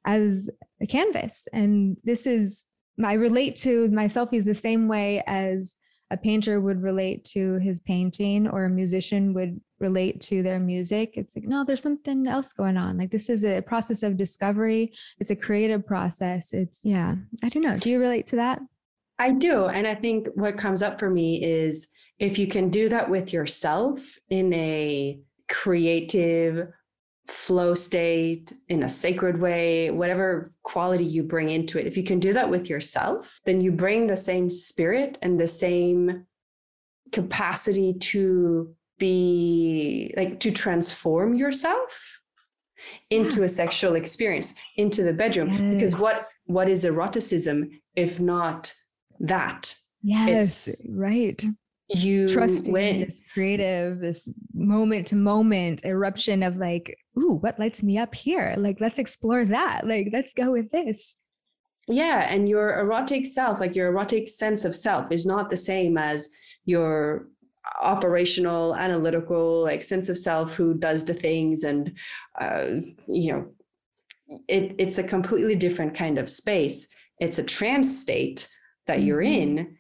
as 0.07 0.49
a 0.81 0.87
canvas. 0.87 1.49
And 1.53 1.99
this 2.05 2.27
is 2.27 2.65
I 3.03 3.15
relate 3.15 3.57
to 3.57 3.91
my 3.91 4.07
selfies 4.07 4.45
the 4.45 4.55
same 4.55 4.87
way 4.87 5.23
as 5.27 5.77
a 6.11 6.17
painter 6.17 6.61
would 6.61 6.83
relate 6.83 7.25
to 7.25 7.59
his 7.59 7.81
painting 7.81 8.47
or 8.47 8.65
a 8.65 8.71
musician 8.71 9.35
would 9.35 9.61
relate 9.89 10.21
to 10.21 10.43
their 10.43 10.61
music 10.73 11.13
it's 11.15 11.35
like 11.37 11.47
no 11.47 11.65
there's 11.65 11.83
something 11.89 12.27
else 12.27 12.53
going 12.53 12.77
on. 12.77 12.99
Like 12.99 13.11
this 13.11 13.29
is 13.29 13.45
a 13.45 13.61
process 13.61 14.03
of 14.03 14.17
discovery. 14.17 14.93
It's 15.21 15.31
a 15.31 15.37
creative 15.47 15.83
process. 15.87 16.53
It's 16.53 16.81
yeah 16.85 17.11
i 17.43 17.49
don't 17.49 17.67
know. 17.69 17.79
Do 17.79 17.91
you 17.91 17.99
relate 17.99 18.27
to 18.29 18.37
that? 18.37 18.61
I 19.19 19.31
do 19.31 19.67
and 19.67 19.87
i 19.87 19.95
think 20.05 20.29
what 20.35 20.63
comes 20.65 20.83
up 20.87 20.99
for 20.99 21.09
me 21.09 21.29
is 21.61 21.89
if 22.19 22.39
you 22.41 22.47
can 22.47 22.67
do 22.71 22.89
that 22.89 23.09
with 23.15 23.33
yourself 23.33 23.99
in 24.29 24.53
a 24.53 25.21
creative 25.49 26.69
flow 27.27 27.75
state 27.75 28.53
in 28.69 28.83
a 28.83 28.89
sacred 28.89 29.41
way, 29.41 29.91
whatever 29.91 30.51
quality 30.63 31.05
you 31.05 31.23
bring 31.23 31.49
into 31.49 31.79
it, 31.79 31.87
if 31.87 31.97
you 31.97 32.05
can 32.05 32.21
do 32.21 32.33
that 32.33 32.51
with 32.51 32.69
yourself, 32.69 33.41
then 33.47 33.61
you 33.61 33.73
bring 33.73 34.07
the 34.07 34.17
same 34.17 34.51
spirit 34.51 35.17
and 35.23 35.41
the 35.41 35.49
same 35.49 36.27
capacity 37.13 37.95
to 37.95 38.75
be 38.99 40.15
like 40.17 40.41
to 40.41 40.51
transform 40.51 41.35
yourself 41.35 42.21
into 43.11 43.41
yeah. 43.41 43.47
a 43.47 43.49
sexual 43.49 43.95
experience 43.95 44.55
into 44.77 45.03
the 45.03 45.13
bedroom 45.13 45.49
yes. 45.49 45.61
because 45.61 45.99
what 45.99 46.25
what 46.47 46.69
is 46.69 46.85
eroticism 46.85 47.71
if 47.97 48.21
not 48.21 48.73
that? 49.21 49.75
Yes 50.03 50.69
it's, 50.69 50.83
right. 50.91 51.43
you 51.89 52.29
trusting 52.29 52.73
when, 52.73 53.01
this 53.01 53.23
creative 53.33 53.99
this 53.99 54.29
moment 54.53 55.07
to 55.09 55.17
moment 55.17 55.85
eruption 55.85 56.43
of 56.43 56.57
like 56.57 56.97
ooh 57.19 57.39
what 57.41 57.59
lights 57.59 57.83
me 57.83 57.99
up 57.99 58.15
here? 58.15 58.55
Like 58.57 58.81
let's 58.81 58.99
explore 58.99 59.45
that. 59.47 59.87
Like 59.87 60.09
let's 60.13 60.35
go 60.35 60.53
with 60.53 60.71
this. 60.71 61.17
Yeah 61.89 62.27
and 62.31 62.49
your 62.49 62.79
erotic 62.81 63.27
self 63.27 63.61
like 63.61 63.75
your 63.75 63.89
erotic 63.89 64.29
sense 64.29 64.65
of 64.65 64.75
self 64.75 65.11
is 65.11 65.27
not 65.27 65.51
the 65.51 65.57
same 65.57 65.99
as 65.99 66.29
your 66.65 67.29
operational 67.81 68.75
analytical 68.77 69.63
like 69.63 69.83
sense 69.83 70.09
of 70.09 70.19
self 70.19 70.55
who 70.55 70.75
does 70.75 71.05
the 71.05 71.15
things 71.15 71.65
and 71.65 71.97
uh, 72.41 72.67
you 73.07 73.33
know 73.33 73.47
it, 74.49 74.75
it's 74.79 74.99
a 74.99 75.03
completely 75.03 75.55
different 75.55 75.95
kind 75.95 76.19
of 76.19 76.31
space 76.31 76.89
it's 77.19 77.39
a 77.39 77.45
trance 77.45 77.99
state 77.99 78.49
that 78.87 78.99
mm-hmm. 78.99 79.07
you're 79.07 79.23
in 79.23 79.77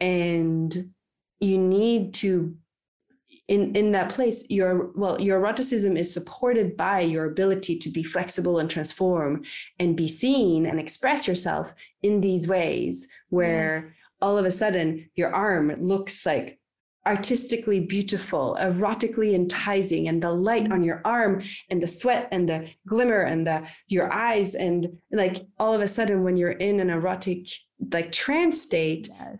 and 0.00 0.90
you 1.40 1.58
need 1.58 2.14
to 2.14 2.54
in 3.48 3.76
in 3.76 3.92
that 3.92 4.10
place 4.10 4.44
your 4.50 4.90
well 4.96 5.20
your 5.20 5.38
eroticism 5.38 5.96
is 5.96 6.12
supported 6.12 6.76
by 6.76 7.00
your 7.00 7.26
ability 7.26 7.78
to 7.78 7.90
be 7.90 8.02
flexible 8.02 8.58
and 8.58 8.68
transform 8.68 9.42
and 9.78 9.96
be 9.96 10.08
seen 10.08 10.66
and 10.66 10.80
express 10.80 11.28
yourself 11.28 11.72
in 12.02 12.20
these 12.20 12.48
ways 12.48 13.06
where 13.28 13.84
yes. 13.84 13.94
all 14.20 14.36
of 14.36 14.44
a 14.44 14.50
sudden 14.50 15.08
your 15.14 15.32
arm 15.32 15.72
looks 15.78 16.26
like 16.26 16.58
artistically 17.06 17.80
beautiful, 17.80 18.56
erotically 18.60 19.34
enticing, 19.34 20.08
and 20.08 20.22
the 20.22 20.32
light 20.32 20.70
on 20.72 20.82
your 20.82 21.00
arm 21.04 21.40
and 21.70 21.82
the 21.82 21.86
sweat 21.86 22.28
and 22.32 22.48
the 22.48 22.68
glimmer 22.86 23.20
and 23.20 23.46
the 23.46 23.66
your 23.86 24.12
eyes 24.12 24.54
and 24.54 24.88
like 25.12 25.46
all 25.58 25.72
of 25.72 25.80
a 25.80 25.88
sudden 25.88 26.24
when 26.24 26.36
you're 26.36 26.50
in 26.50 26.80
an 26.80 26.90
erotic 26.90 27.46
like 27.92 28.12
trance 28.12 28.60
state, 28.60 29.08
yes. 29.08 29.38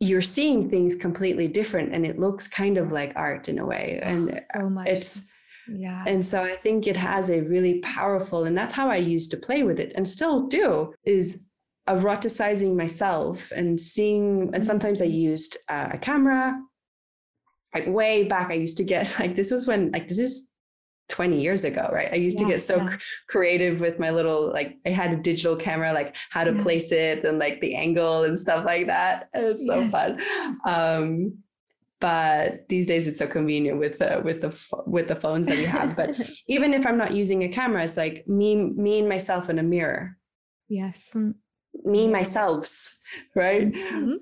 you're 0.00 0.20
seeing 0.20 0.68
things 0.68 0.94
completely 0.94 1.48
different 1.48 1.94
and 1.94 2.04
it 2.04 2.18
looks 2.18 2.46
kind 2.46 2.76
of 2.76 2.92
like 2.92 3.12
art 3.16 3.48
in 3.48 3.58
a 3.58 3.66
way. 3.66 4.00
Ah, 4.02 4.08
and 4.08 4.40
so 4.54 4.68
much. 4.68 4.88
it's 4.88 5.26
yeah. 5.68 6.04
and 6.06 6.24
so 6.24 6.42
I 6.42 6.56
think 6.56 6.86
it 6.86 6.96
has 6.96 7.30
a 7.30 7.40
really 7.40 7.80
powerful, 7.80 8.44
and 8.44 8.56
that's 8.56 8.74
how 8.74 8.90
I 8.90 8.96
used 8.96 9.30
to 9.30 9.36
play 9.36 9.62
with 9.62 9.80
it 9.80 9.92
and 9.94 10.08
still 10.08 10.46
do, 10.46 10.92
is 11.04 11.40
eroticizing 11.88 12.76
myself 12.76 13.50
and 13.50 13.80
seeing 13.80 14.50
and 14.54 14.66
sometimes 14.66 15.02
i 15.02 15.04
used 15.04 15.56
uh, 15.68 15.88
a 15.92 15.98
camera 15.98 16.56
like 17.74 17.86
way 17.88 18.24
back 18.24 18.50
i 18.50 18.54
used 18.54 18.76
to 18.76 18.84
get 18.84 19.12
like 19.18 19.34
this 19.34 19.50
was 19.50 19.66
when 19.66 19.90
like 19.90 20.06
this 20.08 20.18
is 20.18 20.50
20 21.08 21.40
years 21.40 21.64
ago 21.64 21.90
right 21.92 22.12
i 22.12 22.16
used 22.16 22.38
Yeah, 22.38 22.46
to 22.46 22.52
get 22.52 22.60
so 22.60 22.76
yeah. 22.76 22.96
creative 23.28 23.80
with 23.80 23.98
my 23.98 24.10
little 24.10 24.50
like 24.52 24.76
i 24.86 24.90
had 24.90 25.12
a 25.12 25.16
digital 25.16 25.56
camera 25.56 25.92
like 25.92 26.16
how 26.30 26.44
to 26.44 26.52
Yeah. 26.52 26.62
place 26.62 26.92
it 26.92 27.24
and 27.24 27.38
like 27.38 27.60
the 27.60 27.74
angle 27.74 28.22
and 28.24 28.38
stuff 28.38 28.64
like 28.64 28.86
that 28.86 29.28
it's 29.34 29.66
so 29.66 29.80
Yes. 29.80 29.90
fun 29.90 30.20
um 30.64 31.38
but 32.00 32.68
these 32.68 32.86
days 32.86 33.06
it's 33.06 33.18
so 33.18 33.26
convenient 33.26 33.78
with 33.78 33.98
the 33.98 34.20
with 34.24 34.40
the 34.40 34.56
with 34.86 35.08
the 35.08 35.16
phones 35.16 35.48
that 35.48 35.58
we 35.58 35.64
have 35.64 35.96
but 35.96 36.10
even 36.48 36.72
if 36.74 36.86
i'm 36.86 36.96
not 36.96 37.12
using 37.12 37.42
a 37.42 37.48
camera 37.48 37.82
it's 37.82 37.96
like 37.96 38.26
me 38.28 38.54
me 38.56 39.00
and 39.00 39.08
myself 39.08 39.50
in 39.50 39.58
a 39.58 39.62
mirror 39.62 40.16
yes. 40.68 41.14
Me 41.84 42.08
myself 42.08 42.96
right? 43.34 43.72
Mhm. 43.72 44.18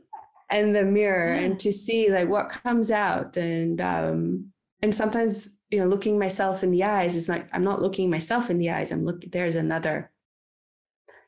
and 0.51 0.75
the 0.75 0.85
mirror 0.85 1.35
Yeah. 1.35 1.41
and 1.43 1.61
to 1.61 1.71
see 1.73 2.11
like 2.11 2.29
what 2.29 2.49
comes 2.49 2.91
out. 2.91 3.37
And 3.37 3.81
um 3.81 4.53
and 4.83 4.95
sometimes 4.95 5.57
you 5.71 5.79
know 5.79 5.87
looking 5.87 6.19
myself 6.19 6.65
in 6.65 6.71
the 6.73 6.83
eyes 6.83 7.15
is 7.15 7.29
like 7.29 7.47
i'm 7.53 7.63
not 7.63 7.81
looking 7.83 8.11
myself 8.11 8.51
in 8.51 8.59
the 8.59 8.71
eyes. 8.71 8.91
I'm 8.93 9.05
looking 9.05 9.31
there's 9.31 9.57
another 9.57 10.11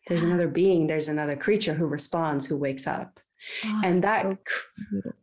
there's 0.09 0.23
Yeah. 0.23 0.31
another 0.31 0.49
being. 0.49 0.87
There's 0.89 1.09
another 1.09 1.37
creature 1.37 1.75
who 1.75 1.87
responds 1.87 2.47
who 2.47 2.57
wakes 2.57 2.87
up. 2.89 3.21
Oh, 3.65 3.81
and 3.85 4.03
that 4.03 4.25
so 4.25 4.37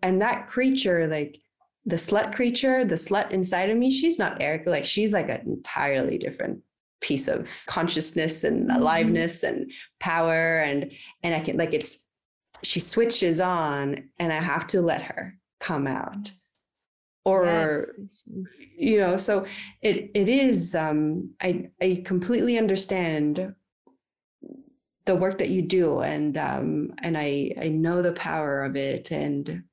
and 0.02 0.22
that 0.22 0.48
creature 0.48 1.08
like 1.08 1.40
the 1.86 1.96
slut 1.98 2.34
creature 2.34 2.86
the 2.86 2.96
slut 2.96 3.32
inside 3.32 3.70
of 3.70 3.78
me 3.78 3.90
she's 3.92 4.20
not 4.20 4.42
Erika. 4.42 4.70
Like 4.70 4.86
she's 4.86 5.12
like 5.14 5.30
an 5.30 5.42
entirely 5.48 6.18
different 6.18 6.62
piece 7.02 7.28
of 7.28 7.50
consciousness 7.66 8.44
and 8.44 8.70
Mhm. 8.70 8.78
aliveness 8.78 9.44
and 9.44 9.72
power 10.00 10.60
and 10.60 10.92
and 11.24 11.34
i 11.34 11.40
can 11.40 11.58
like 11.58 11.74
it's 11.74 12.06
she 12.64 12.80
switches 12.80 13.40
on 13.40 14.10
and 14.20 14.34
i 14.34 14.40
have 14.40 14.68
to 14.68 14.82
let 14.82 15.02
her 15.04 15.38
come 15.60 15.88
out. 15.88 16.32
Or 17.26 17.86
Yes, 17.86 18.24
you 18.78 18.98
know 19.00 19.18
so 19.18 19.46
it 19.82 20.12
it 20.16 20.30
is 20.30 20.74
um 20.74 21.32
i 21.42 21.70
i 21.82 22.02
completely 22.06 22.58
understand 22.58 23.54
the 25.06 25.16
work 25.16 25.38
that 25.40 25.50
you 25.50 25.62
do 25.62 26.00
and 26.00 26.38
um 26.38 26.94
and 27.00 27.18
i 27.18 27.52
i 27.62 27.68
know 27.70 28.02
the 28.02 28.14
power 28.14 28.62
of 28.64 28.76
it 28.76 29.12
and 29.12 29.64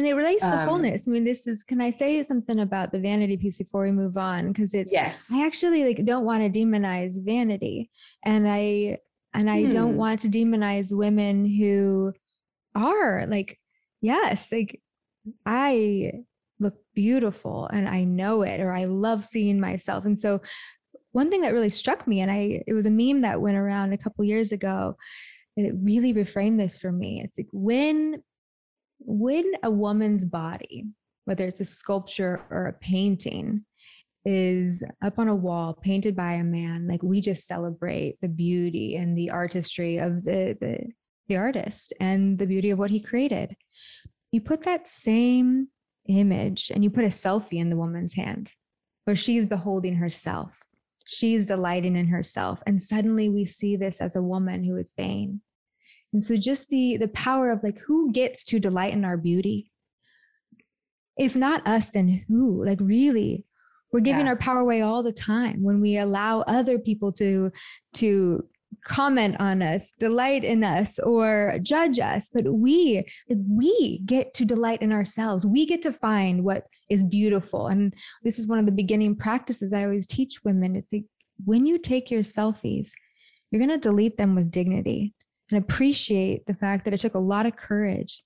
And 0.00 0.08
it 0.08 0.14
relates 0.14 0.42
to 0.44 0.54
Um, 0.54 0.66
wholeness. 0.66 1.06
I 1.06 1.10
mean, 1.10 1.24
this 1.24 1.46
is, 1.46 1.62
can 1.62 1.78
I 1.78 1.90
say 1.90 2.22
something 2.22 2.60
about 2.60 2.90
the 2.90 3.00
vanity 3.00 3.36
piece 3.36 3.58
before 3.58 3.82
we 3.82 3.92
move 3.92 4.16
on? 4.16 4.48
Because 4.48 4.72
it's, 4.72 4.94
yes 4.94 5.30
I 5.30 5.44
actually 5.44 5.84
like 5.84 6.06
don't 6.06 6.24
want 6.24 6.42
to 6.42 6.58
demonize 6.58 7.22
vanity. 7.22 7.90
And 8.24 8.48
I, 8.48 8.96
and 9.34 9.50
I 9.50 9.66
don't 9.66 9.92
Hmm. 9.92 9.98
want 9.98 10.20
to 10.20 10.28
demonize 10.28 10.96
women 10.96 11.44
who 11.44 12.14
are 12.74 13.26
like, 13.26 13.60
yes, 14.00 14.50
like 14.50 14.80
I 15.44 16.12
look 16.58 16.76
beautiful 16.94 17.66
and 17.66 17.86
I 17.86 18.04
know 18.04 18.40
it, 18.40 18.60
or 18.60 18.72
I 18.72 18.86
love 18.86 19.22
seeing 19.22 19.60
myself. 19.60 20.06
And 20.06 20.18
so 20.18 20.40
one 21.12 21.28
thing 21.28 21.42
that 21.42 21.52
really 21.52 21.68
struck 21.68 22.06
me, 22.08 22.20
and 22.20 22.30
I, 22.30 22.62
it 22.66 22.72
was 22.72 22.86
a 22.86 22.90
meme 22.90 23.20
that 23.20 23.42
went 23.42 23.58
around 23.58 23.92
a 23.92 23.98
couple 23.98 24.24
years 24.24 24.50
ago, 24.50 24.96
it 25.58 25.74
really 25.82 26.14
reframed 26.14 26.56
this 26.56 26.78
for 26.78 26.90
me. 26.90 27.20
It's 27.22 27.36
like 27.36 27.48
when 27.52 28.22
when 29.00 29.52
a 29.62 29.70
woman's 29.70 30.24
body, 30.24 30.86
whether 31.24 31.46
it's 31.46 31.60
a 31.60 31.64
sculpture 31.64 32.42
or 32.50 32.66
a 32.66 32.72
painting, 32.72 33.64
is 34.24 34.84
up 35.02 35.18
on 35.18 35.28
a 35.28 35.34
wall 35.34 35.72
painted 35.72 36.14
by 36.14 36.34
a 36.34 36.44
man, 36.44 36.86
like 36.86 37.02
we 37.02 37.20
just 37.20 37.46
celebrate 37.46 38.18
the 38.20 38.28
beauty 38.28 38.96
and 38.96 39.16
the 39.16 39.30
artistry 39.30 39.96
of 39.96 40.22
the 40.24 40.56
the, 40.60 40.78
the 41.28 41.36
artist 41.36 41.92
and 42.00 42.38
the 42.38 42.46
beauty 42.46 42.70
of 42.70 42.78
what 42.78 42.90
he 42.90 43.00
created. 43.00 43.56
You 44.32 44.40
put 44.40 44.62
that 44.62 44.86
same 44.86 45.68
image 46.08 46.70
and 46.72 46.84
you 46.84 46.90
put 46.90 47.04
a 47.04 47.08
selfie 47.08 47.58
in 47.58 47.70
the 47.70 47.76
woman's 47.76 48.14
hand 48.14 48.52
where 49.04 49.16
she's 49.16 49.46
beholding 49.46 49.96
herself. 49.96 50.60
She's 51.06 51.46
delighting 51.46 51.96
in 51.96 52.06
herself. 52.06 52.60
And 52.66 52.80
suddenly 52.80 53.28
we 53.28 53.44
see 53.44 53.76
this 53.76 54.00
as 54.00 54.14
a 54.14 54.22
woman 54.22 54.62
who 54.62 54.76
is 54.76 54.92
vain. 54.96 55.40
And 56.12 56.22
so 56.22 56.36
just 56.36 56.68
the 56.68 56.96
the 56.96 57.08
power 57.08 57.50
of 57.50 57.62
like 57.62 57.78
who 57.78 58.12
gets 58.12 58.44
to 58.44 58.58
delight 58.58 58.92
in 58.92 59.04
our 59.04 59.16
beauty? 59.16 59.70
If 61.16 61.36
not 61.36 61.66
us, 61.66 61.90
then 61.90 62.24
who? 62.28 62.64
Like 62.64 62.78
really, 62.80 63.44
we're 63.92 64.00
giving 64.00 64.26
Yeah. 64.26 64.32
our 64.32 64.36
power 64.36 64.60
away 64.60 64.82
all 64.82 65.02
the 65.02 65.12
time 65.12 65.62
when 65.62 65.80
we 65.80 65.96
allow 65.98 66.40
other 66.42 66.78
people 66.78 67.12
to 67.14 67.50
to 67.94 68.46
comment 68.84 69.36
on 69.40 69.62
us, 69.62 69.92
delight 69.92 70.44
in 70.44 70.62
us, 70.64 70.98
or 71.00 71.58
judge 71.62 71.98
us. 71.98 72.30
But 72.32 72.52
we 72.52 73.04
we 73.28 74.00
get 74.06 74.32
to 74.34 74.44
delight 74.44 74.82
in 74.82 74.92
ourselves. 74.92 75.46
We 75.46 75.66
get 75.66 75.82
to 75.82 75.92
find 75.92 76.44
what 76.44 76.66
is 76.88 77.02
beautiful. 77.04 77.68
And 77.68 77.94
this 78.24 78.38
is 78.38 78.46
one 78.48 78.58
of 78.58 78.66
the 78.66 78.72
beginning 78.72 79.14
practices 79.16 79.72
I 79.72 79.84
always 79.84 80.06
teach 80.06 80.42
women. 80.44 80.74
It's 80.74 80.92
like 80.92 81.04
when 81.44 81.66
you 81.66 81.78
take 81.78 82.10
your 82.10 82.22
selfies, 82.22 82.90
you're 83.50 83.64
going 83.64 83.70
to 83.80 83.88
delete 83.88 84.16
them 84.16 84.34
with 84.34 84.50
dignity 84.50 85.14
and 85.50 85.58
appreciate 85.58 86.46
the 86.46 86.54
fact 86.54 86.84
that 86.84 86.94
it 86.94 87.00
took 87.00 87.14
a 87.14 87.18
lot 87.18 87.46
of 87.46 87.56
courage 87.56 88.22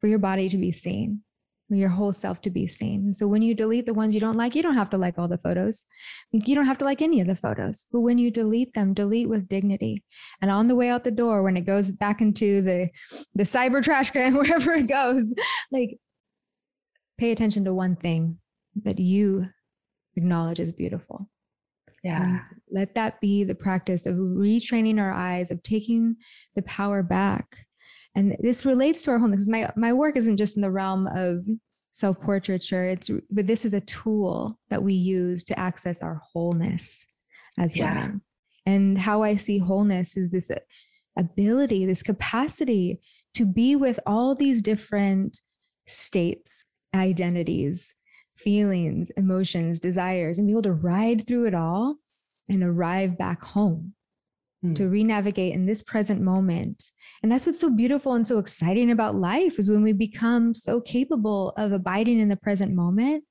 for 0.00 0.06
your 0.06 0.18
body 0.18 0.48
to 0.48 0.56
be 0.56 0.72
seen, 0.72 1.22
for 1.68 1.74
your 1.74 1.88
whole 1.88 2.12
self 2.12 2.40
to 2.42 2.50
be 2.50 2.66
seen. 2.66 3.12
So 3.14 3.26
when 3.26 3.42
you 3.42 3.54
delete 3.54 3.86
the 3.86 3.94
ones 3.94 4.14
you 4.14 4.20
don't 4.20 4.36
like, 4.36 4.54
you 4.54 4.62
don't 4.62 4.76
have 4.76 4.90
to 4.90 4.98
like 4.98 5.18
all 5.18 5.28
the 5.28 5.38
photos. 5.38 5.84
You 6.32 6.54
don't 6.54 6.66
have 6.66 6.78
to 6.78 6.84
like 6.84 7.02
any 7.02 7.20
of 7.20 7.26
the 7.26 7.36
photos. 7.36 7.86
But 7.92 8.00
when 8.00 8.18
you 8.18 8.30
delete 8.30 8.74
them, 8.74 8.94
delete 8.94 9.28
with 9.28 9.48
dignity. 9.48 10.04
And 10.40 10.50
on 10.50 10.68
the 10.68 10.74
way 10.74 10.88
out 10.88 11.04
the 11.04 11.10
door, 11.10 11.42
when 11.42 11.56
it 11.56 11.66
goes 11.66 11.92
back 11.92 12.20
into 12.20 12.62
the 12.62 12.88
the 13.34 13.44
cyber 13.44 13.82
trash 13.82 14.10
can, 14.12 14.34
wherever 14.34 14.72
it 14.72 14.88
goes, 14.88 15.34
like 15.70 15.98
pay 17.18 17.32
attention 17.32 17.64
to 17.64 17.74
one 17.74 17.96
thing 17.96 18.38
that 18.82 18.98
you 18.98 19.48
acknowledge 20.16 20.60
as 20.60 20.72
beautiful. 20.72 21.28
And 22.04 22.40
let 22.70 22.94
that 22.94 23.20
be 23.20 23.44
the 23.44 23.54
practice 23.54 24.06
of 24.06 24.16
retraining 24.16 24.98
our 24.98 25.12
eyes, 25.12 25.50
of 25.50 25.62
taking 25.62 26.16
the 26.54 26.62
power 26.62 27.02
back. 27.02 27.66
And 28.14 28.36
this 28.40 28.64
relates 28.64 29.02
to 29.04 29.12
our 29.12 29.18
wholeness. 29.18 29.46
My 29.46 29.70
my 29.76 29.92
work 29.92 30.16
isn't 30.16 30.36
just 30.36 30.56
in 30.56 30.62
the 30.62 30.70
realm 30.70 31.06
of 31.14 31.44
self-portraiture. 31.92 32.84
It's 32.86 33.10
but 33.30 33.46
this 33.46 33.64
is 33.64 33.74
a 33.74 33.80
tool 33.82 34.58
that 34.70 34.82
we 34.82 34.94
use 34.94 35.44
to 35.44 35.58
access 35.58 36.02
our 36.02 36.20
wholeness 36.32 37.06
as 37.58 37.76
Yeah. 37.76 37.94
women. 37.94 38.22
And 38.66 38.98
how 38.98 39.22
I 39.22 39.36
see 39.36 39.58
wholeness 39.58 40.16
is 40.16 40.30
this 40.30 40.50
ability, 41.18 41.86
this 41.86 42.02
capacity 42.02 43.00
to 43.34 43.44
be 43.44 43.76
with 43.76 44.00
all 44.06 44.34
these 44.34 44.62
different 44.62 45.38
states, 45.86 46.64
identities, 46.94 47.94
feelings, 48.40 49.10
emotions, 49.10 49.80
desires, 49.80 50.38
and 50.38 50.46
be 50.46 50.52
able 50.52 50.62
to 50.62 50.72
ride 50.72 51.26
through 51.26 51.46
it 51.46 51.54
all 51.54 51.96
and 52.48 52.62
arrive 52.62 53.16
back 53.18 53.42
home 53.42 53.94
Hmm. 54.62 54.74
to 54.74 54.88
re-navigate 54.88 55.54
in 55.54 55.64
this 55.64 55.82
present 55.82 56.20
moment. 56.20 56.90
And 57.22 57.32
that's 57.32 57.46
what's 57.46 57.58
so 57.58 57.70
beautiful 57.70 58.12
and 58.12 58.26
so 58.26 58.38
exciting 58.38 58.90
about 58.90 59.14
life 59.14 59.58
is 59.58 59.70
when 59.70 59.82
we 59.82 59.94
become 59.94 60.52
so 60.52 60.82
capable 60.82 61.54
of 61.56 61.72
abiding 61.72 62.20
in 62.20 62.28
the 62.28 62.36
present 62.36 62.74
moment. 62.74 63.24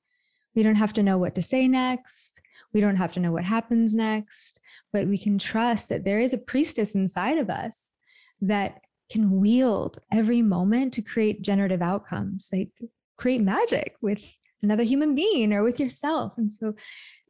We 0.55 0.63
don't 0.63 0.73
have 0.83 0.93
to 0.93 1.03
know 1.03 1.19
what 1.19 1.35
to 1.35 1.43
say 1.43 1.67
next. 1.67 2.41
We 2.73 2.81
don't 2.81 2.95
have 2.95 3.13
to 3.13 3.19
know 3.19 3.31
what 3.31 3.43
happens 3.43 3.93
next, 3.93 4.59
but 4.91 5.07
we 5.07 5.19
can 5.19 5.37
trust 5.37 5.89
that 5.89 6.03
there 6.03 6.19
is 6.19 6.33
a 6.33 6.37
priestess 6.39 6.95
inside 6.95 7.37
of 7.37 7.51
us 7.51 7.93
that 8.41 8.81
can 9.11 9.39
wield 9.39 9.99
every 10.11 10.41
moment 10.41 10.93
to 10.95 11.03
create 11.03 11.43
generative 11.43 11.83
outcomes, 11.83 12.49
like 12.51 12.69
create 13.17 13.41
magic 13.41 13.97
with 14.01 14.23
another 14.61 14.83
human 14.83 15.15
being 15.15 15.53
or 15.53 15.63
with 15.63 15.79
yourself. 15.79 16.33
And 16.37 16.49
so, 16.51 16.75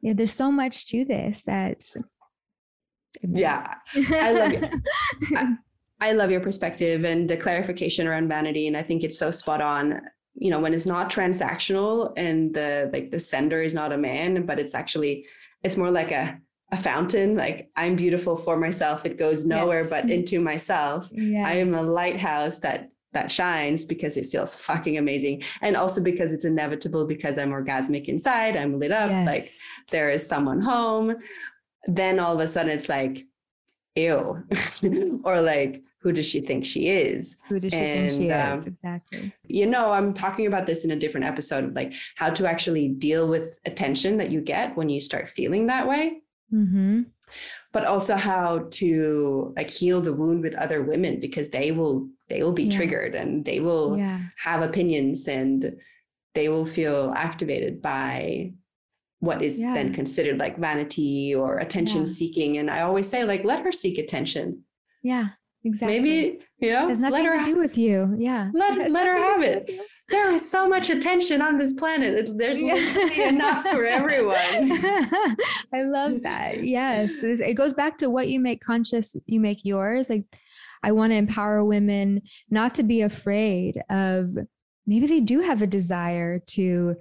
yeah, 0.02 0.12
there's 0.14 0.32
so 0.32 0.50
much 0.50 0.86
to 0.88 1.04
this 1.04 1.42
that. 1.42 1.82
yeah 3.22 3.74
I 3.96 4.32
love 4.32 4.52
it. 4.52 4.70
I 6.02 6.12
love 6.12 6.30
your 6.30 6.40
perspective 6.40 7.04
and 7.04 7.28
the 7.28 7.36
clarification 7.36 8.06
around 8.06 8.28
vanity. 8.28 8.66
And 8.66 8.76
I 8.76 8.82
think 8.82 9.02
it's 9.04 9.18
so 9.18 9.30
spot 9.30 9.60
on. 9.60 10.00
You 10.34 10.50
know, 10.50 10.60
when 10.60 10.72
it's 10.72 10.86
not 10.86 11.10
transactional 11.10 12.12
and 12.16 12.54
the 12.54 12.88
like 12.92 13.10
the 13.10 13.20
sender 13.20 13.62
is 13.62 13.74
not 13.74 13.92
a 13.92 13.98
man, 13.98 14.46
but 14.46 14.58
it's 14.58 14.74
actually 14.74 15.26
it's 15.62 15.76
more 15.76 15.90
like 15.90 16.12
a 16.12 16.40
a 16.72 16.76
fountain. 16.78 17.34
Like 17.34 17.68
I'm 17.76 17.96
beautiful 17.96 18.36
for 18.36 18.56
myself. 18.56 19.04
It 19.04 19.18
goes 19.18 19.44
nowhere 19.44 19.80
Yes. 19.80 19.90
but 19.90 20.08
into 20.10 20.40
myself. 20.40 21.08
Yeah. 21.12 21.46
I 21.46 21.54
am 21.56 21.74
a 21.74 21.82
lighthouse 21.82 22.58
that 22.60 22.90
that 23.12 23.30
shines 23.30 23.84
because 23.84 24.16
it 24.16 24.30
feels 24.30 24.56
fucking 24.56 24.98
amazing. 24.98 25.42
And 25.62 25.76
also 25.76 26.02
because 26.02 26.32
it's 26.32 26.44
inevitable 26.44 27.06
because 27.06 27.38
I'm 27.38 27.50
orgasmic 27.50 28.06
inside, 28.06 28.56
I'm 28.56 28.78
lit 28.78 28.92
up, 28.92 29.10
yes. 29.10 29.26
like 29.26 29.48
there 29.90 30.10
is 30.10 30.26
someone 30.26 30.60
home. 30.60 31.16
Then 31.86 32.20
all 32.20 32.34
of 32.34 32.40
a 32.40 32.46
sudden 32.46 32.70
it's 32.70 32.88
like, 32.88 33.26
ew. 33.96 34.44
or 35.24 35.40
like, 35.40 35.82
who 36.02 36.12
does 36.12 36.26
she 36.26 36.40
think 36.40 36.64
she 36.64 36.88
is? 36.88 37.38
Who 37.48 37.60
does 37.60 37.72
she 37.72 37.78
and, 37.78 38.10
think 38.10 38.22
she 38.22 38.30
um, 38.30 38.58
is? 38.58 38.66
Exactly. 38.66 39.34
You 39.46 39.66
know, 39.66 39.90
I'm 39.92 40.14
talking 40.14 40.46
about 40.46 40.66
this 40.66 40.84
in 40.84 40.92
a 40.92 40.96
different 40.96 41.26
episode 41.26 41.64
of 41.64 41.74
like 41.74 41.92
how 42.16 42.30
to 42.30 42.46
actually 42.46 42.88
deal 42.88 43.28
with 43.28 43.58
attention 43.66 44.16
that 44.16 44.30
you 44.30 44.40
get 44.40 44.76
when 44.76 44.88
you 44.88 45.00
start 45.00 45.28
feeling 45.28 45.66
that 45.66 45.86
way. 45.86 46.22
Mm-hmm. 46.52 47.02
But 47.72 47.84
also 47.84 48.16
how 48.16 48.66
to 48.70 49.52
like 49.56 49.70
heal 49.70 50.00
the 50.00 50.12
wound 50.12 50.42
with 50.42 50.56
other 50.56 50.82
women 50.82 51.20
because 51.20 51.50
they 51.50 51.70
will 51.70 52.08
they 52.28 52.42
will 52.42 52.52
be 52.52 52.64
yeah. 52.64 52.76
triggered 52.76 53.14
and 53.14 53.44
they 53.44 53.60
will 53.60 53.96
yeah. 53.96 54.20
have 54.36 54.62
opinions 54.62 55.28
and 55.28 55.76
they 56.34 56.48
will 56.48 56.66
feel 56.66 57.12
activated 57.16 57.80
by 57.80 58.52
what 59.20 59.42
is 59.42 59.60
yeah. 59.60 59.74
then 59.74 59.92
considered 59.92 60.38
like 60.38 60.58
vanity 60.58 61.34
or 61.34 61.58
attention 61.58 62.06
seeking. 62.06 62.58
And 62.58 62.70
I 62.70 62.80
always 62.80 63.08
say 63.08 63.24
like 63.24 63.44
let 63.44 63.62
her 63.64 63.72
seek 63.72 63.98
attention. 63.98 64.64
Yeah. 65.02 65.28
Exactly. 65.62 66.00
Maybe, 66.00 66.38
you 66.58 66.72
know, 66.72 66.88
has 66.88 66.98
nothing 66.98 67.24
to 67.24 67.44
do 67.44 67.58
with 67.58 67.76
you. 67.76 68.14
Yeah. 68.18 68.50
Let, 68.54 68.90
let 68.90 69.06
her 69.06 69.18
have 69.18 69.42
it. 69.42 69.70
There 70.10 70.32
is 70.32 70.48
so 70.48 70.68
much 70.68 70.90
attention 70.90 71.40
on 71.40 71.58
this 71.58 71.72
planet. 71.72 72.36
There's 72.36 72.60
yeah. 72.60 73.28
enough 73.28 73.66
for 73.66 73.84
everyone. 73.84 74.36
I 75.74 75.82
love 75.82 76.12
mm. 76.12 76.22
that. 76.22 76.64
Yes. 76.64 77.22
It 77.22 77.54
goes 77.54 77.74
back 77.74 77.98
to 77.98 78.10
what 78.10 78.28
you 78.28 78.40
make 78.40 78.62
conscious, 78.62 79.16
you 79.26 79.40
make 79.40 79.64
yours. 79.64 80.10
Like, 80.10 80.24
I 80.82 80.92
want 80.92 81.12
to 81.12 81.16
empower 81.16 81.64
women 81.64 82.22
not 82.50 82.74
to 82.76 82.82
be 82.82 83.02
afraid 83.02 83.80
of 83.90 84.30
maybe 84.86 85.06
they 85.06 85.20
do 85.20 85.40
have 85.40 85.62
a 85.62 85.66
desire 85.66 86.38
to 86.38 86.96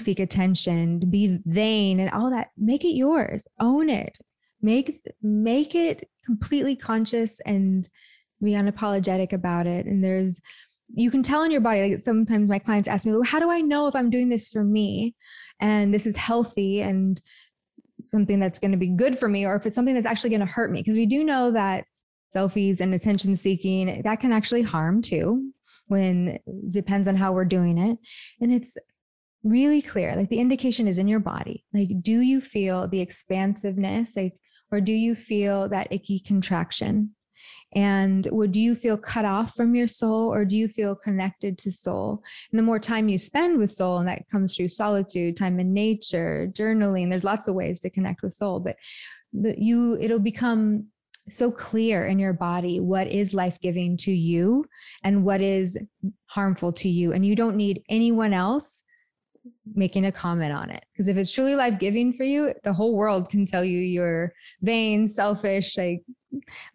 seek 0.00 0.20
attention, 0.20 1.00
to 1.00 1.06
be 1.06 1.38
vain 1.46 2.00
and 2.00 2.10
all 2.10 2.30
that. 2.30 2.48
Make 2.56 2.84
it 2.84 2.94
yours. 2.94 3.46
Own 3.60 3.88
it. 3.88 4.18
Make 4.60 5.02
make 5.22 5.74
it 5.74 6.08
completely 6.24 6.76
conscious 6.76 7.40
and 7.40 7.88
be 8.42 8.52
unapologetic 8.52 9.32
about 9.32 9.66
it. 9.66 9.86
And 9.86 10.02
there's, 10.02 10.40
you 10.94 11.10
can 11.10 11.22
tell 11.22 11.42
in 11.42 11.50
your 11.50 11.60
body, 11.60 11.90
like 11.90 12.02
sometimes 12.02 12.48
my 12.48 12.58
clients 12.58 12.88
ask 12.88 13.06
me, 13.06 13.12
well, 13.12 13.22
how 13.22 13.38
do 13.38 13.50
I 13.50 13.60
know 13.60 13.86
if 13.86 13.94
I'm 13.94 14.10
doing 14.10 14.28
this 14.28 14.48
for 14.48 14.64
me 14.64 15.14
and 15.60 15.92
this 15.92 16.06
is 16.06 16.16
healthy 16.16 16.82
and 16.82 17.20
something 18.10 18.40
that's 18.40 18.58
going 18.58 18.72
to 18.72 18.78
be 18.78 18.94
good 18.94 19.16
for 19.16 19.28
me 19.28 19.44
or 19.44 19.56
if 19.56 19.66
it's 19.66 19.76
something 19.76 19.94
that's 19.94 20.06
actually 20.06 20.30
going 20.30 20.40
to 20.40 20.46
hurt 20.46 20.70
me? 20.70 20.80
Because 20.80 20.96
we 20.96 21.06
do 21.06 21.24
know 21.24 21.50
that 21.50 21.84
selfies 22.34 22.80
and 22.80 22.94
attention 22.94 23.36
seeking 23.36 24.00
that 24.02 24.20
can 24.20 24.32
actually 24.32 24.62
harm 24.62 25.02
too 25.02 25.52
when 25.88 26.38
depends 26.70 27.06
on 27.06 27.14
how 27.14 27.30
we're 27.30 27.44
doing 27.44 27.76
it 27.76 27.98
and 28.40 28.54
it's 28.54 28.78
really 29.44 29.82
clear 29.82 30.16
like 30.16 30.30
the 30.30 30.40
indication 30.40 30.88
is 30.88 30.96
in 30.96 31.06
your 31.06 31.20
body 31.20 31.62
like 31.74 31.90
do 32.00 32.20
you 32.20 32.40
feel 32.40 32.88
the 32.88 33.02
expansiveness 33.02 34.16
like 34.16 34.32
or 34.72 34.80
do 34.80 34.92
you 34.92 35.14
feel 35.14 35.68
that 35.68 35.92
icky 35.92 36.18
contraction? 36.18 37.14
And 37.74 38.28
would 38.30 38.54
you 38.54 38.74
feel 38.74 38.98
cut 38.98 39.24
off 39.24 39.54
from 39.54 39.74
your 39.74 39.88
soul 39.88 40.32
or 40.32 40.44
do 40.44 40.56
you 40.56 40.68
feel 40.68 40.94
connected 40.94 41.58
to 41.58 41.72
soul? 41.72 42.22
And 42.50 42.58
the 42.58 42.64
more 42.64 42.78
time 42.78 43.08
you 43.08 43.18
spend 43.18 43.58
with 43.58 43.70
soul, 43.70 43.98
and 43.98 44.08
that 44.08 44.28
comes 44.30 44.54
through 44.54 44.68
solitude, 44.68 45.36
time 45.36 45.58
in 45.58 45.72
nature, 45.72 46.50
journaling, 46.52 47.10
there's 47.10 47.24
lots 47.24 47.48
of 47.48 47.54
ways 47.54 47.80
to 47.80 47.90
connect 47.90 48.22
with 48.22 48.34
soul, 48.34 48.60
but 48.60 48.76
the, 49.32 49.54
you, 49.58 49.96
it'll 49.98 50.18
become 50.18 50.86
so 51.28 51.50
clear 51.50 52.06
in 52.06 52.18
your 52.18 52.32
body 52.32 52.80
what 52.80 53.06
is 53.06 53.32
life 53.32 53.58
giving 53.62 53.96
to 53.96 54.12
you 54.12 54.64
and 55.04 55.24
what 55.24 55.40
is 55.40 55.78
harmful 56.26 56.72
to 56.72 56.88
you. 56.88 57.12
And 57.12 57.24
you 57.24 57.36
don't 57.36 57.56
need 57.56 57.82
anyone 57.88 58.32
else 58.32 58.81
making 59.74 60.06
a 60.06 60.12
comment 60.12 60.52
on 60.52 60.70
it. 60.70 60.84
Because 60.92 61.08
if 61.08 61.16
it's 61.16 61.32
truly 61.32 61.54
life 61.54 61.78
giving 61.78 62.12
for 62.12 62.24
you, 62.24 62.52
the 62.62 62.72
whole 62.72 62.94
world 62.94 63.28
can 63.30 63.46
tell 63.46 63.64
you 63.64 63.78
you're 63.78 64.32
vain, 64.60 65.06
selfish, 65.06 65.76
like 65.76 66.02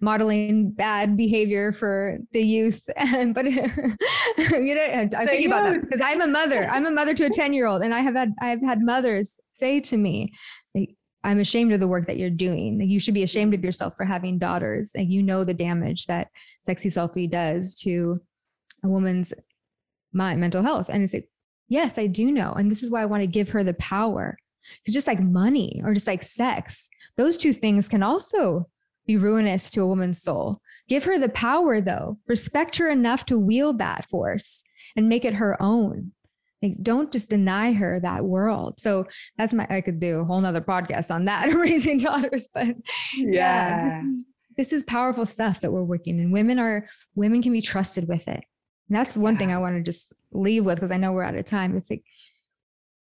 modeling 0.02 0.72
bad 0.72 1.18
behavior 1.18 1.72
for 1.72 2.18
the 2.32 2.42
youth. 2.42 2.88
but 3.34 3.46
you 3.52 4.76
know, 4.76 4.84
I'm 4.84 5.10
thinking 5.10 5.48
about 5.48 5.64
that 5.64 5.82
because 5.82 6.02
I'm 6.02 6.22
a 6.22 6.28
mother. 6.28 6.68
I'm 6.70 6.86
a 6.86 6.92
mother 6.92 7.14
to 7.14 7.26
a 7.26 7.30
10 7.30 7.54
year 7.54 7.68
old, 7.68 7.82
and 7.82 7.94
I 7.94 8.00
have 8.00 8.16
had 8.16 8.34
I've 8.42 8.62
had 8.62 8.82
mothers 8.82 9.40
say 9.54 9.80
to 9.82 9.98
me, 9.98 10.34
like, 10.76 10.96
I'm 11.24 11.40
ashamed 11.40 11.74
of 11.74 11.80
the 11.80 11.88
work 11.88 12.08
that 12.08 12.18
you're 12.18 12.30
doing. 12.30 12.80
Like, 12.80 12.90
you 12.90 13.00
should 13.00 13.14
be 13.14 13.24
ashamed 13.24 13.54
of 13.54 13.64
yourself 13.64 13.96
for 13.96 14.06
having 14.06 14.38
daughters. 14.38 14.94
And 14.96 15.12
you 15.12 15.24
know 15.24 15.44
the 15.44 15.54
damage 15.54 16.06
that 16.06 16.30
sexy 16.62 16.90
selfie 16.90 17.30
does 17.30 17.76
to 17.82 18.22
a 18.84 18.88
woman's 18.88 19.34
mind, 20.14 20.40
mental 20.40 20.62
health. 20.62 20.90
And 20.90 21.04
it's 21.04 21.14
like, 21.14 21.30
Yes, 21.70 21.98
I 21.98 22.08
do 22.08 22.32
know. 22.32 22.54
And 22.54 22.72
this 22.72 22.84
is 22.84 22.90
why 22.90 23.02
I 23.02 23.08
want 23.08 23.22
to 23.22 23.28
give 23.28 23.50
her 23.50 23.64
the 23.64 23.74
power. 23.76 24.38
Because 24.80 24.94
just 24.94 25.08
like 25.08 25.20
money 25.20 25.82
or 25.84 25.94
just 25.94 26.08
like 26.08 26.24
sex, 26.24 26.90
those 27.16 27.38
two 27.38 27.54
things 27.54 27.88
can 27.88 28.04
also 28.04 28.70
be 29.06 29.18
ruinous 29.18 29.70
to 29.72 29.82
a 29.82 29.88
woman's 29.88 30.22
soul. 30.22 30.62
Give 30.88 31.04
her 31.06 31.18
the 31.18 31.30
power, 31.30 31.82
though. 31.82 32.18
Respect 32.28 32.78
her 32.78 32.90
enough 32.90 33.26
to 33.28 33.38
wield 33.38 33.80
that 33.80 34.10
force 34.10 34.64
and 34.96 35.10
make 35.10 35.26
it 35.26 35.36
her 35.36 35.62
own. 35.62 36.12
Like, 36.62 36.82
don't 36.82 37.12
just 37.12 37.30
deny 37.30 37.72
her 37.74 38.00
that 38.00 38.26
world. 38.26 38.80
So 38.80 39.06
that's 39.38 39.54
my, 39.54 39.68
I 39.70 39.82
could 39.82 40.00
do 40.00 40.20
a 40.20 40.26
whole 40.26 40.42
nother 40.42 40.62
podcast 40.62 41.14
on 41.14 41.26
that, 41.26 41.54
raising 41.54 41.98
daughters. 41.98 42.48
But 42.54 42.68
yeah, 43.16 43.26
yeah 43.28 43.84
this, 43.84 43.94
is, 44.04 44.26
this 44.58 44.74
is 44.74 44.84
powerful 44.84 45.26
stuff 45.26 45.62
that 45.62 45.72
we're 45.72 45.84
working 45.84 46.20
and 46.20 46.34
women 46.34 46.58
are, 46.58 46.88
women 47.16 47.44
can 47.44 47.52
be 47.52 47.62
trusted 47.62 48.08
with 48.08 48.28
it. 48.28 48.44
That's 48.90 49.18
one 49.18 49.34
yeah. 49.34 49.40
thing 49.40 49.52
I 49.52 49.58
want 49.58 49.76
to 49.76 49.84
just 49.84 50.14
leave 50.32 50.66
with 50.66 50.76
because 50.76 50.92
I 50.92 50.98
know 50.98 51.12
we're 51.12 51.24
out 51.24 51.36
of 51.36 51.46
time. 51.46 51.76
It's 51.76 51.90
like 51.90 52.04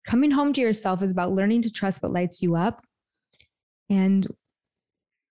coming 0.05 0.31
home 0.31 0.53
to 0.53 0.61
yourself 0.61 1.01
is 1.01 1.11
about 1.11 1.31
learning 1.31 1.63
to 1.63 1.71
trust 1.71 2.01
what 2.01 2.11
lights 2.11 2.41
you 2.41 2.55
up 2.55 2.83
and 3.89 4.27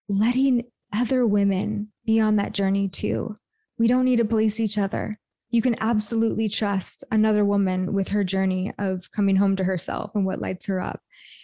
letting 0.08 0.64
other 0.92 1.26
women 1.26 1.92
be 2.04 2.20
on 2.20 2.36
that 2.36 2.52
journey 2.52 2.88
too. 2.88 3.36
We 3.78 3.86
don't 3.86 4.04
need 4.04 4.16
to 4.16 4.24
police 4.24 4.60
each 4.60 4.76
other. 4.76 5.18
You 5.50 5.62
can 5.62 5.76
absolutely 5.80 6.48
trust 6.48 7.04
another 7.10 7.44
woman 7.44 7.92
with 7.92 8.08
her 8.08 8.22
journey 8.22 8.72
of 8.78 9.10
coming 9.12 9.36
home 9.36 9.56
to 9.56 9.64
herself 9.64 10.12
and 10.14 10.24
what 10.24 10.40
lights 10.40 10.66
her 10.66 10.80
up. 10.80 11.00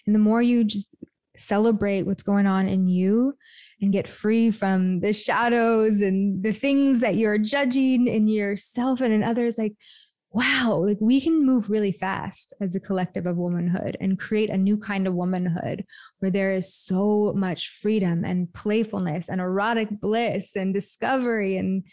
And 0.07 0.15
the 0.15 0.21
more 0.21 0.43
you 0.43 0.65
just 0.65 0.95
celebrate 1.37 2.03
what's 2.03 2.23
going 2.23 2.47
on 2.47 2.69
in 2.69 2.87
you 2.87 3.37
and 3.81 3.93
get 3.93 4.09
free 4.09 4.51
from 4.51 5.01
the 5.01 5.13
shadows 5.13 6.01
and 6.01 6.43
the 6.43 6.53
things 6.53 7.01
that 7.01 7.17
you're 7.17 7.39
judging 7.39 8.07
in 8.07 8.27
yourself 8.29 9.01
and 9.01 9.13
in 9.13 9.23
others, 9.23 9.59
like 9.59 9.75
wow, 10.37 10.83
like 10.87 10.99
we 11.01 11.19
can 11.19 11.47
move 11.47 11.71
really 11.71 11.93
fast 11.93 12.53
as 12.61 12.75
a 12.75 12.81
collective 12.81 13.25
of 13.25 13.39
womanhood 13.39 13.97
and 14.03 14.19
create 14.19 14.51
a 14.51 14.57
new 14.57 14.77
kind 14.77 15.07
of 15.07 15.15
womanhood 15.15 15.83
where 16.19 16.31
there 16.31 16.53
is 16.53 16.75
so 16.75 17.33
much 17.35 17.71
freedom 17.81 18.23
and 18.23 18.53
playfulness 18.53 19.31
and 19.31 19.41
erotic 19.41 19.89
bliss 19.99 20.55
and 20.55 20.75
discovery 20.75 21.57
and 21.57 21.85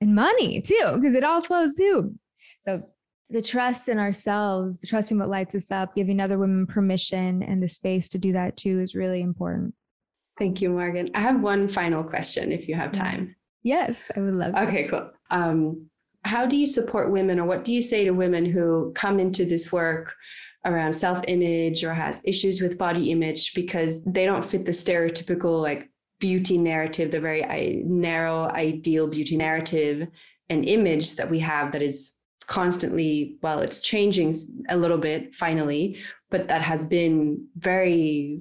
and 0.00 0.12
money 0.16 0.60
too, 0.60 0.92
because 0.96 1.14
it 1.14 1.22
all 1.22 1.40
flows 1.40 1.76
too. 1.76 2.12
So 2.62 2.82
the 3.30 3.40
trust 3.40 3.88
in 3.88 4.00
ourselves, 4.00 4.84
trusting 4.84 5.16
what 5.16 5.28
lights 5.28 5.54
us 5.54 5.70
up, 5.70 5.94
giving 5.94 6.18
other 6.18 6.38
women 6.38 6.66
permission 6.66 7.44
and 7.44 7.62
the 7.62 7.68
space 7.68 8.08
to 8.08 8.18
do 8.18 8.32
that 8.32 8.56
too 8.56 8.80
is 8.80 8.96
really 8.96 9.22
important. 9.22 9.72
Thank 10.38 10.60
you, 10.60 10.70
Morgan. 10.70 11.08
I 11.14 11.20
have 11.20 11.40
one 11.40 11.68
final 11.68 12.02
question 12.02 12.52
if 12.52 12.68
you 12.68 12.74
have 12.74 12.92
time. 12.92 13.36
Yes, 13.62 14.10
I 14.16 14.20
would 14.20 14.34
love 14.34 14.54
to. 14.54 14.62
Okay, 14.62 14.88
cool. 14.88 15.10
Um, 15.30 15.88
how 16.24 16.46
do 16.46 16.56
you 16.56 16.66
support 16.66 17.10
women 17.10 17.38
or 17.38 17.44
what 17.44 17.64
do 17.64 17.72
you 17.72 17.82
say 17.82 18.04
to 18.04 18.12
women 18.12 18.44
who 18.44 18.92
come 18.94 19.18
into 19.18 19.44
this 19.44 19.72
work 19.72 20.14
around 20.64 20.92
self-image 20.92 21.82
or 21.82 21.92
has 21.92 22.22
issues 22.24 22.60
with 22.60 22.78
body 22.78 23.10
image 23.10 23.54
because 23.54 24.04
they 24.04 24.24
don't 24.24 24.44
fit 24.44 24.64
the 24.64 24.72
stereotypical 24.72 25.60
like 25.60 25.90
beauty 26.20 26.56
narrative 26.56 27.10
the 27.10 27.20
very 27.20 27.82
narrow 27.84 28.48
ideal 28.50 29.08
beauty 29.08 29.36
narrative 29.36 30.06
and 30.48 30.68
image 30.68 31.16
that 31.16 31.28
we 31.28 31.40
have 31.40 31.72
that 31.72 31.82
is 31.82 32.16
constantly 32.46 33.36
well 33.42 33.58
it's 33.58 33.80
changing 33.80 34.34
a 34.68 34.76
little 34.76 34.98
bit 34.98 35.34
finally 35.34 35.98
but 36.30 36.46
that 36.46 36.62
has 36.62 36.84
been 36.84 37.44
very 37.56 38.40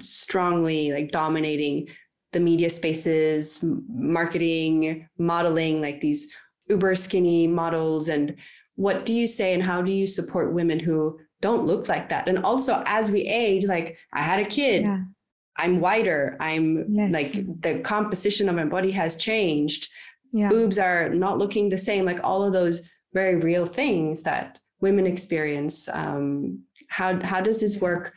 strongly 0.00 0.92
like 0.92 1.10
dominating 1.12 1.88
the 2.32 2.40
media 2.40 2.70
spaces 2.70 3.62
marketing 3.62 5.06
modeling 5.18 5.80
like 5.80 6.00
these 6.00 6.32
uber 6.68 6.94
skinny 6.94 7.46
models 7.46 8.08
and 8.08 8.36
what 8.76 9.04
do 9.04 9.12
you 9.12 9.26
say 9.26 9.52
and 9.52 9.62
how 9.62 9.82
do 9.82 9.92
you 9.92 10.06
support 10.06 10.54
women 10.54 10.80
who 10.80 11.18
don't 11.40 11.66
look 11.66 11.88
like 11.88 12.08
that 12.08 12.28
and 12.28 12.38
also 12.38 12.82
as 12.86 13.10
we 13.10 13.22
age 13.22 13.66
like 13.66 13.98
i 14.12 14.22
had 14.22 14.40
a 14.40 14.48
kid 14.48 14.82
yeah. 14.82 15.00
i'm 15.58 15.80
whiter 15.80 16.36
i'm 16.40 16.86
yes. 16.94 17.12
like 17.12 17.60
the 17.60 17.80
composition 17.80 18.48
of 18.48 18.54
my 18.54 18.64
body 18.64 18.90
has 18.90 19.16
changed 19.16 19.88
yeah. 20.32 20.48
boobs 20.48 20.78
are 20.78 21.10
not 21.10 21.38
looking 21.38 21.68
the 21.68 21.76
same 21.78 22.04
like 22.04 22.20
all 22.22 22.42
of 22.42 22.52
those 22.52 22.88
very 23.12 23.36
real 23.36 23.66
things 23.66 24.22
that 24.22 24.58
women 24.80 25.06
experience 25.06 25.88
um, 25.92 26.60
how 26.88 27.20
how 27.22 27.40
does 27.40 27.60
this 27.60 27.80
work 27.80 28.14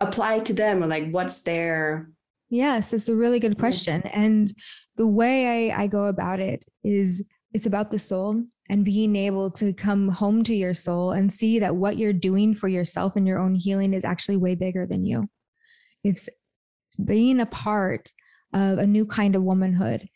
apply 0.00 0.40
to 0.40 0.52
them 0.52 0.82
or 0.82 0.86
like 0.86 1.10
what's 1.10 1.42
their 1.42 2.10
yes 2.50 2.92
it's 2.92 3.08
a 3.08 3.14
really 3.14 3.40
good 3.40 3.58
question. 3.58 4.02
And 4.02 4.52
the 4.96 5.06
way 5.06 5.70
I, 5.70 5.82
I 5.82 5.86
go 5.86 6.06
about 6.06 6.40
it 6.40 6.64
is 6.84 7.24
it's 7.54 7.66
about 7.66 7.90
the 7.90 7.98
soul 7.98 8.42
and 8.68 8.84
being 8.84 9.16
able 9.16 9.50
to 9.52 9.72
come 9.72 10.08
home 10.08 10.44
to 10.44 10.54
your 10.54 10.74
soul 10.74 11.12
and 11.12 11.32
see 11.32 11.58
that 11.60 11.74
what 11.74 11.96
you're 11.96 12.12
doing 12.12 12.54
for 12.54 12.68
yourself 12.68 13.16
and 13.16 13.26
your 13.26 13.38
own 13.38 13.54
healing 13.54 13.94
is 13.94 14.04
actually 14.04 14.36
way 14.36 14.54
bigger 14.54 14.86
than 14.86 15.06
you. 15.06 15.28
It's 16.04 16.28
being 17.02 17.40
a 17.40 17.46
part 17.46 18.12
of 18.52 18.78
a 18.78 18.86
new 18.86 19.06
kind 19.06 19.34
of 19.34 19.42
womanhood 19.42 20.08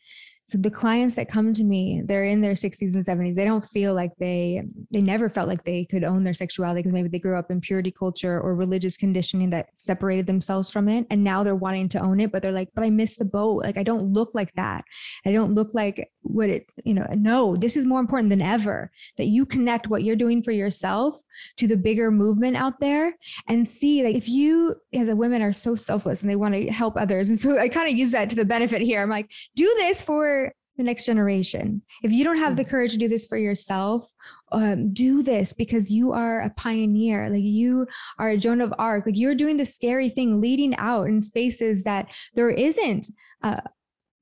so 0.47 0.59
the 0.59 0.70
clients 0.70 1.14
that 1.14 1.28
come 1.28 1.53
to 1.53 1.64
me 1.64 2.03
they're 2.05 2.24
in 2.24 2.40
their 2.40 2.53
60s 2.53 2.95
and 2.95 3.05
70s 3.05 3.34
they 3.34 3.45
don't 3.45 3.64
feel 3.64 3.95
like 3.95 4.12
they 4.18 4.62
they 4.90 5.01
never 5.01 5.28
felt 5.28 5.49
like 5.49 5.64
they 5.64 5.84
could 5.84 6.05
own 6.05 6.22
their 6.22 6.34
sexuality 6.34 6.80
because 6.80 6.93
maybe 6.93 7.09
they 7.09 7.18
grew 7.18 7.38
up 7.38 7.51
in 7.51 7.61
purity 7.61 7.90
culture 7.90 8.40
or 8.40 8.55
religious 8.55 8.97
conditioning 8.97 9.51
that 9.51 9.68
separated 9.74 10.26
themselves 10.26 10.70
from 10.70 10.88
it. 10.88 11.07
And 11.11 11.24
now 11.24 11.43
they're 11.43 11.55
wanting 11.55 11.88
to 11.90 12.01
own 12.01 12.20
it 12.20 12.32
but 12.32 12.43
they're 12.43 12.53
like 12.53 12.68
but 12.74 12.84
i 12.84 12.90
missed 12.90 13.18
the 13.18 13.24
boat. 13.24 13.62
Like 13.62 13.76
i 13.76 13.82
don't 13.82 14.12
look 14.12 14.34
like 14.34 14.53
that. 14.55 14.84
I 15.24 15.32
don't 15.32 15.55
look 15.55 15.74
like 15.74 16.11
what 16.22 16.49
it 16.49 16.66
you 16.84 16.95
know 16.95 17.07
no 17.16 17.57
this 17.57 17.76
is 17.76 17.86
more 17.86 18.01
important 18.01 18.30
than 18.30 18.40
ever 18.40 18.90
that 19.18 19.26
you 19.26 19.45
connect 19.45 19.88
what 19.88 20.05
you're 20.05 20.16
doing 20.16 20.43
for 20.43 20.53
yourself 20.53 21.20
to 21.57 21.66
the 21.66 21.76
bigger 21.76 22.11
movement 22.11 22.57
out 22.57 22.78
there 22.80 23.16
and 23.49 23.66
see 23.66 24.05
like 24.05 24.14
if 24.14 24.28
you 24.28 24.74
as 24.95 25.09
a 25.09 25.16
women 25.16 25.43
are 25.43 25.53
so 25.53 25.74
selfless 25.74 26.22
and 26.22 26.30
they 26.30 26.36
want 26.36 26.55
to 26.55 26.66
help 26.70 26.97
others. 26.97 27.28
And 27.28 27.38
so 27.38 27.59
i 27.59 27.68
kind 27.68 27.88
of 27.88 27.97
use 27.97 28.12
that 28.12 28.30
to 28.30 28.36
the 28.36 28.45
benefit 28.45 28.82
here. 28.82 29.03
I'm 29.03 29.11
like 29.11 29.30
do 29.55 29.64
this 29.78 30.03
for 30.03 30.41
the 30.82 30.86
next 30.86 31.06
generation. 31.06 31.80
If 32.02 32.12
you 32.12 32.24
don't 32.24 32.38
have 32.38 32.56
the 32.56 32.64
mm. 32.64 32.68
courage 32.68 32.92
to 32.92 32.98
do 32.98 33.08
this 33.08 33.24
for 33.24 33.38
yourself, 33.38 34.10
um, 34.50 34.92
do 34.92 35.22
this 35.22 35.52
because 35.52 35.90
you 35.90 36.12
are 36.12 36.40
a 36.40 36.50
pioneer. 36.50 37.30
Like 37.30 37.42
you 37.42 37.86
are 38.18 38.30
a 38.30 38.36
Joan 38.36 38.60
of 38.60 38.74
Arc. 38.78 39.06
Like 39.06 39.16
you're 39.16 39.34
doing 39.34 39.56
the 39.56 39.64
scary 39.64 40.10
thing, 40.10 40.40
leading 40.40 40.74
out 40.76 41.06
in 41.06 41.22
spaces 41.22 41.84
that 41.84 42.08
there 42.34 42.50
isn't. 42.50 43.06
Uh, 43.42 43.60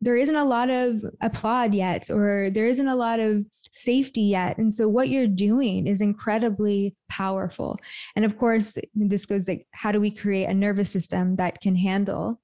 there 0.02 0.16
isn't 0.16 0.36
a 0.36 0.44
lot 0.44 0.70
of 0.70 1.04
applaud 1.20 1.74
yet, 1.74 2.08
or 2.10 2.48
there 2.50 2.66
isn't 2.66 2.88
a 2.88 2.96
lot 2.96 3.20
of 3.20 3.44
safety 3.70 4.22
yet. 4.22 4.56
And 4.56 4.72
so, 4.72 4.88
what 4.88 5.10
you're 5.10 5.26
doing 5.26 5.86
is 5.86 6.00
incredibly 6.00 6.96
powerful. 7.10 7.78
And 8.16 8.24
of 8.24 8.38
course, 8.38 8.78
this 8.94 9.26
goes 9.26 9.46
like, 9.46 9.66
how 9.72 9.92
do 9.92 10.00
we 10.00 10.10
create 10.10 10.46
a 10.46 10.54
nervous 10.54 10.90
system 10.90 11.36
that 11.36 11.60
can 11.60 11.76
handle 11.76 12.40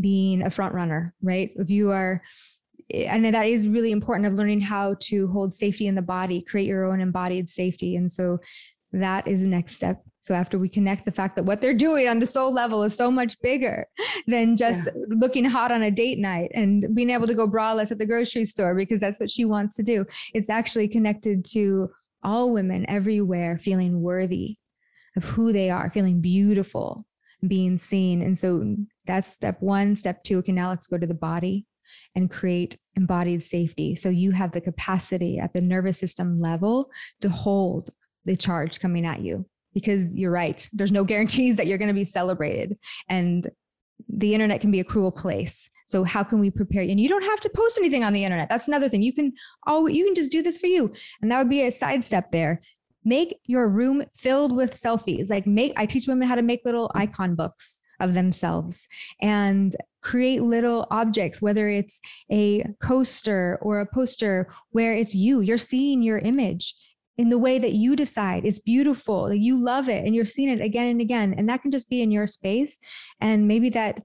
being 0.00 0.42
a 0.42 0.50
front 0.52 0.72
runner, 0.72 1.12
right? 1.20 1.50
If 1.56 1.68
you 1.68 1.90
are 1.90 2.22
and 2.94 3.24
that 3.24 3.46
is 3.46 3.68
really 3.68 3.92
important 3.92 4.26
of 4.26 4.34
learning 4.34 4.60
how 4.60 4.96
to 5.00 5.28
hold 5.28 5.54
safety 5.54 5.86
in 5.86 5.94
the 5.94 6.02
body 6.02 6.42
create 6.42 6.66
your 6.66 6.84
own 6.84 7.00
embodied 7.00 7.48
safety. 7.48 7.96
And 7.96 8.10
so 8.10 8.38
that 8.92 9.26
is 9.28 9.42
the 9.42 9.48
next 9.48 9.76
step. 9.76 10.02
So 10.22 10.34
after 10.34 10.58
we 10.58 10.68
connect 10.68 11.04
the 11.04 11.12
fact 11.12 11.36
that 11.36 11.44
what 11.44 11.60
they're 11.60 11.72
doing 11.72 12.06
on 12.06 12.18
the 12.18 12.26
soul 12.26 12.52
level 12.52 12.82
is 12.82 12.94
so 12.94 13.10
much 13.10 13.40
bigger 13.40 13.86
than 14.26 14.56
just 14.56 14.86
yeah. 14.86 15.02
looking 15.08 15.44
hot 15.44 15.72
on 15.72 15.82
a 15.82 15.90
date 15.90 16.18
night 16.18 16.50
and 16.54 16.94
being 16.94 17.10
able 17.10 17.26
to 17.26 17.34
go 17.34 17.48
braless 17.48 17.90
at 17.90 17.98
the 17.98 18.06
grocery 18.06 18.44
store 18.44 18.74
because 18.74 19.00
that's 19.00 19.18
what 19.18 19.30
she 19.30 19.44
wants 19.44 19.76
to 19.76 19.82
do. 19.82 20.04
It's 20.34 20.50
actually 20.50 20.88
connected 20.88 21.44
to 21.52 21.90
all 22.22 22.52
women 22.52 22.84
everywhere 22.88 23.56
feeling 23.56 24.02
worthy 24.02 24.56
of 25.16 25.24
who 25.24 25.52
they 25.52 25.70
are 25.70 25.90
feeling 25.90 26.20
beautiful 26.20 27.06
being 27.46 27.78
seen. 27.78 28.20
And 28.20 28.36
so 28.36 28.76
that's 29.06 29.32
step 29.32 29.56
one. 29.60 29.96
Step 29.96 30.22
two 30.22 30.38
okay 30.38 30.52
now 30.52 30.68
let's 30.68 30.86
go 30.86 30.98
to 30.98 31.06
the 31.06 31.14
body 31.14 31.66
and 32.14 32.30
create 32.30 32.78
embodied 32.96 33.42
safety. 33.42 33.96
So 33.96 34.08
you 34.08 34.32
have 34.32 34.52
the 34.52 34.60
capacity 34.60 35.38
at 35.38 35.52
the 35.52 35.60
nervous 35.60 35.98
system 35.98 36.40
level 36.40 36.90
to 37.20 37.28
hold 37.28 37.90
the 38.24 38.36
charge 38.36 38.80
coming 38.80 39.06
at 39.06 39.20
you 39.20 39.46
because 39.74 40.14
you're 40.14 40.30
right. 40.30 40.68
There's 40.72 40.92
no 40.92 41.04
guarantees 41.10 41.56
that 41.56 41.66
you're 41.66 41.78
going 41.78 41.88
to 41.88 41.94
be 41.94 42.04
celebrated. 42.04 42.76
And 43.08 43.48
the 44.08 44.34
internet 44.34 44.60
can 44.60 44.70
be 44.70 44.80
a 44.80 44.84
cruel 44.84 45.12
place. 45.12 45.70
So 45.86 46.04
how 46.04 46.22
can 46.22 46.38
we 46.38 46.50
prepare 46.50 46.82
you? 46.82 46.90
And 46.90 47.00
you 47.00 47.08
don't 47.08 47.24
have 47.24 47.40
to 47.40 47.50
post 47.50 47.78
anything 47.78 48.04
on 48.04 48.12
the 48.12 48.24
internet. 48.24 48.48
That's 48.48 48.68
another 48.68 48.88
thing. 48.88 49.02
You 49.02 49.12
can 49.12 49.32
oh, 49.66 49.86
you 49.86 50.04
can 50.04 50.14
just 50.14 50.30
do 50.30 50.42
this 50.42 50.56
for 50.56 50.66
you. 50.66 50.92
And 51.20 51.30
that 51.30 51.38
would 51.38 51.50
be 51.50 51.62
a 51.62 51.72
sidestep 51.72 52.30
there. 52.30 52.60
Make 53.04 53.40
your 53.44 53.68
room 53.68 54.04
filled 54.14 54.54
with 54.54 54.74
selfies. 54.74 55.30
Like 55.30 55.46
make 55.46 55.72
I 55.76 55.86
teach 55.86 56.06
women 56.06 56.28
how 56.28 56.36
to 56.36 56.42
make 56.42 56.62
little 56.64 56.90
icon 56.94 57.34
books 57.34 57.80
of 57.98 58.14
themselves 58.14 58.88
and 59.20 59.74
create 60.02 60.42
little 60.42 60.86
objects, 60.90 61.42
whether 61.42 61.68
it's 61.68 62.00
a 62.30 62.64
coaster 62.80 63.58
or 63.62 63.80
a 63.80 63.86
poster 63.86 64.48
where 64.70 64.94
it's 64.94 65.14
you, 65.14 65.40
you're 65.40 65.58
seeing 65.58 66.02
your 66.02 66.18
image 66.18 66.74
in 67.18 67.28
the 67.28 67.38
way 67.38 67.58
that 67.58 67.72
you 67.72 67.96
decide. 67.96 68.44
It's 68.46 68.58
beautiful 68.58 69.32
you 69.32 69.62
love 69.62 69.88
it 69.88 70.04
and 70.06 70.14
you're 70.14 70.24
seeing 70.24 70.48
it 70.48 70.62
again 70.62 70.86
and 70.86 71.00
again 71.00 71.34
and 71.36 71.48
that 71.48 71.62
can 71.62 71.70
just 71.70 71.90
be 71.90 72.02
in 72.02 72.10
your 72.10 72.26
space 72.26 72.78
and 73.20 73.46
maybe 73.46 73.68
that 73.70 74.02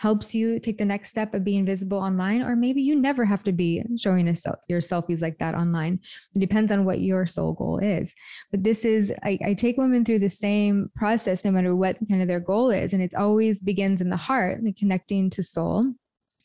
helps 0.00 0.34
you 0.34 0.58
take 0.58 0.78
the 0.78 0.84
next 0.84 1.10
step 1.10 1.34
of 1.34 1.44
being 1.44 1.66
visible 1.66 1.98
online 1.98 2.40
or 2.40 2.56
maybe 2.56 2.80
you 2.80 2.96
never 2.96 3.22
have 3.22 3.42
to 3.42 3.52
be 3.52 3.84
showing 3.98 4.26
a, 4.28 4.34
your 4.66 4.80
selfies 4.80 5.20
like 5.20 5.36
that 5.36 5.54
online. 5.54 6.00
It 6.34 6.38
depends 6.38 6.72
on 6.72 6.86
what 6.86 7.02
your 7.02 7.26
sole 7.26 7.52
goal 7.52 7.78
is. 7.78 8.14
But 8.50 8.64
this 8.64 8.86
is 8.86 9.12
I, 9.22 9.38
I 9.44 9.52
take 9.52 9.76
women 9.76 10.06
through 10.06 10.20
the 10.20 10.30
same 10.30 10.90
process 10.96 11.44
no 11.44 11.50
matter 11.50 11.76
what 11.76 11.98
kind 12.08 12.22
of 12.22 12.28
their 12.28 12.40
goal 12.40 12.70
is 12.70 12.94
and 12.94 13.02
it 13.02 13.14
always 13.14 13.60
begins 13.60 14.00
in 14.00 14.08
the 14.08 14.16
heart 14.16 14.64
like 14.64 14.78
connecting 14.78 15.28
to 15.30 15.42
soul 15.42 15.92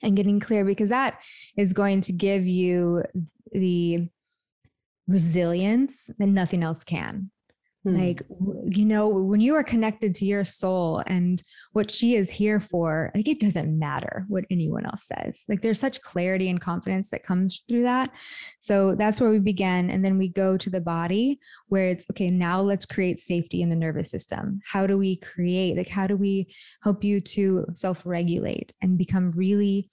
and 0.03 0.17
getting 0.17 0.41
clear 0.41 0.65
because 0.65 0.89
that 0.89 1.21
is 1.55 1.71
going 1.71 2.01
to 2.01 2.11
give 2.11 2.45
you 2.45 3.03
the 3.53 4.09
resilience 5.07 6.09
that 6.19 6.27
nothing 6.27 6.61
else 6.61 6.83
can 6.83 7.31
Hmm. 7.85 7.95
Like, 7.95 8.23
you 8.65 8.83
know, 8.83 9.07
when 9.07 9.39
you 9.39 9.53
are 9.53 9.63
connected 9.63 10.15
to 10.15 10.25
your 10.25 10.43
soul 10.43 11.03
and 11.05 11.41
what 11.73 11.91
she 11.91 12.15
is 12.15 12.31
here 12.31 12.59
for, 12.59 13.11
like, 13.13 13.27
it 13.27 13.39
doesn't 13.39 13.77
matter 13.77 14.25
what 14.27 14.43
anyone 14.49 14.85
else 14.85 15.07
says. 15.07 15.43
Like, 15.47 15.61
there's 15.61 15.79
such 15.79 16.01
clarity 16.01 16.49
and 16.49 16.59
confidence 16.59 17.11
that 17.11 17.21
comes 17.21 17.63
through 17.69 17.83
that. 17.83 18.09
So 18.59 18.95
that's 18.95 19.21
where 19.21 19.29
we 19.29 19.37
begin. 19.37 19.91
And 19.91 20.03
then 20.03 20.17
we 20.17 20.29
go 20.29 20.57
to 20.57 20.69
the 20.69 20.81
body 20.81 21.39
where 21.67 21.87
it's 21.87 22.05
okay, 22.11 22.31
now 22.31 22.59
let's 22.59 22.87
create 22.87 23.19
safety 23.19 23.61
in 23.61 23.69
the 23.69 23.75
nervous 23.75 24.09
system. 24.09 24.61
How 24.65 24.87
do 24.87 24.97
we 24.97 25.17
create? 25.17 25.77
Like, 25.77 25.89
how 25.89 26.07
do 26.07 26.17
we 26.17 26.47
help 26.81 27.03
you 27.03 27.21
to 27.21 27.67
self 27.75 28.01
regulate 28.03 28.73
and 28.81 28.97
become 28.97 29.31
really 29.31 29.91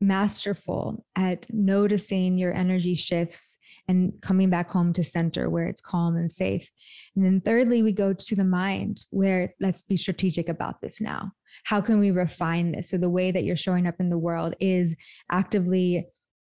masterful 0.00 1.04
at 1.14 1.46
noticing 1.50 2.36
your 2.36 2.52
energy 2.52 2.96
shifts 2.96 3.58
and 3.88 4.12
coming 4.20 4.50
back 4.50 4.70
home 4.70 4.92
to 4.92 5.04
center 5.04 5.48
where 5.48 5.68
it's 5.68 5.80
calm 5.80 6.16
and 6.16 6.30
safe. 6.30 6.68
And 7.14 7.24
then 7.24 7.40
thirdly, 7.40 7.82
we 7.82 7.92
go 7.92 8.12
to 8.12 8.36
the 8.36 8.44
mind 8.44 9.04
where 9.10 9.54
let's 9.60 9.82
be 9.82 9.96
strategic 9.96 10.48
about 10.48 10.80
this 10.80 11.00
now. 11.00 11.30
How 11.64 11.80
can 11.80 11.98
we 11.98 12.10
refine 12.10 12.72
this? 12.72 12.90
So 12.90 12.98
the 12.98 13.10
way 13.10 13.30
that 13.30 13.44
you're 13.44 13.56
showing 13.56 13.86
up 13.86 13.96
in 14.00 14.08
the 14.08 14.18
world 14.18 14.54
is 14.60 14.96
actively 15.30 16.06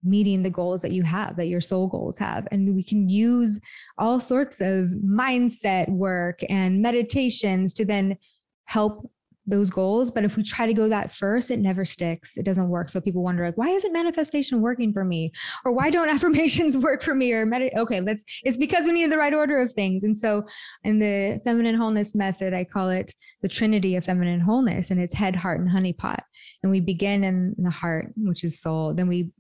meeting 0.03 0.43
the 0.43 0.49
goals 0.49 0.82
that 0.84 0.91
you 0.91 1.03
have, 1.03 1.36
that 1.36 1.47
your 1.47 1.61
soul 1.61 1.88
goals 1.88 2.17
have. 2.17 2.47
And 2.51 2.75
we 2.75 2.84
can 2.84 3.09
use 3.09 3.59
all 3.97 4.19
sorts 4.19 4.61
of 4.61 4.89
mindset 5.03 5.89
work 5.89 6.39
and 6.49 6.82
meditations 6.82 7.73
to 7.73 7.86
then 7.86 8.17
help 8.65 9.09
those 9.48 9.72
goals. 9.72 10.12
But 10.12 10.26
if 10.26 10.36
we 10.36 10.43
try 10.43 10.66
to 10.66 10.74
go 10.74 10.89
that 10.89 11.14
first, 11.14 11.50
it 11.50 11.60
never 11.60 11.86
sticks. 11.86 12.38
It 12.38 12.43
doesn't 12.43 12.68
work. 12.68 12.89
So 12.89 13.02
people 13.02 13.24
wonder, 13.24 13.45
like, 13.45 13.58
why 13.58 13.70
isn't 13.70 13.93
manifestation 13.93 14.62
working 14.62 14.93
for 14.93 15.06
me? 15.06 15.32
Or 15.66 15.72
why 15.72 15.89
don't 15.89 16.10
affirmations 16.16 16.78
work 16.78 17.02
for 17.02 17.16
me? 17.16 17.32
Or 17.32 17.45
med- 17.45 17.72
okay, 17.76 18.02
let's, 18.02 18.24
it's 18.43 18.58
because 18.58 18.86
we 18.86 18.91
need 18.91 19.12
the 19.12 19.18
right 19.18 19.34
order 19.34 19.62
of 19.62 19.72
things. 19.74 20.04
And 20.04 20.16
so 20.16 20.43
in 20.84 21.00
the 21.00 21.41
feminine 21.43 21.76
wholeness 21.76 22.14
method, 22.14 22.54
I 22.54 22.66
call 22.66 22.89
it 22.89 23.14
the 23.41 23.48
trinity 23.48 23.95
of 23.95 24.06
feminine 24.06 24.41
wholeness, 24.41 24.91
and 24.91 25.00
it's 25.00 25.14
head, 25.14 25.36
heart, 25.36 25.60
and 25.60 25.70
honeypot. 25.70 26.20
And 26.62 26.72
we 26.72 26.80
begin 26.80 27.24
in 27.24 27.56
the 27.58 27.70
heart, 27.70 28.14
which 28.18 28.43
is 28.43 28.60
soul. 28.60 28.93
Then 28.93 29.08
we 29.08 29.32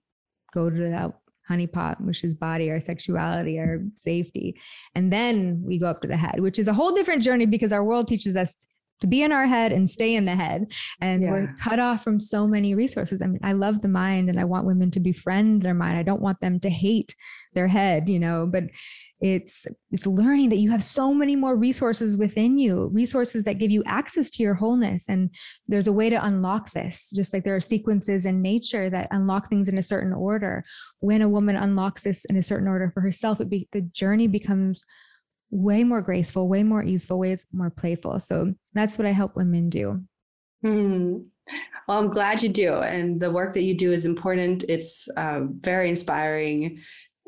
go 0.53 0.69
to 0.69 0.89
that 0.89 1.11
honeypot, 1.49 2.01
which 2.01 2.23
is 2.23 2.35
body, 2.35 2.69
our 2.69 2.79
sexuality, 2.79 3.59
our 3.59 3.79
safety. 3.95 4.59
And 4.95 5.11
then 5.11 5.61
we 5.65 5.79
go 5.79 5.87
up 5.87 6.01
to 6.01 6.07
the 6.07 6.17
head, 6.17 6.39
which 6.39 6.59
is 6.59 6.67
a 6.67 6.73
whole 6.73 6.93
different 6.93 7.23
journey 7.23 7.45
because 7.45 7.71
our 7.71 7.83
world 7.83 8.07
teaches 8.07 8.35
us 8.35 8.67
to 9.01 9.07
be 9.07 9.21
in 9.23 9.31
our 9.31 9.45
head 9.45 9.71
and 9.71 9.89
stay 9.89 10.15
in 10.15 10.25
the 10.25 10.35
head. 10.35 10.71
And 11.01 11.21
yeah. 11.21 11.31
we're 11.31 11.55
cut 11.61 11.79
off 11.79 12.03
from 12.03 12.19
so 12.19 12.47
many 12.47 12.75
resources. 12.75 13.21
I 13.21 13.27
mean, 13.27 13.39
I 13.43 13.53
love 13.53 13.81
the 13.81 13.87
mind 13.87 14.29
and 14.29 14.39
I 14.39 14.45
want 14.45 14.65
women 14.65 14.91
to 14.91 14.99
befriend 14.99 15.61
their 15.61 15.73
mind. 15.73 15.97
I 15.97 16.03
don't 16.03 16.21
want 16.21 16.39
them 16.41 16.59
to 16.61 16.69
hate 16.69 17.15
their 17.53 17.67
head, 17.67 18.09
you 18.09 18.19
know, 18.19 18.47
but 18.51 18.65
it's 19.19 19.65
it's 19.91 20.05
learning 20.05 20.49
that 20.49 20.59
you 20.59 20.69
have 20.69 20.83
so 20.83 21.11
many 21.11 21.35
more 21.35 21.55
resources 21.55 22.17
within 22.17 22.59
you 22.59 22.89
resources 22.93 23.43
that 23.43 23.57
give 23.57 23.71
you 23.71 23.83
access 23.87 24.29
to 24.29 24.43
your 24.43 24.53
wholeness 24.53 25.09
and 25.09 25.31
there's 25.67 25.87
a 25.87 25.91
way 25.91 26.07
to 26.07 26.23
unlock 26.25 26.71
this 26.71 27.11
just 27.15 27.33
like 27.33 27.43
there 27.43 27.55
are 27.55 27.59
sequences 27.59 28.27
in 28.27 28.43
nature 28.43 28.91
that 28.91 29.07
unlock 29.09 29.49
things 29.49 29.69
in 29.69 29.77
a 29.79 29.83
certain 29.83 30.13
order 30.13 30.63
when 30.99 31.23
a 31.23 31.29
woman 31.29 31.55
unlocks 31.55 32.03
this 32.03 32.25
in 32.25 32.37
a 32.37 32.43
certain 32.43 32.67
order 32.67 32.91
for 32.93 33.01
herself 33.01 33.41
it 33.41 33.49
be 33.49 33.67
the 33.71 33.81
journey 33.81 34.27
becomes 34.27 34.83
way 35.49 35.83
more 35.83 36.01
graceful, 36.01 36.47
way 36.47 36.63
more 36.63 36.83
easeful, 36.83 37.19
way 37.19 37.35
more 37.53 37.69
playful. 37.69 38.19
So 38.19 38.53
that's 38.73 38.97
what 38.97 39.07
I 39.07 39.11
help 39.11 39.35
women 39.35 39.69
do. 39.69 40.01
Hmm. 40.61 41.17
Well, 41.87 41.99
I'm 41.99 42.09
glad 42.09 42.43
you 42.43 42.49
do. 42.49 42.73
And 42.73 43.21
the 43.21 43.31
work 43.31 43.53
that 43.53 43.63
you 43.63 43.73
do 43.73 43.91
is 43.91 44.05
important. 44.05 44.65
It's 44.67 45.07
uh, 45.15 45.41
very 45.61 45.89
inspiring 45.89 46.79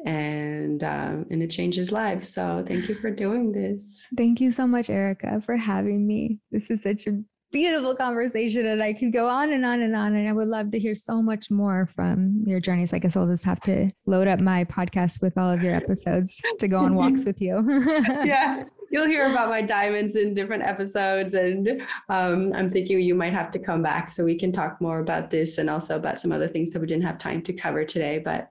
and 0.05 0.83
um, 0.83 1.25
and 1.29 1.43
it 1.43 1.49
changes 1.49 1.91
lives. 1.91 2.33
So 2.33 2.63
thank 2.67 2.87
you 2.89 2.95
for 2.95 3.11
doing 3.11 3.51
this. 3.51 4.05
Thank 4.17 4.41
you 4.41 4.51
so 4.51 4.67
much, 4.67 4.89
Erika, 4.89 5.41
for 5.45 5.57
having 5.57 6.05
me. 6.05 6.39
This 6.51 6.69
is 6.69 6.83
such 6.83 7.07
a 7.07 7.21
beautiful 7.51 7.95
conversation 7.95 8.65
and 8.67 8.81
I 8.81 8.93
could 8.93 9.11
go 9.11 9.27
on 9.27 9.51
and 9.51 9.65
on 9.65 9.81
and 9.81 9.95
on. 9.95 10.15
And 10.15 10.27
I 10.27 10.33
would 10.33 10.47
love 10.47 10.71
to 10.71 10.79
hear 10.79 10.95
so 10.95 11.21
much 11.21 11.49
more 11.49 11.85
from 11.87 12.39
your 12.45 12.59
journeys. 12.59 12.93
I 12.93 12.99
guess 12.99 13.15
I'll 13.15 13.27
just 13.27 13.45
have 13.45 13.61
to 13.61 13.89
load 14.05 14.27
up 14.27 14.39
my 14.39 14.65
podcast 14.65 15.21
with 15.21 15.37
all 15.37 15.49
of 15.49 15.63
your 15.63 15.73
episodes 15.73 16.41
to 16.59 16.67
go 16.67 16.77
on 16.77 16.95
walks 16.95 17.25
with 17.25 17.41
you. 17.41 17.63
yeah. 18.25 18.63
You'll 18.91 19.07
hear 19.07 19.29
about 19.29 19.49
my 19.49 19.61
diamonds 19.61 20.15
in 20.15 20.33
different 20.33 20.63
episodes. 20.63 21.35
And 21.35 21.81
um, 22.09 22.51
I'm 22.53 22.69
thinking 22.69 22.99
you 22.99 23.13
might 23.13 23.33
have 23.33 23.51
to 23.51 23.59
come 23.59 23.83
back 23.83 24.11
so 24.11 24.23
we 24.25 24.37
can 24.37 24.51
talk 24.51 24.81
more 24.81 24.99
about 24.99 25.29
this 25.29 25.59
and 25.59 25.69
also 25.69 25.95
about 25.95 26.19
some 26.19 26.31
other 26.31 26.47
things 26.47 26.71
that 26.71 26.79
we 26.79 26.87
didn't 26.87 27.05
have 27.05 27.19
time 27.19 27.43
to 27.43 27.53
cover 27.53 27.85
today. 27.85 28.19
But 28.19 28.49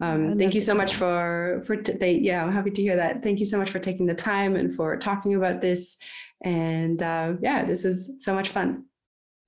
um, 0.00 0.38
thank 0.38 0.54
you 0.54 0.60
so 0.60 0.74
much 0.74 0.94
for 0.94 1.62
for 1.66 1.76
t- 1.76 2.20
yeah 2.22 2.42
i'm 2.42 2.50
happy 2.50 2.70
to 2.70 2.80
hear 2.80 2.96
that 2.96 3.22
thank 3.22 3.38
you 3.38 3.44
so 3.44 3.58
much 3.58 3.70
for 3.70 3.78
taking 3.78 4.06
the 4.06 4.14
time 4.14 4.56
and 4.56 4.74
for 4.74 4.96
talking 4.96 5.34
about 5.34 5.60
this 5.60 5.98
and 6.42 7.02
uh, 7.02 7.34
yeah, 7.40 7.64
this 7.64 7.84
was 7.84 8.10
so 8.20 8.34
much 8.34 8.50
fun. 8.50 8.84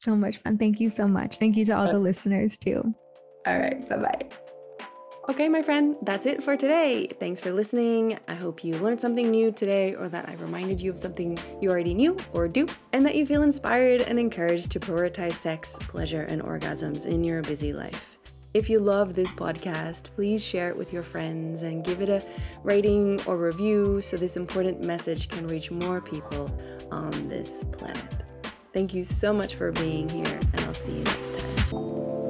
So 0.01 0.17
much 0.17 0.39
fun. 0.39 0.59
Thank 0.59 0.81
you 0.81 0.91
so 0.91 1.07
much. 1.07 1.39
Thank 1.39 1.57
you 1.57 1.65
to 1.67 1.73
all 1.73 1.87
the 1.87 1.99
listeners 1.99 2.57
too. 2.57 2.83
All 3.47 3.59
right. 3.59 3.89
Bye 3.89 3.97
bye. 3.97 4.29
Okay, 5.29 5.49
my 5.49 5.63
friend, 5.63 5.95
that's 6.03 6.27
it 6.27 6.43
for 6.43 6.57
today. 6.57 7.07
Thanks 7.21 7.39
for 7.39 7.53
listening. 7.53 8.19
I 8.27 8.35
hope 8.35 8.65
you 8.65 8.77
learned 8.79 9.01
something 9.01 9.31
new 9.31 9.53
today, 9.53 9.95
or 9.95 10.09
that 10.09 10.29
I 10.29 10.35
reminded 10.35 10.81
you 10.81 10.91
of 10.91 10.99
something 10.99 11.39
you 11.61 11.71
already 11.71 11.95
knew 11.95 12.17
or 12.33 12.49
do, 12.49 12.67
and 12.93 13.07
that 13.07 13.15
you 13.15 13.25
feel 13.25 13.43
inspired 13.43 14.01
and 14.01 14.19
encouraged 14.19 14.73
to 14.73 14.81
prioritize 14.81 15.35
sex, 15.35 15.77
pleasure, 15.83 16.23
and 16.23 16.43
orgasms 16.43 17.07
in 17.07 17.23
your 17.23 17.41
busy 17.41 17.73
life. 17.73 18.19
If 18.53 18.69
you 18.69 18.81
love 18.81 19.15
this 19.15 19.31
podcast, 19.31 20.11
please 20.17 20.45
share 20.45 20.69
it 20.71 20.77
with 20.77 20.93
your 20.93 21.05
friends 21.05 21.63
and 21.63 21.85
give 21.85 22.03
it 22.03 22.11
a 22.11 22.23
rating 22.65 23.21
or 23.23 23.37
review 23.37 24.03
so 24.03 24.17
this 24.17 24.37
important 24.37 24.83
message 24.83 25.29
can 25.29 25.47
reach 25.47 25.71
more 25.71 26.01
people 26.01 26.51
on 26.93 27.29
this 27.29 27.65
planet. 27.73 28.05
Thank 28.73 28.95
you 28.95 29.05
so 29.05 29.33
much 29.33 29.55
for 29.57 29.73
being 29.73 30.09
here, 30.09 30.39
and 30.53 30.61
I'll 30.61 30.75
see 30.75 30.99
you 30.99 31.05
next 31.05 31.33
time. 31.35 32.22